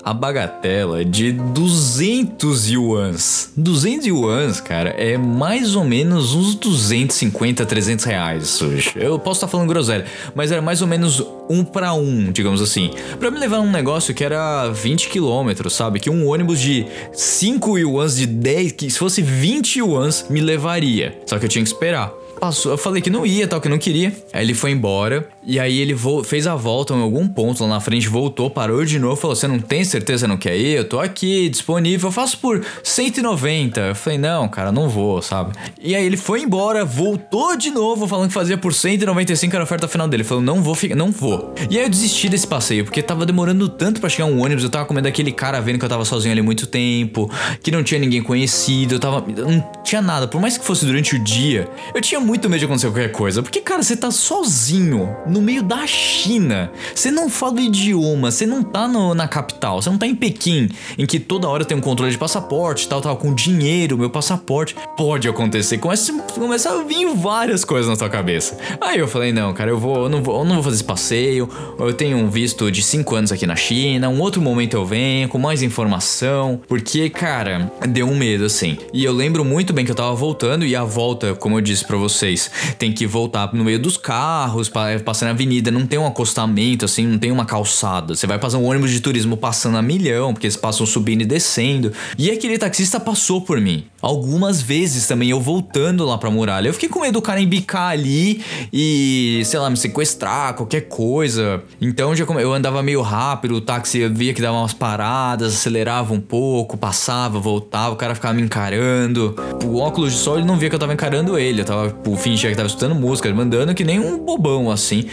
a 0.03 0.13
bagatela 0.13 1.03
de 1.03 1.31
200 1.31 2.69
yuans. 2.69 3.51
200 3.55 4.07
yuans, 4.07 4.61
cara, 4.61 4.89
é 4.91 5.17
mais 5.17 5.75
ou 5.75 5.83
menos 5.83 6.33
uns 6.33 6.55
250, 6.55 7.65
300 7.65 8.05
reais 8.05 8.61
hoje. 8.61 8.91
Eu 8.95 9.19
posso 9.19 9.37
estar 9.37 9.47
falando 9.47 9.67
groselha, 9.67 10.05
mas 10.33 10.51
era 10.51 10.61
mais 10.61 10.81
ou 10.81 10.87
menos 10.87 11.23
um 11.49 11.63
para 11.63 11.93
um, 11.93 12.31
digamos 12.31 12.61
assim. 12.61 12.91
Pra 13.19 13.31
me 13.31 13.39
levar 13.39 13.57
num 13.57 13.71
negócio 13.71 14.13
que 14.13 14.23
era 14.23 14.69
20 14.69 15.09
quilômetros, 15.09 15.73
sabe? 15.73 15.99
Que 15.99 16.09
um 16.09 16.27
ônibus 16.27 16.59
de 16.59 16.85
5 17.13 17.77
yuans, 17.77 18.15
de 18.15 18.25
10, 18.25 18.71
que 18.73 18.89
se 18.89 18.97
fosse 18.97 19.21
20 19.21 19.79
yuans, 19.79 20.25
me 20.29 20.41
levaria. 20.41 21.17
Só 21.25 21.37
que 21.39 21.45
eu 21.45 21.49
tinha 21.49 21.63
que 21.63 21.69
esperar. 21.69 22.11
Passou, 22.39 22.71
eu 22.71 22.77
falei 22.77 23.01
que 23.01 23.09
não 23.09 23.25
ia, 23.25 23.45
tal, 23.47 23.59
que 23.59 23.67
não 23.67 23.77
queria. 23.77 24.13
Aí 24.31 24.45
ele 24.45 24.53
foi 24.53 24.71
embora. 24.71 25.27
E 25.49 25.59
aí 25.59 25.79
ele 25.79 25.95
fez 26.23 26.45
a 26.45 26.55
volta 26.55 26.93
em 26.93 27.01
algum 27.01 27.27
ponto 27.27 27.63
lá 27.63 27.69
na 27.69 27.79
frente, 27.79 28.07
voltou, 28.07 28.51
parou 28.51 28.85
de 28.85 28.99
novo, 28.99 29.15
falou: 29.15 29.35
Você 29.35 29.47
não 29.47 29.59
tem 29.59 29.83
certeza 29.83 30.27
não 30.27 30.37
quer 30.37 30.55
ir? 30.55 30.77
Eu 30.77 30.87
tô 30.87 30.99
aqui, 30.99 31.49
disponível, 31.49 32.09
eu 32.09 32.11
faço 32.11 32.37
por 32.37 32.63
190. 32.83 33.81
Eu 33.81 33.95
falei, 33.95 34.19
não, 34.19 34.47
cara, 34.47 34.71
não 34.71 34.87
vou, 34.87 35.23
sabe? 35.23 35.53
E 35.81 35.95
aí 35.95 36.05
ele 36.05 36.17
foi 36.17 36.41
embora, 36.41 36.85
voltou 36.85 37.57
de 37.57 37.71
novo, 37.71 38.07
falando 38.07 38.27
que 38.27 38.33
fazia 38.33 38.59
por 38.59 38.75
195, 38.75 39.55
era 39.55 39.63
a 39.63 39.65
oferta 39.65 39.87
final 39.87 40.07
dele. 40.07 40.21
Ele 40.21 40.27
falou, 40.27 40.43
não 40.43 40.61
vou 40.61 40.77
não 40.95 41.11
vou. 41.11 41.55
E 41.67 41.79
aí 41.79 41.83
eu 41.83 41.89
desisti 41.89 42.29
desse 42.29 42.45
passeio, 42.45 42.83
porque 42.83 43.01
tava 43.01 43.25
demorando 43.25 43.67
tanto 43.67 43.99
pra 43.99 44.09
chegar 44.09 44.25
um 44.25 44.43
ônibus, 44.43 44.63
eu 44.63 44.69
tava 44.69 44.85
com 44.85 44.93
medo 44.93 45.05
daquele 45.05 45.31
cara 45.31 45.59
vendo 45.59 45.79
que 45.79 45.85
eu 45.85 45.89
tava 45.89 46.05
sozinho 46.05 46.31
ali 46.31 46.43
muito 46.43 46.67
tempo, 46.67 47.29
que 47.63 47.71
não 47.71 47.83
tinha 47.83 47.99
ninguém 47.99 48.21
conhecido, 48.21 48.95
eu 48.95 48.99
tava. 48.99 49.25
não 49.27 49.67
tinha 49.83 50.01
nada. 50.01 50.27
Por 50.27 50.39
mais 50.39 50.57
que 50.59 50.63
fosse 50.63 50.85
durante 50.85 51.15
o 51.15 51.23
dia, 51.23 51.67
eu 51.95 52.01
tinha 52.01 52.19
muito 52.19 52.47
medo 52.49 52.59
de 52.59 52.65
acontecer 52.65 52.87
qualquer 52.87 53.11
coisa. 53.11 53.41
Porque, 53.41 53.61
cara, 53.61 53.81
você 53.81 53.95
tá 53.95 54.11
sozinho 54.11 55.09
no 55.25 55.38
no 55.39 55.45
meio 55.45 55.63
da 55.63 55.87
China. 55.87 56.69
Você 56.93 57.09
não 57.09 57.29
fala 57.29 57.55
o 57.55 57.59
idioma, 57.61 58.29
você 58.29 58.45
não 58.45 58.61
tá 58.61 58.87
no- 58.87 59.15
na 59.15 59.27
capital, 59.27 59.81
você 59.81 59.89
não 59.89 59.97
tá 59.97 60.05
em 60.05 60.13
Pequim, 60.15 60.69
em 60.97 61.05
que 61.05 61.17
toda 61.19 61.47
hora 61.47 61.63
tem 61.63 61.77
um 61.77 61.81
controle 61.81 62.11
de 62.11 62.17
passaporte, 62.17 62.87
tal, 62.89 62.99
tal, 62.99 63.15
com 63.15 63.33
dinheiro, 63.33 63.97
meu 63.97 64.09
passaporte. 64.09 64.75
Pode 64.97 65.27
acontecer, 65.29 65.77
começa, 65.77 66.11
começa 66.33 66.69
a 66.71 66.83
vir 66.83 67.07
várias 67.15 67.63
coisas 67.63 67.89
na 67.89 67.95
sua 67.95 68.09
cabeça. 68.09 68.57
Aí 68.81 68.99
eu 68.99 69.07
falei, 69.07 69.31
não, 69.31 69.53
cara, 69.53 69.69
eu 69.71 69.79
vou, 69.79 70.03
eu 70.03 70.09
não 70.09 70.21
vou, 70.21 70.39
eu 70.39 70.45
não 70.45 70.55
vou 70.55 70.63
fazer 70.63 70.75
esse 70.75 70.83
passeio. 70.83 71.49
Eu 71.79 71.93
tenho 71.93 72.17
um 72.17 72.29
visto 72.29 72.69
de 72.69 72.81
5 72.83 73.15
anos 73.15 73.31
aqui 73.31 73.47
na 73.47 73.55
China, 73.55 74.09
um 74.09 74.19
outro 74.19 74.41
momento 74.41 74.73
eu 74.75 74.85
venho 74.85 75.29
com 75.29 75.37
mais 75.37 75.61
informação, 75.63 76.59
porque, 76.67 77.09
cara, 77.09 77.71
deu 77.87 78.07
um 78.07 78.15
medo 78.17 78.43
assim. 78.45 78.77
E 78.93 79.03
eu 79.05 79.13
lembro 79.13 79.45
muito 79.45 79.71
bem 79.71 79.85
que 79.85 79.91
eu 79.91 79.95
tava 79.95 80.13
voltando 80.13 80.65
e 80.65 80.75
a 80.75 80.83
volta, 80.83 81.33
como 81.33 81.57
eu 81.57 81.61
disse 81.61 81.85
pra 81.85 81.95
vocês, 81.97 82.51
tem 82.77 82.91
que 82.91 83.07
voltar 83.07 83.53
no 83.53 83.63
meio 83.63 83.79
dos 83.79 83.95
carros, 83.95 84.67
pa- 84.67 84.99
na 85.25 85.31
avenida, 85.31 85.71
não 85.71 85.85
tem 85.85 85.99
um 85.99 86.07
acostamento 86.07 86.85
assim, 86.85 87.05
não 87.05 87.17
tem 87.17 87.31
uma 87.31 87.45
calçada. 87.45 88.15
Você 88.15 88.27
vai 88.27 88.39
passar 88.39 88.57
um 88.57 88.65
ônibus 88.65 88.91
de 88.91 88.99
turismo 88.99 89.37
passando 89.37 89.77
a 89.77 89.81
milhão, 89.81 90.33
porque 90.33 90.47
eles 90.47 90.57
passam 90.57 90.85
subindo 90.85 91.21
e 91.21 91.25
descendo. 91.25 91.91
E 92.17 92.31
aquele 92.31 92.57
taxista 92.57 92.99
passou 92.99 93.41
por 93.41 93.59
mim. 93.59 93.85
Algumas 94.01 94.61
vezes 94.61 95.07
também 95.07 95.29
eu 95.29 95.41
voltando 95.41 96.05
lá 96.05 96.17
pra 96.17 96.31
muralha. 96.31 96.69
Eu 96.69 96.73
fiquei 96.73 96.87
com 96.87 97.01
medo 97.01 97.13
do 97.13 97.21
cara 97.21 97.41
embicar 97.41 97.91
ali 97.91 98.41
e, 98.71 99.41
sei 99.45 99.59
lá, 99.59 99.69
me 99.69 99.77
sequestrar, 99.77 100.53
qualquer 100.53 100.81
coisa. 100.81 101.61
Então 101.81 102.15
já 102.15 102.23
eu 102.23 102.53
andava 102.53 102.81
meio 102.81 103.01
rápido, 103.01 103.55
o 103.55 103.61
táxi 103.61 103.99
eu 103.99 104.13
via 104.13 104.33
que 104.33 104.41
dava 104.41 104.57
umas 104.57 104.73
paradas, 104.73 105.53
acelerava 105.53 106.13
um 106.13 106.21
pouco, 106.21 106.77
passava, 106.77 107.39
voltava, 107.39 107.93
o 107.93 107.97
cara 107.97 108.15
ficava 108.15 108.33
me 108.33 108.41
encarando. 108.41 109.35
O 109.65 109.77
óculos 109.77 110.13
de 110.13 110.19
sol 110.19 110.37
ele 110.37 110.47
não 110.47 110.57
via 110.57 110.69
que 110.69 110.75
eu 110.75 110.79
tava 110.79 110.93
encarando 110.93 111.37
ele. 111.37 111.61
Eu 111.61 111.65
tava, 111.65 111.89
tipo, 111.89 112.15
fingia 112.15 112.49
que 112.49 112.55
tava 112.55 112.67
escutando 112.67 112.95
música, 112.95 113.33
mandando 113.33 113.73
que 113.73 113.83
nem 113.83 113.99
um 113.99 114.17
bobão 114.17 114.71
assim. 114.71 115.05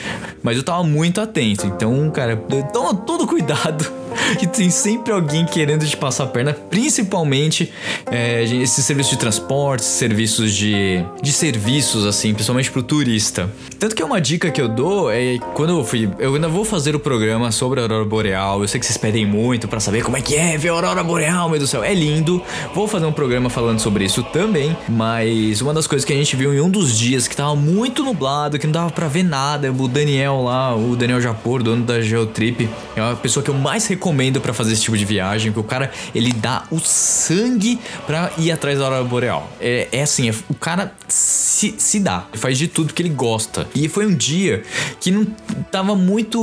Mas 0.42 0.56
eu 0.56 0.62
tava 0.62 0.82
muito 0.82 1.20
atento. 1.20 1.66
Então, 1.66 2.10
cara, 2.10 2.36
toma 2.72 2.94
todo 2.94 3.26
cuidado. 3.26 4.05
Que 4.38 4.46
tem 4.46 4.70
sempre 4.70 5.12
alguém 5.12 5.44
querendo 5.44 5.86
te 5.86 5.96
passar 5.96 6.24
a 6.24 6.26
perna, 6.26 6.52
principalmente 6.52 7.72
é, 8.10 8.44
esses 8.44 8.84
serviços 8.84 9.12
de 9.12 9.18
transporte, 9.18 9.84
serviços 9.84 10.52
de, 10.52 11.04
de 11.22 11.32
serviços, 11.32 12.06
assim, 12.06 12.32
principalmente 12.32 12.70
pro 12.70 12.82
turista. 12.82 13.50
Tanto 13.78 13.94
que 13.94 14.02
é 14.02 14.04
uma 14.04 14.20
dica 14.20 14.50
que 14.50 14.60
eu 14.60 14.68
dou 14.68 15.10
é 15.10 15.38
quando 15.54 15.70
eu 15.70 15.84
fui. 15.84 16.10
Eu 16.18 16.34
ainda 16.34 16.48
vou 16.48 16.64
fazer 16.64 16.94
o 16.94 16.98
programa 16.98 17.52
sobre 17.52 17.80
a 17.80 17.82
Aurora 17.82 18.04
Boreal. 18.04 18.62
Eu 18.62 18.68
sei 18.68 18.80
que 18.80 18.86
vocês 18.86 18.96
pedem 18.96 19.26
muito 19.26 19.68
pra 19.68 19.80
saber 19.80 20.02
como 20.02 20.16
é 20.16 20.20
que 20.20 20.34
é 20.34 20.56
ver 20.56 20.70
a 20.70 20.72
Aurora 20.72 21.02
Boreal, 21.04 21.48
meu 21.48 21.58
do 21.58 21.66
céu. 21.66 21.84
É 21.84 21.94
lindo. 21.94 22.42
Vou 22.74 22.88
fazer 22.88 23.06
um 23.06 23.12
programa 23.12 23.50
falando 23.50 23.78
sobre 23.80 24.04
isso 24.04 24.22
também. 24.22 24.76
Mas 24.88 25.60
uma 25.60 25.74
das 25.74 25.86
coisas 25.86 26.04
que 26.04 26.12
a 26.12 26.16
gente 26.16 26.34
viu 26.36 26.54
em 26.54 26.60
um 26.60 26.70
dos 26.70 26.96
dias 26.96 27.28
que 27.28 27.36
tava 27.36 27.54
muito 27.54 28.02
nublado, 28.02 28.58
que 28.58 28.66
não 28.66 28.72
dava 28.72 28.90
pra 28.90 29.08
ver 29.08 29.22
nada, 29.22 29.70
o 29.70 29.88
Daniel 29.88 30.42
lá, 30.42 30.74
o 30.74 30.96
Daniel 30.96 31.20
Japor, 31.20 31.62
dono 31.62 31.84
da 31.84 32.00
Geotrip, 32.00 32.68
é 32.94 33.02
uma 33.02 33.16
pessoa 33.16 33.42
que 33.42 33.50
eu 33.50 33.54
mais 33.54 33.86
recomendo 33.86 34.05
pra 34.40 34.52
fazer 34.52 34.72
esse 34.72 34.82
tipo 34.82 34.96
de 34.96 35.04
viagem, 35.04 35.52
porque 35.52 35.66
o 35.66 35.68
cara 35.68 35.90
ele 36.14 36.32
dá 36.32 36.64
o 36.70 36.78
sangue 36.78 37.78
pra 38.06 38.30
ir 38.38 38.50
atrás 38.50 38.78
da 38.78 38.84
aurora 38.84 39.04
boreal. 39.04 39.50
É, 39.60 39.88
é 39.92 40.02
assim, 40.02 40.28
é- 40.28 40.34
o 40.48 40.54
cara 40.54 40.92
se, 41.08 41.74
se 41.78 42.00
dá, 42.00 42.26
faz 42.34 42.58
de 42.58 42.68
tudo 42.68 42.92
que 42.92 43.02
ele 43.02 43.08
gosta. 43.08 43.66
E 43.74 43.88
foi 43.88 44.06
um 44.06 44.14
dia 44.14 44.62
que 45.00 45.10
não 45.10 45.24
tava 45.70 45.94
muito 45.94 46.40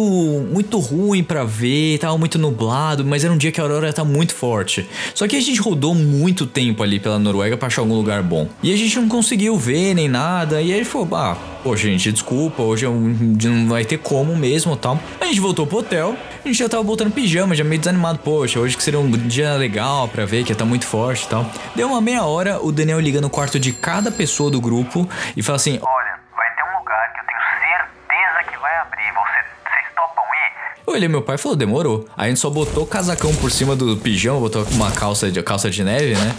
muito 0.51 0.79
ruim 0.79 1.23
pra 1.23 1.43
ver, 1.43 1.97
tava 1.99 2.17
muito 2.17 2.37
nublado, 2.37 3.05
mas 3.05 3.23
era 3.23 3.33
um 3.33 3.37
dia 3.37 3.51
que 3.51 3.59
a 3.59 3.63
aurora 3.63 3.91
tá 3.93 4.03
muito 4.03 4.33
forte. 4.33 4.87
Só 5.13 5.27
que 5.27 5.35
a 5.35 5.41
gente 5.41 5.59
rodou 5.61 5.93
muito 5.95 6.45
tempo 6.45 6.83
ali 6.83 6.99
pela 6.99 7.17
Noruega 7.19 7.57
pra 7.57 7.67
achar 7.67 7.81
algum 7.81 7.95
lugar 7.95 8.21
bom. 8.23 8.47
E 8.61 8.73
a 8.73 8.75
gente 8.77 8.95
não 8.99 9.07
conseguiu 9.07 9.57
ver 9.57 9.93
nem 9.93 10.07
nada. 10.07 10.61
E 10.61 10.71
aí 10.71 10.79
ele 10.79 10.85
falou: 10.85 11.07
"Ah, 11.15 11.37
Poxa, 11.63 11.83
gente, 11.87 12.11
desculpa, 12.11 12.61
hoje 12.61 12.85
é 12.85 12.89
não 12.89 13.69
vai 13.69 13.85
ter 13.85 13.97
como 13.97 14.35
mesmo 14.35 14.75
tal. 14.75 14.99
A 15.21 15.25
gente 15.25 15.39
voltou 15.39 15.65
pro 15.65 15.77
hotel, 15.77 16.13
a 16.43 16.47
gente 16.47 16.57
já 16.57 16.67
tava 16.67 16.83
botando 16.83 17.09
pijama, 17.13 17.55
já 17.55 17.63
meio 17.63 17.79
desanimado. 17.79 18.19
Poxa, 18.19 18.59
hoje 18.59 18.75
que 18.75 18.83
seria 18.83 18.99
um 18.99 19.09
dia 19.09 19.53
legal 19.53 20.09
pra 20.09 20.25
ver, 20.25 20.43
que 20.43 20.51
ia 20.51 20.55
tá 20.57 20.65
muito 20.65 20.85
forte 20.85 21.25
e 21.25 21.29
tal. 21.29 21.45
Deu 21.73 21.87
uma 21.87 22.01
meia 22.01 22.23
hora, 22.25 22.59
o 22.61 22.69
Daniel 22.69 22.99
liga 22.99 23.21
no 23.21 23.29
quarto 23.29 23.57
de 23.57 23.71
cada 23.71 24.11
pessoa 24.11 24.51
do 24.51 24.59
grupo 24.59 25.07
e 25.37 25.41
fala 25.41 25.55
assim: 25.55 25.79
Olha, 25.81 26.19
vai 26.35 26.53
ter 26.53 26.63
um 26.63 26.79
lugar 26.79 27.13
que 27.13 27.19
eu 27.21 27.25
tenho 27.27 27.39
certeza 27.61 28.51
que 28.51 28.57
vai 28.61 28.75
abrir. 28.79 29.13
Você- 29.13 29.43
Vocês 29.63 29.85
topam 29.95 30.23
ir? 30.35 30.72
Eu 30.85 30.93
olhei 30.93 31.07
meu 31.07 31.21
pai 31.21 31.35
e 31.35 31.37
falou, 31.37 31.55
demorou. 31.57 32.05
Aí 32.17 32.25
a 32.25 32.29
gente 32.29 32.39
só 32.41 32.49
botou 32.49 32.83
o 32.83 32.85
casacão 32.85 33.33
por 33.35 33.49
cima 33.49 33.73
do 33.75 33.95
pijama, 33.95 34.39
botou 34.39 34.65
uma 34.71 34.91
calça 34.91 35.31
de, 35.31 35.41
calça 35.41 35.69
de 35.69 35.81
neve, 35.83 36.13
né? 36.13 36.35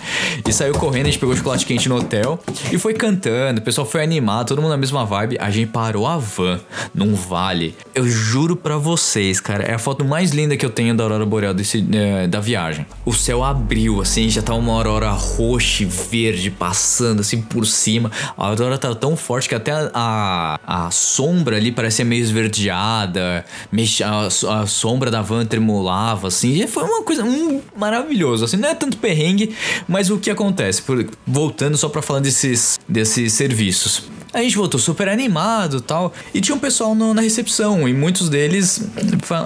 E 0.46 0.52
saiu 0.52 0.74
correndo, 0.74 1.07
a 1.07 1.11
gente 1.11 1.18
pegou 1.18 1.35
chocolate 1.35 1.64
quente 1.64 1.88
no 1.88 1.96
hotel 1.96 2.38
e 2.70 2.78
foi 2.78 2.92
cantando. 2.92 3.61
O 3.61 3.64
pessoal 3.64 3.87
foi 3.87 4.02
animado, 4.02 4.48
todo 4.48 4.61
mundo 4.61 4.70
na 4.72 4.76
mesma 4.76 5.04
vibe. 5.04 5.38
A 5.40 5.50
gente 5.50 5.70
parou 5.70 6.07
a 6.07 6.18
van 6.18 6.61
num 6.94 7.14
vale. 7.14 7.74
Eu 7.94 8.07
juro 8.07 8.54
pra 8.54 8.76
vocês, 8.76 9.40
cara, 9.40 9.64
é 9.64 9.72
a 9.74 9.78
foto 9.78 10.04
mais 10.04 10.30
linda 10.33 10.57
que 10.59 10.64
eu 10.66 10.70
tenho 10.70 10.94
da 10.94 11.02
aurora 11.04 11.24
boreal 11.24 11.54
desse, 11.54 11.85
eh, 11.92 12.26
da 12.26 12.38
viagem. 12.38 12.87
O 13.07 13.14
céu 13.14 13.42
abriu, 13.42 14.00
assim, 14.02 14.28
já 14.28 14.42
tá 14.42 14.54
uma 14.54 14.72
aurora 14.74 15.11
roxa 15.11 15.83
e 15.85 15.87
verde 15.87 16.50
passando 16.50 17.20
assim 17.20 17.40
por 17.40 17.64
cima. 17.66 18.11
A 18.37 18.48
aurora 18.48 18.76
tá 18.76 18.94
tão 18.94 19.16
forte 19.16 19.48
que 19.48 19.54
até 19.54 19.72
a, 19.72 19.90
a, 19.94 20.87
a 20.87 20.90
sombra 20.90 21.57
ali 21.57 21.72
parecia 21.72 22.04
meio 22.04 22.22
esverdeada, 22.22 23.44
mex- 23.72 24.02
a, 24.44 24.66
sombra 24.66 25.11
da 25.11 25.23
van 25.23 25.44
tremulava, 25.44 26.29
assim. 26.29 26.62
E 26.62 26.66
foi 26.66 26.83
uma 26.85 27.03
coisa 27.03 27.23
hum, 27.25 27.61
maravilhosa, 27.77 28.47
assim. 28.47 28.57
Não 28.57 28.68
é 28.68 28.75
tanto 28.75 28.97
perrengue, 28.99 29.55
mas 29.87 30.11
o 30.11 30.18
que 30.18 30.31
acontece? 30.31 30.83
Por- 30.83 31.07
voltando 31.27 31.77
só 31.77 31.88
pra 31.88 32.03
falar 32.03 32.20
desses, 32.20 32.79
desses 32.88 33.33
serviços. 33.33 34.03
A 34.35 34.42
gente 34.42 34.57
voltou 34.57 34.79
super 34.81 35.09
animado 35.09 35.81
tal. 35.81 36.12
E 36.35 36.40
tinha 36.40 36.55
um 36.55 36.59
pessoal 36.59 36.94
no- 36.94 37.14
na 37.14 37.23
recepção. 37.23 37.88
E 37.88 37.94
muitos 37.94 38.29
deles 38.29 38.88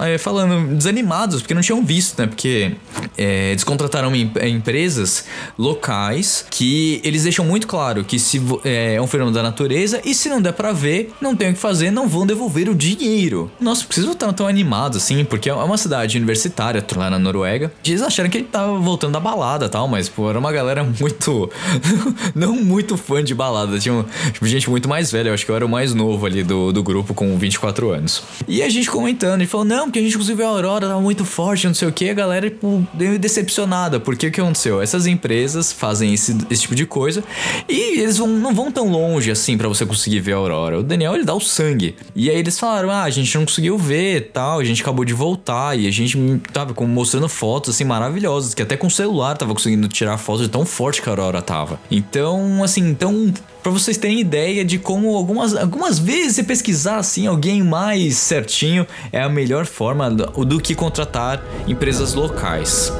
é, 0.03 0.17
falando 0.17 0.75
desanimados, 0.75 1.41
porque 1.41 1.53
não 1.53 1.61
tinham 1.61 1.83
visto, 1.85 2.19
né? 2.19 2.27
Porque 2.27 2.75
é, 3.17 3.51
eles 3.51 3.63
contrataram 3.63 4.13
em- 4.15 4.31
é, 4.35 4.47
empresas 4.49 5.25
locais 5.57 6.45
que 6.49 6.99
eles 7.03 7.23
deixam 7.23 7.45
muito 7.45 7.67
claro 7.67 8.03
que 8.03 8.17
se 8.17 8.41
é, 8.63 8.95
é 8.95 9.01
um 9.01 9.07
fenômeno 9.07 9.35
da 9.35 9.43
natureza 9.43 10.01
e 10.03 10.13
se 10.15 10.29
não 10.29 10.41
der 10.41 10.53
pra 10.53 10.71
ver, 10.71 11.11
não 11.21 11.35
tem 11.35 11.51
o 11.51 11.53
que 11.53 11.59
fazer, 11.59 11.91
não 11.91 12.07
vão 12.07 12.25
devolver 12.25 12.69
o 12.69 12.75
dinheiro. 12.75 13.51
Nossa, 13.59 13.85
vocês 13.89 14.05
estar 14.09 14.31
tão 14.33 14.47
animados 14.47 14.97
assim? 14.97 15.23
Porque 15.23 15.49
é 15.49 15.53
uma 15.53 15.77
cidade 15.77 16.17
universitária 16.17 16.83
lá 16.95 17.09
na 17.09 17.19
Noruega. 17.19 17.71
Eles 17.85 18.01
acharam 18.01 18.29
que 18.29 18.37
ele 18.37 18.45
tava 18.51 18.77
voltando 18.79 19.13
da 19.13 19.19
balada 19.19 19.67
tal, 19.69 19.87
mas 19.87 20.09
pô, 20.09 20.29
era 20.29 20.39
uma 20.39 20.51
galera 20.51 20.83
muito. 20.83 21.49
não 22.33 22.53
muito 22.55 22.97
fã 22.97 23.23
de 23.23 23.35
balada. 23.35 23.77
Tinha 23.79 24.05
tipo, 24.31 24.45
gente 24.47 24.69
muito 24.69 24.78
mais 24.87 25.11
velha. 25.11 25.29
Eu 25.29 25.33
acho 25.33 25.45
que 25.45 25.51
eu 25.51 25.55
era 25.55 25.65
o 25.65 25.69
mais 25.69 25.93
novo 25.93 26.25
ali 26.25 26.43
do, 26.43 26.71
do 26.71 26.83
grupo 26.83 27.13
com 27.13 27.37
24 27.37 27.89
anos. 27.89 28.23
E 28.47 28.61
a 28.61 28.69
gente 28.69 28.89
comentando, 28.89 29.41
ele 29.41 29.47
falou: 29.47 29.65
não, 29.65 29.85
porque 29.85 29.99
a 29.99 30.01
gente 30.01 30.17
conseguiu 30.17 30.37
ver 30.37 30.43
a 30.43 30.47
Aurora, 30.47 30.87
tava 30.87 31.01
muito 31.01 31.25
forte, 31.25 31.67
não 31.67 31.73
sei 31.73 31.87
o 31.87 31.91
que. 31.91 32.09
A 32.09 32.13
galera, 32.13 32.49
tipo, 32.49 32.87
deu 32.93 33.17
decepcionada. 33.17 33.99
Porque 33.99 34.27
o 34.27 34.31
que 34.31 34.39
aconteceu? 34.39 34.81
Essas 34.81 35.07
empresas 35.07 35.73
fazem 35.73 36.13
esse, 36.13 36.37
esse 36.49 36.61
tipo 36.63 36.75
de 36.75 36.85
coisa 36.85 37.23
e 37.67 37.99
eles 37.99 38.17
vão, 38.17 38.27
não 38.27 38.53
vão 38.53 38.71
tão 38.71 38.89
longe 38.89 39.31
assim 39.31 39.57
pra 39.57 39.67
você 39.67 39.85
conseguir 39.85 40.19
ver 40.19 40.33
a 40.33 40.37
Aurora. 40.37 40.79
O 40.79 40.83
Daniel, 40.83 41.15
ele 41.15 41.25
dá 41.25 41.33
o 41.33 41.41
sangue. 41.41 41.95
E 42.15 42.29
aí 42.29 42.37
eles 42.37 42.59
falaram: 42.59 42.89
ah, 42.91 43.03
a 43.03 43.09
gente 43.09 43.35
não 43.37 43.45
conseguiu 43.45 43.77
ver 43.77 44.31
tal, 44.31 44.59
a 44.59 44.63
gente 44.63 44.81
acabou 44.81 45.03
de 45.03 45.13
voltar 45.13 45.77
e 45.77 45.87
a 45.87 45.91
gente 45.91 46.17
tava 46.53 46.73
mostrando 46.85 47.27
fotos 47.27 47.75
assim 47.75 47.83
maravilhosas, 47.83 48.53
que 48.53 48.61
até 48.61 48.77
com 48.77 48.87
o 48.87 48.91
celular 48.91 49.37
tava 49.37 49.53
conseguindo 49.53 49.87
tirar 49.87 50.17
fotos 50.17 50.43
de 50.43 50.49
tão 50.49 50.65
forte 50.65 51.01
que 51.01 51.09
a 51.09 51.11
Aurora 51.11 51.41
tava. 51.41 51.79
Então, 51.89 52.63
assim, 52.63 52.89
então 52.89 53.33
Pra 53.61 53.71
vocês 53.71 53.97
terem 53.97 54.19
ideia 54.19 54.63
de 54.63 54.79
como 54.79 55.15
algumas, 55.15 55.55
algumas 55.55 55.99
vezes 55.99 56.35
você 56.35 56.43
pesquisar 56.43 56.97
assim 56.97 57.27
alguém 57.27 57.61
mais 57.61 58.15
certinho 58.15 58.87
é 59.11 59.21
a 59.21 59.27
melhor 59.27 59.65
forma 59.65 60.09
do, 60.09 60.45
do 60.45 60.61
que 60.61 60.73
contratar 60.73 61.43
empresas 61.67 62.13
locais. 62.13 62.91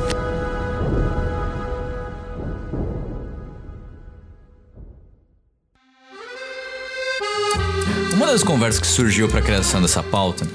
Uma 8.13 8.27
das 8.27 8.43
conversas 8.43 8.81
que 8.81 8.87
surgiu 8.87 9.29
para 9.29 9.39
a 9.39 9.41
criação 9.41 9.81
dessa 9.81 10.03
pauta 10.03 10.45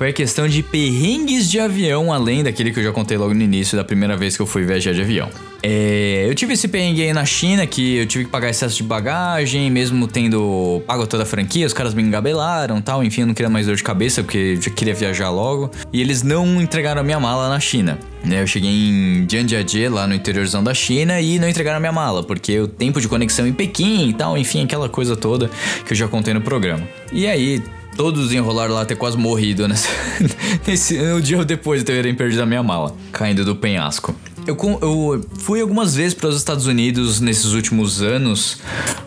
foi 0.00 0.08
a 0.08 0.12
questão 0.14 0.48
de 0.48 0.62
perrengues 0.62 1.50
de 1.50 1.60
avião, 1.60 2.10
além 2.10 2.42
daquele 2.42 2.72
que 2.72 2.80
eu 2.80 2.84
já 2.84 2.90
contei 2.90 3.18
logo 3.18 3.34
no 3.34 3.42
início 3.42 3.76
da 3.76 3.84
primeira 3.84 4.16
vez 4.16 4.34
que 4.34 4.40
eu 4.40 4.46
fui 4.46 4.64
viajar 4.64 4.94
de 4.94 5.02
avião. 5.02 5.28
É, 5.62 6.24
eu 6.26 6.34
tive 6.34 6.54
esse 6.54 6.66
perrengue 6.68 7.02
aí 7.02 7.12
na 7.12 7.26
China 7.26 7.66
que 7.66 7.96
eu 7.96 8.06
tive 8.06 8.24
que 8.24 8.30
pagar 8.30 8.48
excesso 8.48 8.78
de 8.78 8.82
bagagem, 8.82 9.70
mesmo 9.70 10.08
tendo 10.08 10.82
pago 10.86 11.06
toda 11.06 11.24
a 11.24 11.26
franquia, 11.26 11.66
os 11.66 11.74
caras 11.74 11.92
me 11.92 12.02
engabelaram 12.02 12.80
tal. 12.80 13.04
Enfim, 13.04 13.20
eu 13.20 13.26
não 13.26 13.34
queria 13.34 13.50
mais 13.50 13.66
dor 13.66 13.76
de 13.76 13.82
cabeça 13.82 14.22
porque 14.22 14.58
eu 14.64 14.72
queria 14.72 14.94
viajar 14.94 15.28
logo. 15.28 15.70
E 15.92 16.00
eles 16.00 16.22
não 16.22 16.62
entregaram 16.62 17.02
a 17.02 17.04
minha 17.04 17.20
mala 17.20 17.50
na 17.50 17.60
China. 17.60 17.98
né? 18.24 18.40
Eu 18.40 18.46
cheguei 18.46 18.70
em 18.70 19.26
Jiangajie, 19.30 19.90
lá 19.90 20.06
no 20.06 20.14
interiorzão 20.14 20.64
da 20.64 20.72
China, 20.72 21.20
e 21.20 21.38
não 21.38 21.46
entregaram 21.46 21.76
a 21.76 21.80
minha 21.80 21.92
mala, 21.92 22.22
porque 22.22 22.58
o 22.58 22.66
tempo 22.66 23.02
de 23.02 23.06
conexão 23.06 23.46
em 23.46 23.52
Pequim 23.52 24.08
e 24.08 24.14
tal, 24.14 24.38
enfim, 24.38 24.64
aquela 24.64 24.88
coisa 24.88 25.14
toda 25.14 25.50
que 25.84 25.92
eu 25.92 25.96
já 25.96 26.08
contei 26.08 26.32
no 26.32 26.40
programa. 26.40 26.88
E 27.12 27.26
aí, 27.26 27.62
Todos 27.96 28.32
enrolaram 28.32 28.74
lá, 28.74 28.84
ter 28.84 28.96
quase 28.96 29.16
morrido 29.16 29.68
nessa, 29.68 29.88
nesse, 30.66 30.98
no 30.98 31.20
dia 31.20 31.44
depois 31.44 31.80
de 31.80 31.86
terem 31.86 32.14
perdido 32.14 32.42
a 32.42 32.46
minha 32.46 32.62
mala, 32.62 32.94
caindo 33.12 33.44
do 33.44 33.54
penhasco. 33.54 34.14
Eu, 34.46 34.56
eu 34.80 35.26
fui 35.38 35.60
algumas 35.60 35.94
vezes 35.94 36.14
para 36.14 36.28
os 36.28 36.36
Estados 36.36 36.66
Unidos 36.66 37.20
nesses 37.20 37.52
últimos 37.52 38.00
anos, 38.00 38.58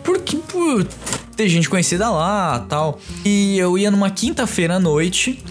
porque 0.02 0.36
por 0.36 0.86
ter 1.34 1.48
gente 1.48 1.68
conhecida 1.68 2.08
lá 2.10 2.64
tal. 2.68 3.00
E 3.24 3.58
eu 3.58 3.76
ia 3.76 3.90
numa 3.90 4.10
quinta-feira 4.10 4.76
à 4.76 4.80
noite 4.80 5.42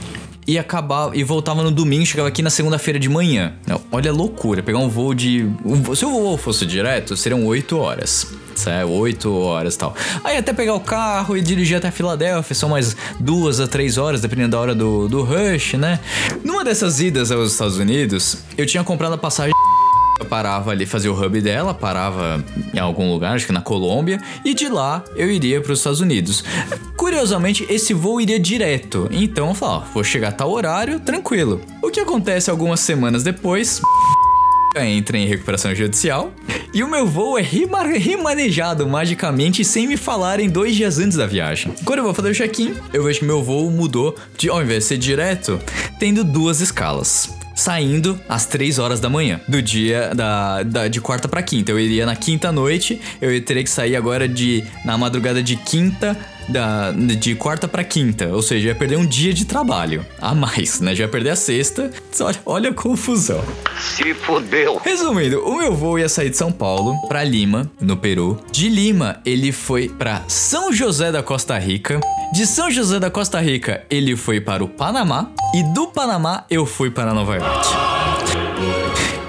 e 0.48 0.58
acabava 0.58 1.16
e 1.16 1.24
voltava 1.24 1.64
no 1.64 1.72
domingo, 1.72 2.06
chegava 2.06 2.28
aqui 2.28 2.42
na 2.42 2.50
segunda-feira 2.50 3.00
de 3.00 3.10
manhã. 3.10 3.54
Olha 3.92 4.12
a 4.12 4.14
loucura, 4.14 4.62
pegar 4.64 4.80
um 4.80 4.90
voo 4.90 5.14
de. 5.14 5.50
Um, 5.66 5.96
se 5.96 6.06
o 6.06 6.10
voo 6.10 6.38
fosse 6.38 6.66
direto, 6.66 7.16
seriam 7.16 7.46
8 7.46 7.78
horas. 7.78 8.28
Certo? 8.64 8.90
8 8.90 9.34
horas 9.34 9.76
e 9.76 9.78
tal. 9.78 9.94
Aí 10.24 10.38
até 10.38 10.54
pegar 10.54 10.74
o 10.74 10.80
carro 10.80 11.36
e 11.36 11.42
dirigir 11.42 11.76
até 11.76 11.92
Filadélfia, 11.92 12.56
são 12.56 12.70
mais 12.70 12.96
duas 13.20 13.60
a 13.60 13.68
três 13.68 13.98
horas, 13.98 14.22
dependendo 14.22 14.52
da 14.52 14.60
hora 14.60 14.74
do, 14.74 15.10
do 15.10 15.22
rush, 15.22 15.74
né? 15.74 16.00
Numa 16.46 16.64
dessas 16.64 17.02
idas 17.02 17.30
aos 17.30 17.52
Estados 17.52 17.78
Unidos, 17.78 18.38
eu 18.58 18.66
tinha 18.66 18.84
comprado 18.84 19.14
a 19.14 19.18
passagem. 19.18 19.52
Eu 20.20 20.28
parava 20.28 20.70
ali, 20.70 20.86
fazia 20.86 21.12
o 21.12 21.20
hub 21.20 21.42
dela, 21.42 21.74
parava 21.74 22.42
em 22.72 22.78
algum 22.78 23.12
lugar, 23.12 23.36
acho 23.36 23.48
que 23.48 23.52
na 23.52 23.62
Colômbia, 23.62 24.22
e 24.46 24.54
de 24.54 24.70
lá 24.70 25.04
eu 25.16 25.30
iria 25.30 25.60
para 25.60 25.74
os 25.74 25.80
Estados 25.80 26.02
Unidos. 26.02 26.44
Curiosamente, 26.96 27.66
esse 27.68 27.96
voo 27.96 28.22
iria 28.22 28.40
direto, 28.40 29.10
então 29.12 29.50
eu 29.50 29.56
falava, 29.56 29.86
vou 29.92 30.04
chegar 30.04 30.30
a 30.30 30.32
tal 30.32 30.52
horário, 30.52 31.00
tranquilo. 31.00 31.60
O 31.82 31.90
que 31.90 32.00
acontece 32.00 32.52
algumas 32.52 32.80
semanas 32.80 33.24
depois? 33.24 33.82
Entra 34.76 35.18
em 35.18 35.28
recuperação 35.28 35.74
judicial 35.76 36.34
e 36.74 36.84
o 36.84 36.88
meu 36.88 37.06
voo 37.08 37.38
é 37.38 37.42
remanejado 37.44 38.88
magicamente 38.88 39.64
sem 39.64 39.88
me 39.88 39.98
falarem 39.98 40.50
dois 40.50 40.76
dias 40.76 40.98
antes 41.00 41.18
da 41.18 41.26
viagem. 41.28 41.74
Quando 41.86 42.00
eu 42.00 42.06
vou 42.06 42.14
fazer 42.14 42.30
o 42.32 42.34
check-in, 42.34 42.74
eu 42.94 43.04
vejo 43.04 43.20
que 43.20 43.26
meu 43.26 43.44
voo 43.44 43.70
mudou 43.70 44.16
de, 44.38 44.50
ao 44.50 44.62
invés 44.62 44.84
de 44.84 44.90
ser 44.90 44.98
direto, 44.98 45.60
tendo 46.00 46.24
duas 46.24 46.62
escalas. 46.62 47.36
Saindo 47.56 48.20
às 48.28 48.48
3 48.48 48.80
horas 48.80 49.00
da 49.00 49.12
manhã 49.12 49.40
do 49.48 49.62
dia 49.62 50.10
da, 50.16 50.64
da- 50.64 50.88
de 50.88 51.00
quarta 51.00 51.28
pra 51.28 51.44
quinta. 51.44 51.72
Eu 51.72 51.80
iria 51.80 52.04
na 52.04 52.16
quinta 52.16 52.52
noite, 52.52 53.00
eu 53.22 53.40
teria 53.46 53.64
que 53.64 53.70
sair 53.70 53.96
agora 53.96 54.28
de 54.28 54.64
na 54.84 54.98
madrugada 54.98 55.42
de 55.44 55.56
quinta 55.58 56.18
da, 56.50 56.92
de 56.92 57.36
quarta 57.36 57.68
pra 57.68 57.84
quinta, 57.84 58.28
ou 58.28 58.42
seja, 58.42 58.70
ia 58.70 58.76
perder 58.76 58.98
um 58.98 59.06
dia 59.06 59.34
de 59.34 59.46
trabalho 59.46 60.06
a 60.22 60.34
mais, 60.34 60.80
né? 60.80 60.96
Já 60.96 61.04
ia 61.04 61.08
perder 61.08 61.32
a 61.32 61.36
sexta. 61.36 61.90
Olha, 62.20 62.40
olha 62.46 62.70
a 62.70 62.74
confusão. 62.74 63.44
Se 63.80 64.14
fudeu. 64.14 64.80
Resumindo, 64.84 65.40
o 65.46 65.58
meu 65.58 65.76
voo 65.76 66.00
ia 66.00 66.10
sair 66.10 66.30
de 66.30 66.38
São 66.38 66.52
Paulo 66.52 66.96
pra 67.08 67.24
Lima, 67.24 67.70
no 67.80 67.98
Peru. 67.98 68.40
De 68.52 68.70
Lima, 68.70 69.20
ele 69.26 69.52
foi 69.52 69.90
pra 69.90 70.24
São 70.28 70.72
José 70.72 71.12
da 71.12 71.24
Costa 71.24 71.58
Rica. 71.58 72.00
De 72.34 72.46
São 72.46 72.72
José 72.72 73.00
da 73.00 73.10
Costa 73.10 73.40
Rica, 73.40 73.84
ele 73.90 74.16
foi 74.16 74.42
para 74.42 74.64
o 74.64 74.68
Panamá. 74.68 75.30
E 75.54 75.64
do 75.74 75.88
Panamá, 75.88 76.46
eu 76.50 76.66
fui 76.66 76.90
para 76.90 77.14
Nova 77.14 77.36
York. 77.36 77.93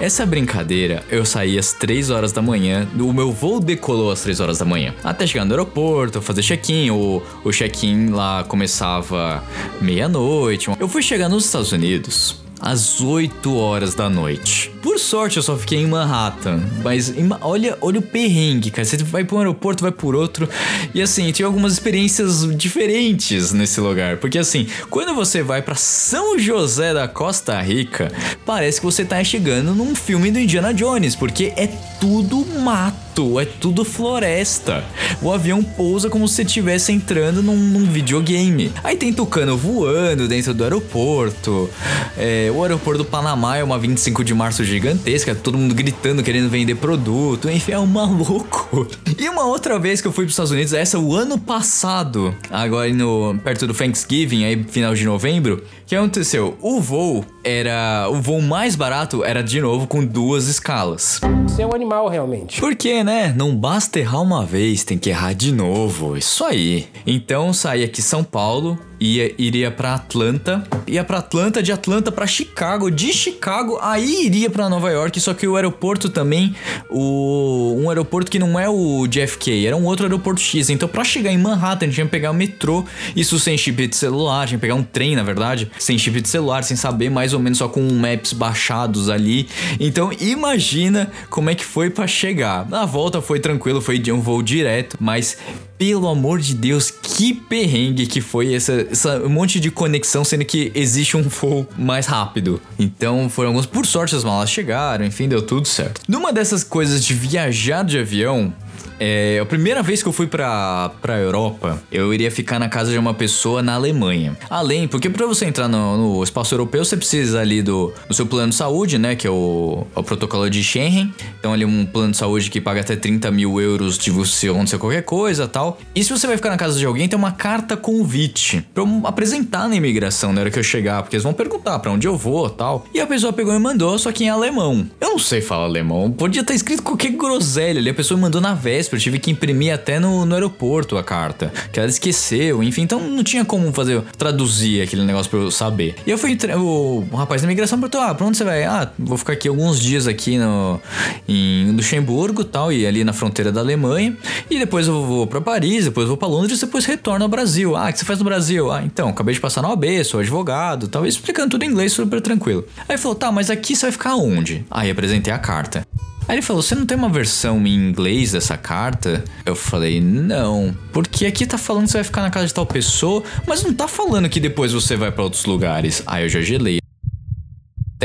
Essa 0.01 0.27
brincadeira, 0.27 1.03
eu 1.09 1.25
saí 1.25 1.59
às 1.59 1.73
3 1.73 2.11
horas 2.11 2.33
da 2.33 2.43
manhã, 2.43 2.87
o 2.99 3.13
meu 3.13 3.33
voo 3.33 3.61
decolou 3.61 4.11
às 4.11 4.23
3 4.23 4.41
horas 4.41 4.59
da 4.59 4.65
manhã. 4.65 4.93
Até 5.03 5.27
chegar 5.27 5.45
no 5.45 5.53
aeroporto, 5.53 6.21
fazer 6.21 6.43
check-in, 6.43 6.91
o, 6.91 7.23
o 7.45 7.51
check-in 7.51 8.09
lá 8.09 8.45
começava 8.45 9.43
meia-noite. 9.81 10.71
Eu 10.79 10.89
fui 10.89 11.03
chegar 11.03 11.29
nos 11.29 11.47
Estados 11.47 11.73
Unidos 11.73 12.44
às 12.65 13.01
8 13.03 13.55
horas 13.55 13.95
da 13.95 14.09
noite. 14.09 14.71
Por 14.83 14.99
sorte, 14.99 15.37
eu 15.37 15.43
só 15.43 15.55
fiquei 15.57 15.79
em 15.81 15.87
Manhattan. 15.87 16.63
Mas 16.83 17.09
ima- 17.11 17.39
olha, 17.43 17.77
olha 17.81 17.99
o 17.99 18.03
perrengue, 18.03 18.71
cara. 18.71 18.85
Você 18.87 18.97
vai 18.99 19.23
para 19.23 19.37
um 19.37 19.39
aeroporto, 19.41 19.83
vai 19.83 19.93
por 19.93 20.15
outro. 20.15 20.49
E 20.95 21.03
assim, 21.03 21.31
tive 21.31 21.45
algumas 21.47 21.75
experiências 21.75 22.47
diferentes 22.57 23.53
nesse 23.53 23.81
lugar. 23.81 24.17
Porque 24.17 24.39
assim, 24.39 24.67
quando 24.89 25.15
você 25.15 25.43
vai 25.43 25.61
para 25.61 25.75
São 25.75 26.39
José 26.39 26.95
da 26.95 27.07
Costa 27.07 27.61
Rica, 27.61 28.11
parece 28.47 28.81
que 28.81 28.87
você 28.87 29.05
tá 29.05 29.23
chegando 29.23 29.75
num 29.75 29.95
filme 29.95 30.31
do 30.31 30.39
Indiana 30.39 30.73
Jones. 30.73 31.15
Porque 31.15 31.53
é 31.57 31.67
tudo 32.01 32.45
mato, 32.61 32.97
é 33.41 33.45
tudo 33.45 33.85
floresta. 33.85 34.85
O 35.23 35.33
avião 35.33 35.63
pousa 35.63 36.11
como 36.11 36.27
se 36.27 36.43
estivesse 36.43 36.93
entrando 36.93 37.43
num, 37.43 37.57
num 37.57 37.85
videogame. 37.87 38.73
Aí 38.83 38.97
tem 38.97 39.13
tucano 39.13 39.57
voando 39.57 40.27
dentro 40.27 40.53
do 40.53 40.65
aeroporto. 40.65 41.71
É, 42.17 42.51
o 42.55 42.63
aeroporto 42.63 43.05
do 43.05 43.05
Panamá 43.05 43.57
é 43.57 43.65
uma 43.65 43.79
25 43.79 44.25
de 44.25 44.35
março 44.35 44.65
gigantesca, 44.65 45.35
todo 45.35 45.57
mundo 45.57 45.75
gritando, 45.75 46.23
querendo 46.23 46.49
vender 46.49 46.75
produto. 46.75 47.49
Enfim, 47.49 47.73
é 47.73 47.79
uma 47.79 48.05
loucura. 48.11 48.91
E 49.19 49.29
uma 49.29 49.45
outra 49.45 49.79
vez 49.79 50.01
que 50.01 50.09
eu 50.09 50.13
fui 50.13 50.25
para 50.25 50.29
os 50.29 50.33
Estados 50.33 50.53
Unidos, 50.53 50.73
essa 50.73 50.99
o 50.99 51.15
ano 51.15 51.39
passado, 51.39 52.35
agora 52.51 52.93
no, 52.93 53.39
perto 53.45 53.67
do 53.67 53.75
Thanksgiving, 53.75 54.45
aí 54.45 54.65
final 54.65 54.95
de 54.95 55.05
novembro, 55.05 55.63
o 55.85 55.87
que 55.87 55.95
aconteceu? 55.95 56.57
O 56.63 56.81
voo 56.81 57.25
era. 57.45 58.09
O 58.11 58.21
voo 58.21 58.41
mais 58.41 58.75
barato 58.75 59.23
era 59.23 59.43
de 59.43 59.61
novo 59.61 59.87
com 59.87 60.05
duas 60.05 60.49
escalas. 60.49 61.21
Você 61.47 61.63
é 61.63 61.67
um 61.67 61.75
animal, 61.75 62.09
realmente. 62.09 62.59
Porque, 62.59 63.04
né? 63.05 63.33
Não 63.37 63.55
basta 63.55 64.01
errar 64.01 64.21
uma 64.21 64.45
vez, 64.45 64.83
tem 64.83 64.99
que 64.99 65.11
errar 65.11 65.35
de 65.35 65.53
novo. 65.53 66.17
Isso 66.17 66.45
aí. 66.45 66.89
Então 67.07 67.53
saí 67.53 67.85
aqui 67.85 68.03
São 68.03 68.25
Paulo, 68.25 68.79
ia, 69.01 69.35
iria 69.39 69.71
pra 69.71 69.95
Atlanta, 69.95 70.65
ia 70.87 71.05
pra 71.05 71.19
Atlanta, 71.19 71.63
de 71.63 71.73
Atlanta 71.73 72.11
pra 72.13 72.27
Chicago, 72.27 72.91
de 72.91 73.13
Chicago 73.13 73.79
aí 73.81 74.27
iria 74.27 74.51
pra 74.51 74.69
Nova 74.69 74.91
York, 74.91 75.21
só 75.21 75.35
que 75.35 75.47
o 75.47 75.57
aeroporto 75.57 76.09
também, 76.09 76.55
o 76.91 77.77
um 77.79 77.89
aeroporto 77.89 78.31
que 78.31 78.39
não 78.39 78.59
é 78.59 78.69
o 78.69 79.07
JFK, 79.07 79.67
era 79.67 79.77
um 79.77 79.85
outro 79.85 80.07
aeroporto 80.07 80.41
X. 80.41 80.71
Então 80.71 80.89
pra 80.89 81.05
chegar 81.05 81.33
em 81.33 81.39
Manhattan, 81.39 81.89
tinha 81.89 82.07
que 82.07 82.11
pegar 82.11 82.31
o 82.31 82.35
metrô, 82.35 82.85
isso 83.15 83.39
sem 83.39 83.57
chip 83.57 83.87
de 83.87 83.97
celular, 83.97 84.47
tinha 84.47 84.59
que 84.59 84.63
pegar 84.63 84.75
um 84.75 84.83
trem, 84.83 85.17
na 85.17 85.23
verdade, 85.23 85.71
sem 85.79 85.99
chip 85.99 86.21
de 86.21 86.29
celular, 86.29 86.63
sem 86.65 86.77
saber 86.77 87.11
mais 87.11 87.33
ou 87.33 87.41
menos 87.41 87.59
só 87.59 87.69
com 87.69 87.81
maps 87.93 88.33
baixados 88.33 89.09
ali. 89.09 89.49
Então 89.79 90.11
imagina 90.21 91.11
como 91.31 91.51
é 91.51 91.55
que 91.55 91.65
foi 91.65 91.91
pra 91.91 92.07
chegar. 92.07 92.69
Na 92.69 92.85
volta 92.85 93.21
foi 93.21 93.41
tranquilo, 93.41 93.81
foi 93.81 93.99
de 93.99 94.13
um 94.13 94.21
voo 94.21 94.43
direto, 94.43 94.97
mas 95.01 95.37
pelo 95.85 96.09
amor 96.09 96.41
de 96.41 96.55
Deus, 96.55 96.91
que 96.91 97.35
perrengue 97.35 98.07
que 98.07 98.23
foi 98.23 98.55
essa, 98.55 98.87
essa 98.91 99.19
um 99.19 99.29
monte 99.29 99.61
de 99.61 99.71
conexão, 99.71 100.25
sendo 100.25 100.43
que 100.43 100.73
existe 100.75 101.15
um 101.15 101.23
voo 101.23 101.69
mais 101.77 102.07
rápido. 102.07 102.59
Então 102.79 103.29
foram 103.29 103.51
alguns. 103.51 103.67
Por 103.67 103.85
sorte 103.85 104.17
as 104.17 104.25
malas 104.25 104.51
chegaram, 104.51 105.05
enfim, 105.05 105.29
deu 105.29 105.43
tudo 105.43 105.69
certo. 105.69 106.01
Numa 106.09 106.33
dessas 106.33 106.65
coisas 106.65 107.05
de 107.05 107.13
viajar 107.13 107.85
de 107.85 107.99
avião, 107.99 108.51
é, 108.99 109.39
a 109.41 109.47
primeira 109.47 109.83
vez 109.83 110.03
que 110.03 110.09
eu 110.09 110.13
fui 110.13 110.27
pra, 110.27 110.91
pra 111.01 111.19
Europa, 111.19 111.83
eu 111.91 112.13
iria 112.15 112.31
ficar 112.31 112.59
na 112.59 112.69
casa 112.69 112.91
de 112.91 112.99
uma 112.99 113.15
pessoa 113.15 113.63
na 113.63 113.75
Alemanha. 113.75 114.37
Além, 114.49 114.87
porque 114.87 115.11
pra 115.11 115.27
você 115.27 115.47
entrar 115.47 115.69
no, 115.69 115.97
no 115.97 116.23
espaço 116.23 116.55
europeu, 116.55 116.85
você 116.85 116.97
precisa 116.97 117.41
ali 117.41 117.63
do, 117.63 117.93
do 118.09 118.15
seu 118.15 118.27
plano 118.27 118.51
de 118.51 118.57
saúde, 118.57 118.99
né? 118.99 119.17
Que 119.17 119.27
é 119.27 119.31
o, 119.31 119.87
o 119.95 120.03
protocolo 120.03 120.49
de 120.49 120.63
Schengen. 120.63 121.13
Então, 121.39 121.53
ali 121.53 121.65
um 121.65 121.85
plano 121.87 122.13
de 122.13 122.17
saúde 122.17 122.51
que 122.51 122.61
paga 122.61 122.81
até 122.81 122.97
30 122.97 123.31
mil 123.31 123.61
euros 123.61 123.99
de 123.99 124.11
você 124.11 124.49
acontecer 124.49 124.79
qualquer 124.79 125.03
coisa 125.03 125.49
tal. 125.49 125.79
E 125.95 126.03
se 126.03 126.11
você 126.11 126.27
vai 126.27 126.37
ficar 126.37 126.51
na 126.51 126.57
casa 126.57 126.79
de 126.79 126.87
alguém, 126.87 127.09
tem 127.09 127.19
uma 127.19 127.33
carta 127.33 127.77
convite 127.77 128.65
pra 128.73 128.83
eu 128.83 129.03
apresentar 129.05 129.69
na 129.69 129.77
imigração 129.77 130.33
na 130.33 130.41
hora 130.41 130.51
que 130.51 130.59
eu 130.59 130.63
chegar, 130.63 131.03
porque 131.03 131.17
eles 131.17 131.25
vão 131.25 131.33
perguntar 131.33 131.79
pra 131.79 131.91
onde 131.91 132.07
eu 132.07 132.17
vou 132.17 132.49
tal. 132.49 132.87
E 132.95 133.01
a 133.01 133.07
pessoa 133.07 133.33
pegou 133.33 133.55
e 133.55 133.59
mandou, 133.59 133.99
só 133.99 134.13
que 134.13 134.25
em 134.25 134.29
alemão. 134.29 134.87
Eu 135.01 135.11
não 135.11 135.19
sei 135.19 135.41
falar 135.41 135.65
alemão, 135.65 136.11
podia 136.11 136.41
estar 136.41 136.55
escrito 136.55 136.83
qualquer 136.83 137.11
groselha 137.11 137.81
ali. 137.81 137.91
A 137.91 137.95
pessoa 137.95 138.19
mandou 138.19 138.41
na 138.41 138.55
véspera, 138.55 138.84
eu 138.93 138.99
tive 138.99 139.19
que 139.19 139.31
imprimir 139.31 139.73
até 139.73 139.99
no, 139.99 140.25
no 140.25 140.35
aeroporto 140.35 140.97
a 140.97 141.05
carta, 141.05 141.53
que 141.73 141.79
ela 141.79 141.89
esqueceu, 141.89 142.63
enfim, 142.63 142.83
então 142.83 143.01
não 143.01 143.23
tinha 143.23 143.45
como 143.45 143.73
fazer, 143.73 144.03
traduzir 144.17 144.83
aquele 144.83 145.05
negócio 145.05 145.31
pra 145.31 145.41
eu 145.41 145.51
saber. 145.51 145.97
E 146.07 146.11
eu 146.11 146.19
fui, 146.19 146.37
o, 146.57 147.07
o 147.11 147.17
rapaz 147.17 147.43
da 147.43 147.47
imigração 147.47 147.79
perguntou, 147.79 148.01
ah, 148.01 148.15
pra 148.15 148.27
onde 148.27 148.37
você 148.37 148.45
vai? 148.45 148.65
Ah, 148.65 148.91
vou 148.99 149.17
ficar 149.17 149.33
aqui 149.33 149.49
alguns 149.49 149.81
dias 149.81 150.07
aqui 150.07 150.39
no, 150.39 150.81
em 151.29 151.73
Luxemburgo 151.73 152.45
tal, 152.45 152.73
e 152.73 152.87
ali 152.87 153.05
na 153.05 153.13
fronteira 153.13 153.51
da 153.51 153.61
Alemanha, 153.61 154.17
e 154.51 154.59
depois 154.59 154.87
eu 154.87 155.05
vou 155.05 155.27
pra 155.27 155.41
Paris, 155.41 155.85
depois 155.85 156.09
vou 156.09 156.17
pra 156.17 156.29
Londres, 156.29 156.61
depois 156.61 156.85
retorno 156.85 157.25
ao 157.25 157.29
Brasil. 157.29 157.77
Ah, 157.77 157.89
o 157.89 157.93
que 157.93 157.99
você 157.99 158.05
faz 158.05 158.19
no 158.19 158.25
Brasil? 158.25 158.71
Ah, 158.71 158.83
então, 158.85 159.09
acabei 159.09 159.35
de 159.35 159.41
passar 159.41 159.63
na 159.63 159.69
OAB, 159.69 159.85
sou 160.05 160.21
advogado, 160.21 160.89
tal, 160.89 161.07
explicando 161.07 161.51
tudo 161.51 161.65
em 161.65 161.69
inglês 161.69 161.93
super 161.93 162.21
tranquilo. 162.21 162.65
Aí 162.89 162.97
falou, 162.97 163.15
tá, 163.15 163.31
mas 163.31 163.51
aqui 163.51 163.75
você 163.75 163.87
vai 163.87 163.93
ficar 163.93 164.17
onde? 164.17 164.65
Aí 164.71 164.91
apresentei 164.91 165.33
a 165.33 165.39
carta. 165.39 165.87
Aí 166.27 166.37
ele 166.37 166.43
falou: 166.43 166.63
Você 166.63 166.75
não 166.75 166.87
tem 166.87 166.97
uma 166.97 167.09
versão 167.09 167.67
em 167.67 167.75
inglês 167.75 168.33
dessa 168.33 168.57
carta? 168.57 169.25
Eu 169.45 169.55
falei: 169.55 170.01
Não, 170.01 170.75
porque 170.93 171.27
aqui 171.27 171.47
tá 171.47 171.59
falando 171.59 171.85
que 171.85 171.91
você 171.91 171.99
vai 171.99 172.05
ficar 172.05 172.23
na 172.23 172.31
casa 172.31 172.47
de 172.47 172.55
tal 172.55 172.67
pessoa, 172.67 173.23
mas 173.47 173.63
não 173.63 173.75
tá 173.75 173.87
falando 173.87 174.29
que 174.29 174.41
depois 174.41 174.73
você 174.73 174.97
vai 174.97 175.11
pra 175.13 175.25
outros 175.25 175.45
lugares. 175.45 176.03
Aí 176.07 176.25
eu 176.25 176.29
já 176.29 176.41
gelei. 176.41 176.84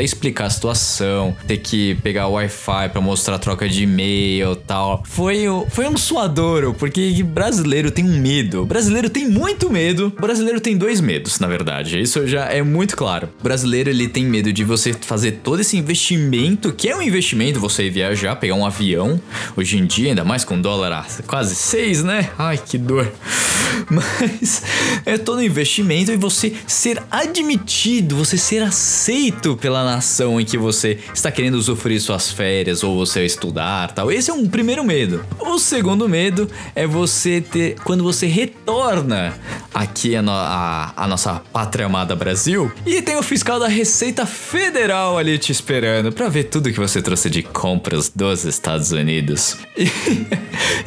Até 0.00 0.04
explicar 0.06 0.46
a 0.46 0.50
situação, 0.50 1.36
ter 1.46 1.58
que 1.58 1.94
pegar 1.96 2.26
o 2.26 2.32
Wi-Fi 2.32 2.88
pra 2.90 3.02
mostrar 3.02 3.34
a 3.34 3.38
troca 3.38 3.68
de 3.68 3.82
e-mail 3.82 4.56
tal. 4.56 5.02
Foi, 5.06 5.44
foi 5.68 5.86
um 5.88 5.96
suadouro, 5.96 6.72
porque 6.72 7.22
brasileiro 7.22 7.90
tem 7.90 8.06
um 8.06 8.18
medo. 8.18 8.64
Brasileiro 8.64 9.10
tem 9.10 9.28
muito 9.28 9.68
medo. 9.68 10.10
Brasileiro 10.18 10.58
tem 10.58 10.74
dois 10.74 11.02
medos, 11.02 11.38
na 11.38 11.46
verdade. 11.46 12.00
Isso 12.00 12.26
já 12.26 12.46
é 12.46 12.62
muito 12.62 12.96
claro. 12.96 13.28
Brasileiro, 13.42 13.90
ele 13.90 14.08
tem 14.08 14.24
medo 14.24 14.50
de 14.50 14.64
você 14.64 14.94
fazer 14.94 15.32
todo 15.42 15.60
esse 15.60 15.76
investimento, 15.76 16.72
que 16.72 16.88
é 16.88 16.96
um 16.96 17.02
investimento 17.02 17.60
você 17.60 17.90
viajar, 17.90 18.36
pegar 18.36 18.54
um 18.54 18.64
avião. 18.64 19.20
Hoje 19.54 19.76
em 19.76 19.84
dia, 19.84 20.08
ainda 20.08 20.24
mais 20.24 20.46
com 20.46 20.58
dólar 20.58 20.92
a 20.92 21.06
quase 21.26 21.54
seis, 21.54 22.02
né? 22.02 22.30
Ai, 22.38 22.56
que 22.56 22.78
dor. 22.78 23.12
Mas 23.90 24.62
é 25.04 25.18
todo 25.18 25.42
investimento 25.42 26.10
e 26.10 26.16
você 26.16 26.54
ser 26.66 27.02
admitido, 27.10 28.16
você 28.16 28.38
ser 28.38 28.62
aceito 28.62 29.56
pela 29.56 29.89
nação 29.94 30.40
em 30.40 30.44
que 30.44 30.56
você 30.56 30.98
está 31.14 31.30
querendo 31.30 31.54
usufruir 31.54 32.00
suas 32.00 32.30
férias 32.30 32.82
ou 32.82 32.96
você 32.96 33.24
estudar, 33.24 33.92
tal. 33.92 34.10
Esse 34.10 34.30
é 34.30 34.34
um 34.34 34.46
primeiro 34.48 34.84
medo. 34.84 35.24
O 35.40 35.58
segundo 35.58 36.08
medo 36.08 36.48
é 36.74 36.86
você 36.86 37.40
ter 37.40 37.76
quando 37.84 38.02
você 38.04 38.26
retorna 38.26 39.34
aqui 39.74 40.14
a, 40.16 40.22
a- 40.26 40.92
a 41.04 41.06
nossa 41.08 41.34
pátria 41.52 41.86
amada 41.86 42.14
Brasil 42.16 42.70
e 42.86 43.00
tem 43.02 43.16
o 43.16 43.22
fiscal 43.22 43.58
da 43.58 43.68
Receita 43.68 44.26
Federal 44.26 45.16
ali 45.18 45.38
te 45.38 45.52
esperando 45.52 46.12
pra 46.12 46.28
ver 46.28 46.44
tudo 46.44 46.70
que 46.72 46.78
você 46.78 47.00
trouxe 47.02 47.28
de 47.30 47.42
compras 47.42 48.10
dos 48.14 48.44
Estados 48.44 48.90
Unidos. 48.92 49.56
E, 49.76 49.84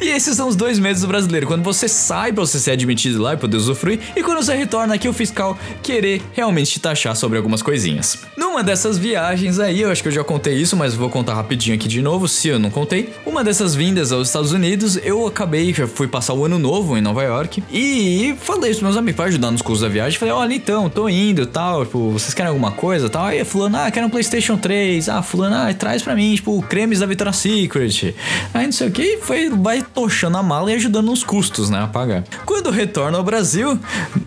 e 0.04 0.08
esses 0.10 0.36
são 0.36 0.48
os 0.48 0.56
dois 0.56 0.78
medos 0.78 1.02
do 1.02 1.08
brasileiro. 1.08 1.46
Quando 1.46 1.62
você 1.62 1.88
sai 1.88 2.32
pra 2.32 2.44
você 2.44 2.58
ser 2.58 2.72
admitido 2.72 3.20
lá 3.22 3.34
e 3.34 3.36
poder 3.36 3.56
usufruir, 3.56 4.00
e 4.16 4.22
quando 4.22 4.42
você 4.42 4.54
retorna 4.54 4.94
aqui 4.94 5.08
o 5.08 5.12
fiscal 5.12 5.58
querer 5.82 6.22
realmente 6.32 6.72
te 6.72 6.80
taxar 6.80 7.16
sobre 7.16 7.36
algumas 7.36 7.62
coisinhas. 7.62 8.18
Numa 8.36 8.62
dessas 8.62 8.93
viagens 8.98 9.58
aí, 9.58 9.80
eu 9.80 9.90
acho 9.90 10.02
que 10.02 10.08
eu 10.08 10.12
já 10.12 10.24
contei 10.24 10.54
isso, 10.54 10.76
mas 10.76 10.94
vou 10.94 11.08
contar 11.10 11.34
rapidinho 11.34 11.76
aqui 11.76 11.88
de 11.88 12.00
novo, 12.02 12.28
se 12.28 12.48
eu 12.48 12.58
não 12.58 12.70
contei. 12.70 13.12
Uma 13.24 13.44
dessas 13.44 13.74
vindas 13.74 14.12
aos 14.12 14.28
Estados 14.28 14.52
Unidos, 14.52 14.98
eu 15.02 15.26
acabei, 15.26 15.72
já 15.72 15.86
fui 15.86 16.08
passar 16.08 16.34
o 16.34 16.44
ano 16.44 16.58
novo 16.58 16.96
em 16.96 17.00
Nova 17.00 17.22
York 17.22 17.62
e 17.70 18.34
falei 18.40 18.70
pros 18.70 18.82
meus 18.82 18.96
amigos 18.96 19.16
pra 19.16 19.26
ajudar 19.26 19.50
nos 19.50 19.62
custos 19.62 19.82
da 19.82 19.88
viagem. 19.88 20.18
Falei, 20.18 20.34
olha, 20.34 20.54
então, 20.54 20.88
tô 20.88 21.08
indo 21.08 21.46
tal, 21.46 21.84
tipo, 21.84 22.10
vocês 22.10 22.34
querem 22.34 22.48
alguma 22.48 22.72
coisa 22.72 23.08
tal? 23.08 23.26
Aí 23.26 23.44
fulano, 23.44 23.76
ah, 23.76 23.90
quero 23.90 24.06
um 24.06 24.10
PlayStation 24.10 24.56
3. 24.56 25.08
Ah, 25.08 25.22
fulano, 25.22 25.56
ah, 25.56 25.72
traz 25.74 26.02
pra 26.02 26.14
mim, 26.14 26.34
tipo, 26.34 26.62
cremes 26.62 27.00
da 27.00 27.06
Victoria's 27.06 27.36
Secret. 27.36 28.14
Aí 28.52 28.66
não 28.66 28.72
sei 28.72 28.88
o 28.88 28.90
que, 28.90 29.18
foi, 29.18 29.50
vai 29.50 29.82
tochando 29.82 30.36
a 30.36 30.42
mala 30.42 30.70
e 30.72 30.74
ajudando 30.74 31.06
nos 31.06 31.22
custos, 31.22 31.70
né, 31.70 31.80
a 31.82 31.86
pagar. 31.86 32.24
Quando 32.44 32.70
retorno 32.70 33.16
ao 33.16 33.22
Brasil, 33.24 33.78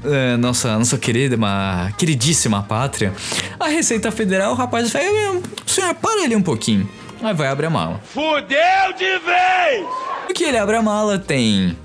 é, 0.06 0.38
nossa, 0.38 0.78
nossa 0.78 0.98
querida, 0.98 1.36
uma 1.36 1.92
queridíssima 1.98 2.64
pátria, 2.64 3.14
a 3.60 3.68
Receita 3.68 4.12
Federal, 4.12 4.52
o 4.52 4.56
rapaz 4.56 4.92
fala, 4.92 5.04
"Eh, 5.06 5.42
senhor, 5.66 5.94
para 5.96 6.24
ali 6.24 6.36
um 6.36 6.42
pouquinho. 6.42 6.88
Aí 7.22 7.34
vai 7.34 7.48
abrir 7.48 7.66
a 7.66 7.70
mala. 7.70 8.00
Fudeu 8.14 8.94
de 8.98 9.20
vez! 9.20 9.86
O 10.30 10.34
que 10.34 10.44
ele 10.44 10.58
abre 10.58 10.76
a 10.76 10.82
mala 10.82 11.18
tem 11.18 11.76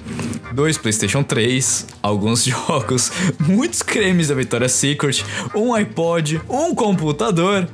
dois 0.52 0.78
PlayStation 0.78 1.22
3, 1.22 1.86
alguns 2.02 2.44
jogos, 2.46 3.10
muitos 3.40 3.82
cremes 3.82 4.28
da 4.28 4.34
Victoria's 4.34 4.72
Secret, 4.72 5.24
um 5.54 5.74
iPod, 5.74 6.40
um 6.48 6.74
computador. 6.74 7.68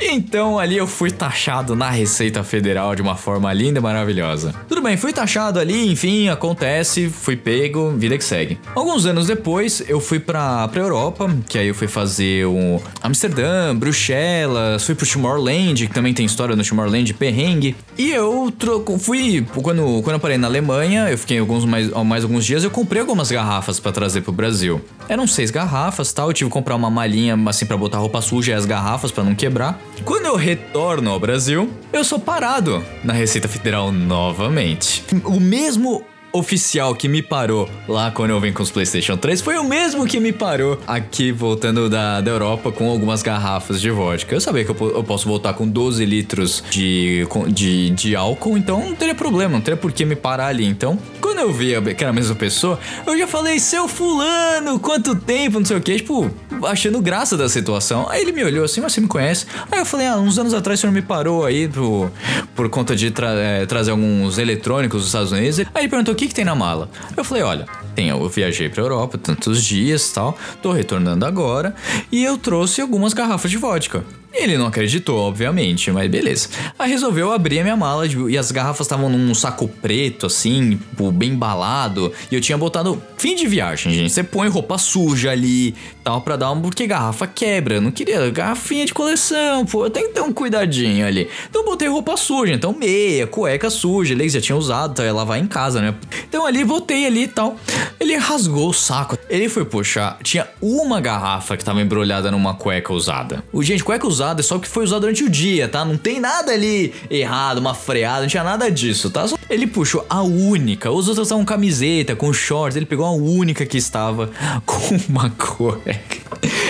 Então 0.00 0.58
ali 0.58 0.76
eu 0.76 0.86
fui 0.86 1.10
taxado 1.10 1.76
na 1.76 1.90
Receita 1.90 2.42
Federal 2.42 2.94
de 2.94 3.02
uma 3.02 3.16
forma 3.16 3.52
linda 3.52 3.78
e 3.78 3.82
maravilhosa. 3.82 4.54
Tudo 4.68 4.82
bem, 4.82 4.96
fui 4.96 5.12
taxado 5.12 5.58
ali, 5.58 5.92
enfim, 5.92 6.28
acontece, 6.28 7.08
fui 7.08 7.36
pego, 7.36 7.92
vida 7.96 8.16
que 8.16 8.24
segue. 8.24 8.58
Alguns 8.74 9.06
anos 9.06 9.26
depois 9.26 9.82
eu 9.88 10.00
fui 10.00 10.18
pra, 10.18 10.68
pra 10.68 10.80
Europa, 10.80 11.30
que 11.48 11.58
aí 11.58 11.68
eu 11.68 11.74
fui 11.74 11.88
fazer 11.88 12.46
um 12.46 12.80
Amsterdã, 13.02 13.74
Bruxelas, 13.74 14.84
fui 14.84 14.94
pro 14.94 15.06
Tomorrowland, 15.06 15.86
que 15.86 15.94
também 15.94 16.14
tem 16.14 16.26
história 16.26 16.56
no 16.56 16.64
Tomorrowland, 16.64 17.12
perrengue. 17.14 17.76
E 17.96 18.10
eu 18.10 18.52
troco, 18.58 18.98
fui, 18.98 19.46
quando, 19.62 20.02
quando 20.02 20.14
eu 20.14 20.20
parei 20.20 20.38
na 20.38 20.46
Alemanha, 20.46 21.08
eu 21.10 21.18
fiquei 21.18 21.38
alguns 21.38 21.64
mais, 21.64 21.92
mais 22.14 22.22
alguns 22.22 22.46
dias, 22.46 22.62
eu 22.62 22.70
comprei 22.70 23.00
algumas 23.00 23.28
garrafas 23.28 23.80
pra 23.80 23.90
trazer 23.90 24.20
pro 24.20 24.30
Brasil. 24.30 24.80
Eram 25.08 25.26
seis 25.26 25.50
garrafas, 25.50 26.12
tal, 26.12 26.28
eu 26.28 26.32
tive 26.32 26.48
que 26.48 26.52
comprar 26.54 26.76
uma 26.76 26.88
malinha 26.88 27.36
assim 27.48 27.66
pra 27.66 27.76
botar 27.76 27.98
roupa 27.98 28.20
suja 28.20 28.52
e 28.52 28.54
as 28.54 28.64
garrafas 28.64 29.10
pra 29.10 29.24
não 29.24 29.34
quebrar. 29.34 29.80
Quando 30.04 30.26
eu 30.26 30.36
retorno 30.36 31.10
ao 31.10 31.18
Brasil, 31.18 31.68
eu 31.92 32.04
sou 32.04 32.20
parado 32.20 32.84
na 33.02 33.12
Receita 33.12 33.48
Federal 33.48 33.90
novamente. 33.90 35.04
O 35.24 35.40
mesmo 35.40 36.04
oficial 36.34 36.94
que 36.94 37.08
me 37.08 37.22
parou 37.22 37.68
lá 37.88 38.10
quando 38.10 38.30
eu 38.30 38.40
vim 38.40 38.52
com 38.52 38.62
os 38.62 38.70
PlayStation 38.70 39.16
3 39.16 39.40
foi 39.40 39.56
o 39.56 39.64
mesmo 39.64 40.04
que 40.06 40.18
me 40.18 40.32
parou 40.32 40.78
aqui 40.86 41.30
voltando 41.30 41.88
da, 41.88 42.20
da 42.20 42.30
Europa 42.30 42.72
com 42.72 42.90
algumas 42.90 43.22
garrafas 43.22 43.80
de 43.80 43.88
vodka. 43.90 44.34
Eu 44.34 44.40
sabia 44.40 44.64
que 44.64 44.70
eu, 44.70 44.76
eu 44.96 45.04
posso 45.04 45.28
voltar 45.28 45.54
com 45.54 45.66
12 45.68 46.04
litros 46.04 46.62
de, 46.70 47.26
de, 47.48 47.90
de 47.90 48.16
álcool, 48.16 48.58
então 48.58 48.80
não 48.80 48.94
teria 48.96 49.14
problema, 49.14 49.52
não 49.52 49.60
teria 49.60 49.76
por 49.76 49.92
que 49.92 50.04
me 50.04 50.16
parar 50.16 50.48
ali. 50.48 50.64
Então, 50.66 50.98
quando 51.20 51.38
eu 51.38 51.52
vi 51.52 51.72
que 51.94 52.02
era 52.02 52.10
a 52.10 52.12
mesma 52.12 52.34
pessoa, 52.34 52.78
eu 53.06 53.16
já 53.16 53.26
falei, 53.26 53.58
seu 53.60 53.86
fulano, 53.86 54.78
quanto 54.80 55.14
tempo, 55.14 55.58
não 55.58 55.64
sei 55.66 55.76
o 55.76 55.80
que, 55.80 55.96
tipo, 55.96 56.30
achando 56.64 57.00
graça 57.00 57.36
da 57.36 57.48
situação. 57.48 58.08
Aí 58.10 58.20
ele 58.22 58.32
me 58.32 58.42
olhou 58.42 58.64
assim, 58.64 58.80
mas 58.80 58.92
você 58.92 59.00
me 59.00 59.06
conhece? 59.08 59.46
Aí 59.70 59.78
eu 59.78 59.86
falei, 59.86 60.06
ah, 60.08 60.16
uns 60.16 60.36
anos 60.38 60.52
atrás 60.52 60.78
o 60.78 60.82
senhor 60.82 60.92
me 60.92 61.02
parou 61.02 61.44
aí 61.44 61.68
pro, 61.68 62.10
por 62.54 62.68
conta 62.68 62.96
de 62.96 63.10
tra- 63.10 63.34
eh, 63.34 63.66
trazer 63.66 63.92
alguns 63.92 64.38
eletrônicos 64.38 65.00
dos 65.00 65.06
Estados 65.08 65.30
Unidos. 65.32 65.60
Aí 65.60 65.82
ele 65.82 65.88
perguntou, 65.88 66.12
o 66.14 66.16
que 66.24 66.28
que 66.28 66.34
tem 66.34 66.44
na 66.44 66.54
mala? 66.54 66.88
Eu 67.16 67.24
falei, 67.24 67.42
olha, 67.42 67.66
tem, 67.94 68.08
eu 68.08 68.28
viajei 68.28 68.68
pra 68.68 68.82
Europa 68.82 69.18
tantos 69.18 69.62
dias 69.64 70.10
tal, 70.10 70.36
tô 70.62 70.72
retornando 70.72 71.24
agora, 71.26 71.74
e 72.10 72.24
eu 72.24 72.36
trouxe 72.38 72.80
algumas 72.80 73.12
garrafas 73.12 73.50
de 73.50 73.56
vodka. 73.58 74.04
Ele 74.32 74.58
não 74.58 74.66
acreditou, 74.66 75.16
obviamente, 75.20 75.92
mas 75.92 76.10
beleza. 76.10 76.48
Aí 76.76 76.90
resolveu 76.90 77.30
abrir 77.30 77.60
a 77.60 77.62
minha 77.62 77.76
mala 77.76 78.08
de- 78.08 78.18
e 78.30 78.36
as 78.36 78.50
garrafas 78.50 78.84
estavam 78.86 79.08
num 79.08 79.32
saco 79.32 79.68
preto, 79.68 80.26
assim, 80.26 80.70
tipo, 80.70 81.12
bem 81.12 81.30
embalado. 81.30 82.12
E 82.32 82.34
eu 82.34 82.40
tinha 82.40 82.58
botado 82.58 83.00
fim 83.24 83.34
de 83.34 83.46
viagem, 83.46 83.90
gente. 83.94 84.12
Você 84.12 84.22
põe 84.22 84.48
roupa 84.48 84.76
suja 84.76 85.30
ali, 85.30 85.74
tal, 86.02 86.20
pra 86.20 86.36
dar 86.36 86.50
um. 86.50 86.60
Porque 86.60 86.86
garrafa 86.86 87.26
quebra. 87.26 87.76
Eu 87.76 87.80
não 87.80 87.90
queria 87.90 88.28
garrafinha 88.30 88.84
de 88.84 88.92
coleção, 88.92 89.64
pô. 89.64 89.88
Tem 89.88 90.08
que 90.08 90.12
ter 90.12 90.20
um 90.20 90.30
cuidadinho 90.30 91.06
ali. 91.06 91.26
Então 91.48 91.64
botei 91.64 91.88
roupa 91.88 92.18
suja, 92.18 92.52
então 92.52 92.74
meia, 92.78 93.26
cueca 93.26 93.70
suja, 93.70 94.14
que 94.14 94.28
já 94.28 94.42
tinha 94.42 94.56
usado, 94.56 94.94
tá? 94.94 95.04
ia 95.04 95.12
lavar 95.14 95.38
em 95.38 95.46
casa, 95.46 95.80
né? 95.80 95.94
Então 96.28 96.44
ali 96.44 96.62
botei 96.64 97.06
ali 97.06 97.22
e 97.22 97.28
tal. 97.28 97.56
Ele 97.98 98.14
rasgou 98.16 98.68
o 98.68 98.74
saco. 98.74 99.16
Ele 99.30 99.48
foi 99.48 99.64
puxar, 99.64 100.18
tinha 100.22 100.46
uma 100.60 101.00
garrafa 101.00 101.56
que 101.56 101.64
tava 101.64 101.80
embrulhada 101.80 102.30
numa 102.30 102.52
cueca 102.52 102.92
usada. 102.92 103.42
O 103.50 103.62
gente, 103.62 103.82
cueca 103.82 104.06
usada 104.06 104.42
é 104.42 104.44
só 104.44 104.58
que 104.58 104.68
foi 104.68 104.84
usado 104.84 105.00
durante 105.00 105.24
o 105.24 105.30
dia, 105.30 105.66
tá? 105.66 105.82
Não 105.82 105.96
tem 105.96 106.20
nada 106.20 106.52
ali 106.52 106.92
errado, 107.10 107.56
uma 107.56 107.72
freada, 107.72 108.20
não 108.20 108.28
tinha 108.28 108.44
nada 108.44 108.70
disso, 108.70 109.08
tá? 109.08 109.26
Só- 109.26 109.38
Ele 109.48 109.66
puxou 109.66 110.04
a 110.10 110.20
única. 110.22 110.90
Os 110.90 111.08
outros 111.08 111.28
estavam 111.28 111.44
camiseta, 111.44 112.14
com 112.14 112.30
shorts. 112.34 112.76
Ele 112.76 112.84
pegou 112.86 113.06
a 113.06 113.13
única 113.14 113.64
que 113.64 113.76
estava 113.76 114.30
com 114.66 114.96
uma 115.08 115.30
cueca. 115.30 116.24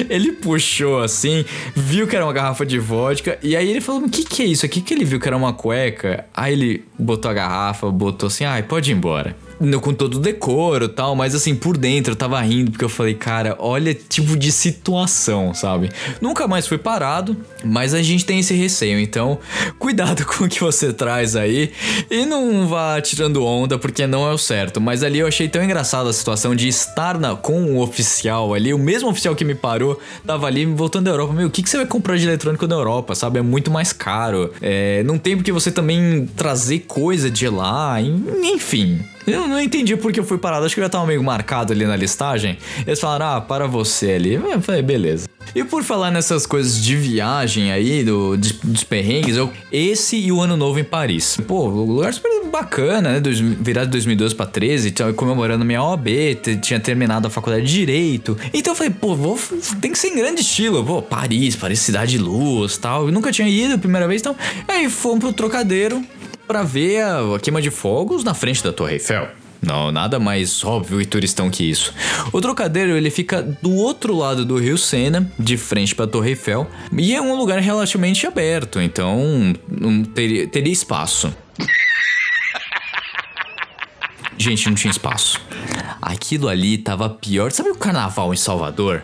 Ele 0.08 0.32
puxou 0.32 1.02
assim, 1.02 1.44
viu 1.74 2.06
que 2.06 2.14
era 2.14 2.24
uma 2.24 2.32
garrafa 2.32 2.64
de 2.64 2.78
vodka, 2.78 3.38
e 3.42 3.56
aí 3.56 3.70
ele 3.70 3.80
falou: 3.80 4.02
O 4.02 4.10
que, 4.10 4.24
que 4.24 4.42
é 4.42 4.46
isso 4.46 4.64
aqui? 4.64 4.80
Que 4.80 4.94
ele 4.94 5.04
viu 5.04 5.18
que 5.20 5.26
era 5.26 5.36
uma 5.36 5.52
cueca. 5.52 6.26
Aí 6.34 6.52
ele 6.52 6.84
botou 6.98 7.30
a 7.30 7.34
garrafa, 7.34 7.90
botou 7.90 8.26
assim: 8.26 8.44
Ai, 8.44 8.62
pode 8.62 8.90
ir 8.90 8.94
embora. 8.94 9.36
Com 9.80 9.94
todo 9.94 10.16
o 10.16 10.18
decoro 10.20 10.88
tal, 10.88 11.14
mas 11.14 11.34
assim, 11.34 11.54
por 11.54 11.76
dentro 11.76 12.12
eu 12.12 12.16
tava 12.16 12.40
rindo, 12.40 12.70
porque 12.70 12.84
eu 12.84 12.88
falei, 12.88 13.14
cara, 13.14 13.56
olha 13.58 13.94
tipo 13.94 14.36
de 14.36 14.50
situação, 14.50 15.54
sabe? 15.54 15.90
Nunca 16.20 16.46
mais 16.46 16.66
fui 16.66 16.78
parado, 16.78 17.36
mas 17.64 17.94
a 17.94 18.02
gente 18.02 18.24
tem 18.24 18.40
esse 18.40 18.54
receio, 18.54 18.98
então 18.98 19.38
cuidado 19.78 20.24
com 20.26 20.44
o 20.44 20.48
que 20.48 20.60
você 20.60 20.92
traz 20.92 21.36
aí 21.36 21.70
e 22.10 22.26
não 22.26 22.66
vá 22.66 23.00
tirando 23.00 23.44
onda, 23.44 23.78
porque 23.78 24.06
não 24.06 24.28
é 24.28 24.32
o 24.32 24.38
certo. 24.38 24.80
Mas 24.80 25.02
ali 25.02 25.18
eu 25.20 25.26
achei 25.26 25.48
tão 25.48 25.62
engraçada 25.62 26.10
a 26.10 26.12
situação 26.12 26.54
de 26.54 26.68
estar 26.68 27.18
na, 27.18 27.34
com 27.36 27.62
o 27.74 27.80
oficial 27.80 28.54
ali, 28.54 28.72
o 28.74 28.78
mesmo 28.78 29.08
oficial 29.08 29.34
que 29.34 29.44
me 29.44 29.54
parou, 29.54 29.98
tava 30.26 30.46
ali 30.46 30.64
voltando 30.66 31.04
da 31.04 31.10
Europa. 31.12 31.32
Meu, 31.32 31.46
o 31.48 31.50
que, 31.50 31.62
que 31.62 31.70
você 31.70 31.76
vai 31.78 31.86
comprar 31.86 32.16
de 32.16 32.24
eletrônico 32.26 32.66
da 32.66 32.74
Europa, 32.76 33.14
sabe? 33.14 33.38
É 33.38 33.42
muito 33.42 33.70
mais 33.70 33.92
caro. 33.92 34.52
É, 34.60 35.02
não 35.04 35.18
tem 35.18 35.36
porque 35.36 35.52
você 35.52 35.70
também 35.70 36.28
trazer 36.36 36.80
coisa 36.80 37.30
de 37.30 37.48
lá, 37.48 38.00
en- 38.00 38.24
enfim. 38.54 39.00
Eu 39.26 39.48
não 39.48 39.60
entendi 39.60 39.96
porque 39.96 40.20
eu 40.20 40.24
fui 40.24 40.38
parado. 40.38 40.66
Acho 40.66 40.74
que 40.74 40.80
eu 40.80 40.84
já 40.84 40.88
tava 40.90 41.06
meio 41.06 41.22
marcado 41.22 41.72
ali 41.72 41.86
na 41.86 41.96
listagem. 41.96 42.58
Eles 42.86 43.00
falaram, 43.00 43.36
ah, 43.36 43.40
para 43.40 43.66
você 43.66 44.12
ali. 44.12 44.34
Eu 44.34 44.60
falei, 44.60 44.82
beleza. 44.82 45.26
E 45.54 45.62
por 45.62 45.82
falar 45.84 46.10
nessas 46.10 46.46
coisas 46.46 46.82
de 46.82 46.96
viagem 46.96 47.70
aí, 47.70 48.02
do, 48.02 48.36
de- 48.36 48.54
dos 48.64 48.82
perrengues, 48.82 49.36
eu, 49.36 49.50
esse 49.70 50.16
e 50.16 50.32
o 50.32 50.40
Ano 50.40 50.56
Novo 50.56 50.78
em 50.78 50.84
Paris. 50.84 51.38
Pô, 51.46 51.66
lugar 51.66 52.12
super 52.12 52.44
bacana, 52.50 53.12
né? 53.12 53.20
Dois, 53.20 53.38
virado 53.38 53.86
de 53.86 53.92
2012 53.92 54.34
pra 54.34 54.46
13, 54.46 54.90
tava 54.90 55.12
comemorando 55.12 55.64
minha 55.64 55.82
OAB, 55.82 56.06
tinha 56.62 56.80
terminado 56.80 57.26
a 57.28 57.30
faculdade 57.30 57.66
de 57.66 57.72
Direito. 57.72 58.36
Então 58.52 58.72
eu 58.72 58.76
falei, 58.76 58.92
pô, 58.92 59.14
vou, 59.14 59.38
tem 59.80 59.92
que 59.92 59.98
ser 59.98 60.08
em 60.08 60.16
grande 60.16 60.40
estilo. 60.40 60.82
Pô, 60.84 61.02
Paris, 61.02 61.54
Paris, 61.56 61.78
cidade 61.80 62.12
de 62.12 62.18
luz 62.18 62.76
tal. 62.78 63.06
Eu 63.06 63.12
nunca 63.12 63.30
tinha 63.30 63.48
ido 63.48 63.78
primeira 63.78 64.08
vez, 64.08 64.20
então. 64.22 64.34
Aí 64.66 64.88
fomos 64.88 65.20
pro 65.20 65.32
trocadeiro 65.32 66.02
pra 66.46 66.62
ver 66.62 67.02
a, 67.02 67.36
a 67.36 67.38
queima 67.40 67.60
de 67.60 67.70
fogos 67.70 68.24
na 68.24 68.34
frente 68.34 68.62
da 68.62 68.72
Torre 68.72 68.94
Eiffel. 68.94 69.28
Não, 69.62 69.90
nada 69.90 70.20
mais 70.20 70.62
óbvio 70.62 71.00
e 71.00 71.06
turistão 71.06 71.48
que 71.50 71.64
isso. 71.64 71.94
O 72.32 72.40
trocadeiro 72.40 72.96
ele 72.96 73.10
fica 73.10 73.42
do 73.42 73.72
outro 73.74 74.14
lado 74.14 74.44
do 74.44 74.58
Rio 74.58 74.76
Sena, 74.76 75.30
de 75.38 75.56
frente 75.56 75.94
pra 75.94 76.06
Torre 76.06 76.30
Eiffel, 76.30 76.68
e 76.92 77.14
é 77.14 77.20
um 77.20 77.34
lugar 77.34 77.58
relativamente 77.60 78.26
aberto, 78.26 78.78
então 78.78 79.54
teria, 80.14 80.46
teria 80.46 80.72
espaço. 80.72 81.34
Gente, 84.36 84.66
não 84.66 84.74
tinha 84.74 84.90
espaço. 84.90 85.40
Aquilo 86.02 86.48
ali 86.48 86.76
tava 86.76 87.08
pior. 87.08 87.50
Sabe 87.52 87.70
o 87.70 87.74
carnaval 87.74 88.34
em 88.34 88.36
Salvador? 88.36 89.02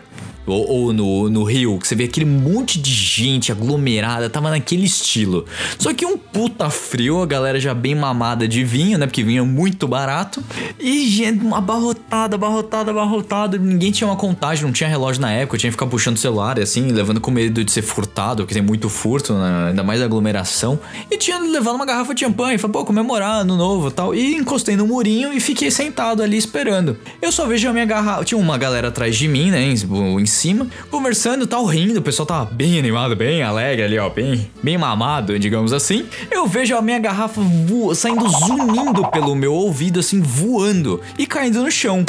Ou, 0.51 0.69
ou 0.69 0.93
no, 0.93 1.29
no 1.29 1.43
Rio, 1.43 1.77
que 1.79 1.87
você 1.87 1.95
vê 1.95 2.05
aquele 2.05 2.25
monte 2.25 2.79
de 2.79 2.91
gente 2.91 3.51
aglomerada, 3.51 4.29
tava 4.29 4.49
naquele 4.49 4.85
estilo. 4.85 5.45
Só 5.77 5.93
que 5.93 6.05
um 6.05 6.17
puta 6.17 6.69
frio, 6.69 7.21
a 7.21 7.25
galera 7.25 7.59
já 7.59 7.73
bem 7.73 7.95
mamada 7.95 8.47
de 8.47 8.63
vinho, 8.63 8.97
né? 8.97 9.05
Porque 9.05 9.23
vinho 9.23 9.43
é 9.43 9.45
muito 9.45 9.87
barato. 9.87 10.43
E 10.79 11.07
gente, 11.07 11.45
abarrotada, 11.53 12.35
abarrotada, 12.35 12.91
abarrotada. 12.91 13.57
Ninguém 13.57 13.91
tinha 13.91 14.07
uma 14.07 14.15
contagem, 14.15 14.65
não 14.65 14.71
tinha 14.71 14.89
relógio 14.89 15.21
na 15.21 15.31
época, 15.31 15.55
eu 15.55 15.59
tinha 15.59 15.69
que 15.69 15.75
ficar 15.75 15.87
puxando 15.87 16.15
o 16.15 16.19
celular 16.19 16.59
assim, 16.59 16.91
levando 16.91 17.19
com 17.19 17.31
medo 17.31 17.63
de 17.63 17.71
ser 17.71 17.81
furtado, 17.81 18.43
porque 18.43 18.53
tem 18.53 18.63
muito 18.63 18.89
furto, 18.89 19.33
né? 19.33 19.69
ainda 19.69 19.83
mais 19.83 20.01
aglomeração. 20.01 20.79
E 21.09 21.17
tinha 21.17 21.39
levado 21.39 21.75
uma 21.75 21.85
garrafa 21.85 22.13
de 22.13 22.21
champanhe, 22.21 22.57
falei, 22.57 22.73
pô, 22.73 22.85
comemorar 22.85 23.41
ano 23.41 23.55
novo 23.57 23.91
tal. 23.91 24.13
E 24.13 24.35
encostei 24.35 24.75
no 24.75 24.87
murinho 24.87 25.33
e 25.33 25.39
fiquei 25.39 25.71
sentado 25.71 26.21
ali 26.21 26.37
esperando. 26.37 26.97
Eu 27.21 27.31
só 27.31 27.45
vejo 27.45 27.69
a 27.69 27.73
minha 27.73 27.85
garrafa. 27.85 28.23
Tinha 28.23 28.39
uma 28.39 28.57
galera 28.57 28.89
atrás 28.89 29.15
de 29.15 29.27
mim, 29.27 29.51
né? 29.51 29.63
Em 29.63 30.25
cima, 30.41 30.67
conversando, 30.89 31.45
tal, 31.45 31.65
rindo. 31.65 31.99
O 31.99 32.01
pessoal 32.01 32.25
tava 32.25 32.45
bem 32.45 32.77
animado, 32.79 33.15
bem 33.15 33.43
alegre 33.43 33.83
ali, 33.85 33.97
ó, 33.99 34.09
bem, 34.09 34.49
bem 34.63 34.77
mamado, 34.77 35.37
digamos 35.37 35.71
assim. 35.71 36.05
Eu 36.31 36.47
vejo 36.47 36.75
a 36.75 36.81
minha 36.81 36.97
garrafa 36.99 37.39
vo- 37.41 37.93
saindo 37.93 38.27
zunindo 38.27 39.07
pelo 39.11 39.35
meu 39.35 39.53
ouvido, 39.53 39.99
assim, 39.99 40.19
voando 40.21 40.99
e 41.17 41.25
caindo 41.27 41.61
no 41.63 41.71
chão. 41.71 42.03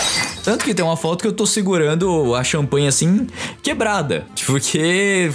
Tanto 0.45 0.65
que 0.65 0.75
tem 0.75 0.85
uma 0.85 0.97
foto 0.97 1.23
que 1.23 1.29
eu 1.29 1.33
tô 1.33 1.47
segurando 1.47 2.35
a 2.35 2.43
champanhe 2.43 2.89
assim, 2.89 3.27
quebrada. 3.63 4.25
Porque, 4.47 5.31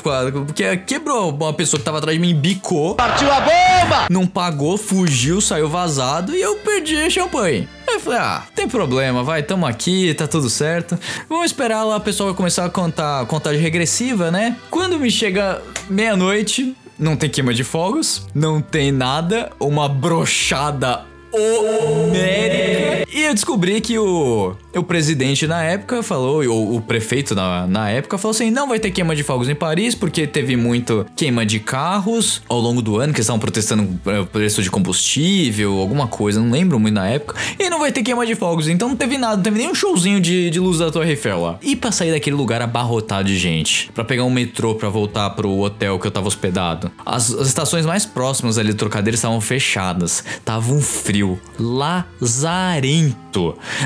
porque 0.45 0.77
quebrou. 0.77 1.29
Uma 1.31 1.53
pessoa 1.53 1.79
que 1.79 1.85
tava 1.85 1.99
atrás 1.99 2.17
de 2.17 2.21
mim 2.25 2.33
bicou. 2.35 2.95
Partiu 2.95 3.31
a 3.31 3.39
bomba! 3.41 4.07
Não 4.09 4.25
pagou, 4.25 4.77
fugiu, 4.77 5.39
saiu 5.39 5.69
vazado 5.69 6.35
e 6.35 6.41
eu 6.41 6.55
perdi 6.57 6.97
a 6.97 7.09
champanhe. 7.09 7.67
Eu 7.87 7.99
falei, 7.99 8.19
ah, 8.19 8.43
tem 8.53 8.67
problema, 8.67 9.23
vai, 9.23 9.41
tamo 9.41 9.65
aqui, 9.65 10.13
tá 10.13 10.27
tudo 10.27 10.49
certo. 10.49 10.99
Vamos 11.27 11.47
esperar 11.47 11.83
lá, 11.83 11.97
o 11.97 12.01
pessoal 12.01 12.29
vai 12.29 12.37
começar 12.37 12.65
a 12.65 12.69
contar 12.69 13.25
contagem 13.25 13.61
regressiva, 13.61 14.29
né? 14.29 14.57
Quando 14.69 14.99
me 14.99 15.09
chega 15.09 15.61
meia-noite, 15.89 16.75
não 16.99 17.15
tem 17.15 17.29
queima 17.29 17.53
de 17.53 17.63
fogos, 17.63 18.27
não 18.35 18.61
tem 18.61 18.91
nada, 18.91 19.51
uma 19.59 19.87
brochada 19.87 21.05
homérica. 21.31 23.07
E 23.11 23.23
eu 23.23 23.33
descobri 23.33 23.79
que 23.81 23.97
o, 23.97 24.55
o 24.77 24.83
presidente 24.83 25.47
na 25.47 25.63
época 25.63 26.03
falou, 26.03 26.45
ou 26.47 26.75
o 26.75 26.81
prefeito 26.81 27.33
na, 27.35 27.67
na 27.67 27.89
época 27.89 28.17
falou 28.17 28.31
assim: 28.31 28.51
não 28.51 28.67
vai 28.67 28.79
ter 28.79 28.91
queima 28.91 29.15
de 29.15 29.23
fogos 29.23 29.49
em 29.49 29.55
Paris, 29.55 29.95
porque 29.95 30.27
teve 30.27 30.55
muito 30.55 31.05
queima 31.15 31.45
de 31.45 31.59
carros 31.59 32.41
ao 32.47 32.59
longo 32.59 32.81
do 32.81 32.97
ano, 32.97 33.13
que 33.13 33.21
estavam 33.21 33.39
protestando 33.39 33.83
o 33.83 34.25
preço 34.25 34.61
de 34.61 34.69
combustível, 34.69 35.77
alguma 35.79 36.07
coisa, 36.07 36.39
não 36.39 36.51
lembro 36.51 36.79
muito 36.79 36.95
na 36.95 37.07
época. 37.07 37.35
E 37.59 37.69
não 37.69 37.79
vai 37.79 37.91
ter 37.91 38.03
queima 38.03 38.25
de 38.25 38.35
fogos, 38.35 38.67
então 38.67 38.89
não 38.89 38.95
teve 38.95 39.17
nada, 39.17 39.37
não 39.37 39.43
teve 39.43 39.57
nem 39.57 39.69
um 39.69 39.75
showzinho 39.75 40.19
de, 40.19 40.49
de 40.49 40.59
luz 40.59 40.79
da 40.79 40.91
Torre 40.91 41.11
Eiffel 41.11 41.41
lá. 41.41 41.59
E 41.61 41.75
pra 41.75 41.91
sair 41.91 42.11
daquele 42.11 42.35
lugar 42.35 42.61
abarrotado 42.61 43.27
de 43.27 43.37
gente, 43.37 43.91
pra 43.93 44.03
pegar 44.03 44.23
um 44.23 44.29
metrô 44.29 44.75
pra 44.75 44.89
voltar 44.89 45.29
pro 45.31 45.59
hotel 45.59 45.99
que 45.99 46.07
eu 46.07 46.11
tava 46.11 46.27
hospedado, 46.27 46.91
as, 47.05 47.33
as 47.33 47.47
estações 47.47 47.85
mais 47.85 48.05
próximas 48.05 48.57
ali 48.57 48.71
do 48.71 48.77
Trocadero 48.77 49.15
estavam 49.15 49.41
fechadas, 49.41 50.23
tava 50.45 50.71
um 50.71 50.81
frio 50.81 51.39
lazarento. 51.59 53.27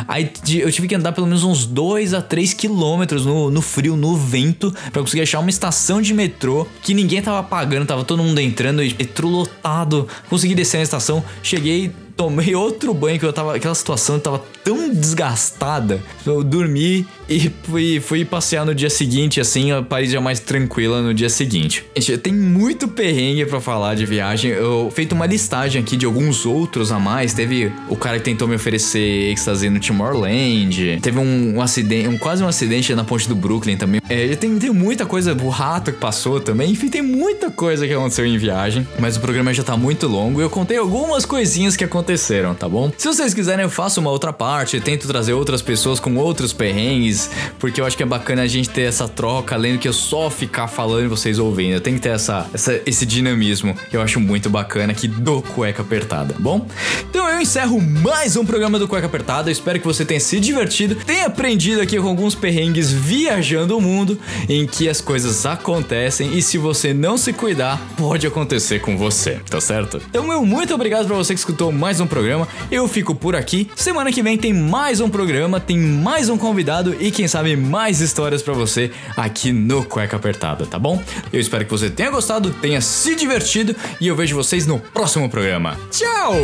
Aí 0.08 0.32
eu 0.60 0.72
tive 0.72 0.81
que 0.88 0.96
andar 0.96 1.12
pelo 1.12 1.28
menos 1.28 1.44
uns 1.44 1.66
2 1.66 2.14
a 2.14 2.22
3 2.22 2.54
quilômetros 2.54 3.26
no, 3.26 3.50
no 3.50 3.62
frio, 3.62 3.96
no 3.96 4.16
vento, 4.16 4.74
pra 4.92 5.02
conseguir 5.02 5.22
achar 5.22 5.40
uma 5.40 5.50
estação 5.50 6.02
de 6.02 6.14
metrô 6.14 6.68
que 6.82 6.94
ninguém 6.94 7.22
tava 7.22 7.44
pagando, 7.44 7.86
tava 7.86 8.04
todo 8.04 8.24
mundo 8.24 8.40
entrando, 8.40 8.82
metrô 8.82 9.30
lotado. 9.30 10.08
Consegui 10.30 10.56
descer 10.56 10.78
na 10.78 10.84
estação, 10.84 11.24
cheguei. 11.44 11.92
Tomei 12.16 12.54
outro 12.56 12.94
banho 12.94 13.20
que 13.20 13.26
eu 13.26 13.34
tava. 13.34 13.56
Aquela 13.56 13.76
situação 13.76 14.20
tava 14.20 14.44
tão 14.64 14.94
desgastada. 14.94 16.02
Eu 16.26 16.44
dormi 16.44 17.08
e 17.32 17.52
fui, 17.64 18.00
fui 18.02 18.26
passear 18.26 18.66
no 18.66 18.76
dia 18.76 18.90
seguinte, 18.90 19.40
assim, 19.40 19.72
a 19.72 19.82
Paris 19.82 20.12
já 20.12 20.20
mais 20.20 20.42
tranquila 20.42 21.02
no 21.02 21.14
dia 21.14 21.30
seguinte. 21.30 21.86
Gente, 21.96 22.18
tem 22.18 22.34
muito 22.34 22.90
perrengue 22.90 23.46
pra 23.46 23.62
falar 23.62 23.96
de 23.96 24.06
viagem. 24.06 24.52
Eu 24.52 24.92
feito 24.94 25.14
uma 25.14 25.26
listagem 25.26 25.82
aqui 25.82 25.96
de 25.96 26.06
alguns 26.06 26.46
outros 26.46 26.92
a 26.92 27.00
mais. 27.00 27.34
Teve 27.34 27.72
o 27.88 27.96
cara 27.96 28.18
que 28.18 28.26
tentou 28.26 28.50
me 28.50 28.56
oferecer 28.56 29.32
êxtase 29.32 29.70
no 29.70 29.80
Tomorrowland. 29.80 31.00
Teve 31.02 31.20
um, 31.20 31.56
um 31.56 31.62
acidente, 31.62 32.10
um, 32.10 32.18
quase 32.18 32.44
um 32.44 32.48
acidente 32.48 32.94
na 32.94 33.06
ponte 33.06 33.30
do 33.30 33.36
Brooklyn 33.36 33.78
também. 33.78 34.02
É, 34.10 34.36
tem, 34.36 34.58
tem 34.60 34.70
muita 34.70 35.06
coisa, 35.06 35.34
o 35.34 35.50
rato 35.50 35.94
que 35.94 36.00
passou 36.00 36.42
também. 36.42 36.72
Enfim, 36.72 36.90
tem 36.90 37.02
muita 37.02 37.50
coisa 37.50 37.88
que 37.88 37.94
aconteceu 37.94 38.26
em 38.26 38.38
viagem. 38.38 38.86
Mas 39.00 39.16
o 39.16 39.22
programa 39.22 39.54
já 39.54 39.64
tá 39.64 39.78
muito 39.78 40.06
longo. 40.06 40.42
Eu 40.42 40.50
contei 40.50 40.78
algumas 40.78 41.26
coisinhas 41.26 41.78
que 41.78 41.86
aconteceram, 41.86 42.54
tá 42.54 42.68
bom? 42.68 42.92
Se 42.98 43.08
vocês 43.08 43.34
quiserem, 43.34 43.64
eu 43.64 43.70
faço 43.70 44.02
uma 44.02 44.10
outra 44.10 44.34
parte. 44.34 44.82
Tento 44.82 45.08
trazer 45.08 45.32
outras 45.32 45.62
pessoas 45.62 45.98
com 45.98 46.18
outros 46.18 46.52
perrengues. 46.52 47.21
Porque 47.60 47.80
eu 47.82 47.86
acho 47.86 47.96
que 47.98 48.04
é 48.04 48.06
bacana 48.06 48.42
a 48.44 48.48
gente 48.48 48.70
ter 48.70 48.82
essa 48.84 49.08
troca, 49.08 49.56
além 49.56 49.74
do 49.74 49.80
que 49.80 49.88
eu 49.88 49.94
só 49.94 50.30
ficar 50.30 50.68
falando 50.68 51.06
e 51.06 51.08
vocês 51.08 51.38
ouvindo. 51.40 51.80
Tem 51.82 51.96
que 51.96 52.00
ter 52.02 52.10
essa, 52.10 52.48
essa- 52.54 52.80
esse 52.86 53.06
dinamismo 53.06 53.76
que 53.90 53.96
eu 53.98 54.02
acho 54.02 54.20
muito 54.20 54.50
bacana 54.50 54.92
aqui 54.92 55.08
do 55.08 55.42
Cueca 55.42 55.82
Apertada, 55.82 56.36
bom? 56.40 56.66
Então 57.10 57.28
eu 57.30 57.40
encerro 57.40 57.80
mais 57.82 58.36
um 58.36 58.46
programa 58.46 58.80
do 58.80 58.88
Cueca 58.88 59.06
Apertada. 59.08 59.52
Espero 59.52 59.80
que 59.80 59.86
você 59.88 60.06
tenha 60.06 60.20
se 60.20 60.40
divertido, 60.40 60.96
tenha 60.96 61.26
aprendido 61.28 61.82
aqui 61.82 62.00
com 62.00 62.08
alguns 62.08 62.36
perrengues 62.36 62.92
viajando 62.92 63.78
o 63.78 63.82
mundo 63.82 64.18
em 64.50 64.66
que 64.66 64.88
as 64.90 65.02
coisas 65.02 65.46
acontecem 65.46 66.38
e 66.38 66.42
se 66.42 66.58
você 66.58 66.94
não 66.94 67.18
se 67.18 67.32
cuidar, 67.34 67.80
pode 67.98 68.26
acontecer 68.26 68.80
com 68.80 68.98
você, 68.98 69.40
tá 69.50 69.60
certo? 69.62 70.02
Então, 70.10 70.26
meu 70.28 70.46
muito 70.46 70.74
obrigado 70.74 71.06
pra 71.08 71.16
você 71.16 71.34
que 71.34 71.40
escutou 71.40 71.72
mais 71.72 72.00
um 72.00 72.08
programa. 72.08 72.48
Eu 72.72 72.88
fico 72.88 73.14
por 73.14 73.36
aqui. 73.36 73.70
Semana 73.76 74.12
que 74.12 74.22
vem 74.24 74.38
tem 74.38 74.54
mais 74.54 75.00
um 75.00 75.10
programa, 75.10 75.60
tem 75.60 75.78
mais 75.78 76.30
um 76.30 76.38
convidado 76.38 76.96
e 77.00 77.11
quem 77.12 77.28
sabe 77.28 77.56
mais 77.56 78.02
histórias 78.02 78.42
pra 78.42 78.54
você 78.54 78.92
aqui 79.16 79.52
no 79.52 79.84
Cueca 79.86 80.16
Apertada, 80.16 80.66
tá 80.66 80.80
bom? 80.80 81.02
Eu 81.32 81.40
espero 81.40 81.66
que 81.66 81.72
você 81.72 81.90
tenha 81.90 82.10
gostado, 82.10 82.52
tenha 82.54 82.82
se 82.82 83.16
divertido 83.16 83.76
e 84.00 84.08
eu 84.08 84.16
vejo 84.16 84.36
vocês 84.36 84.66
no 84.66 84.80
próximo 84.80 85.30
programa. 85.30 85.78
Tchau! 85.92 86.36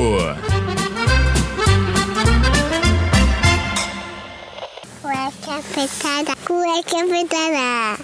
Cueca 5.02 5.58
apertada, 5.58 6.36
cueca 6.46 7.04
apertada, 7.04 8.04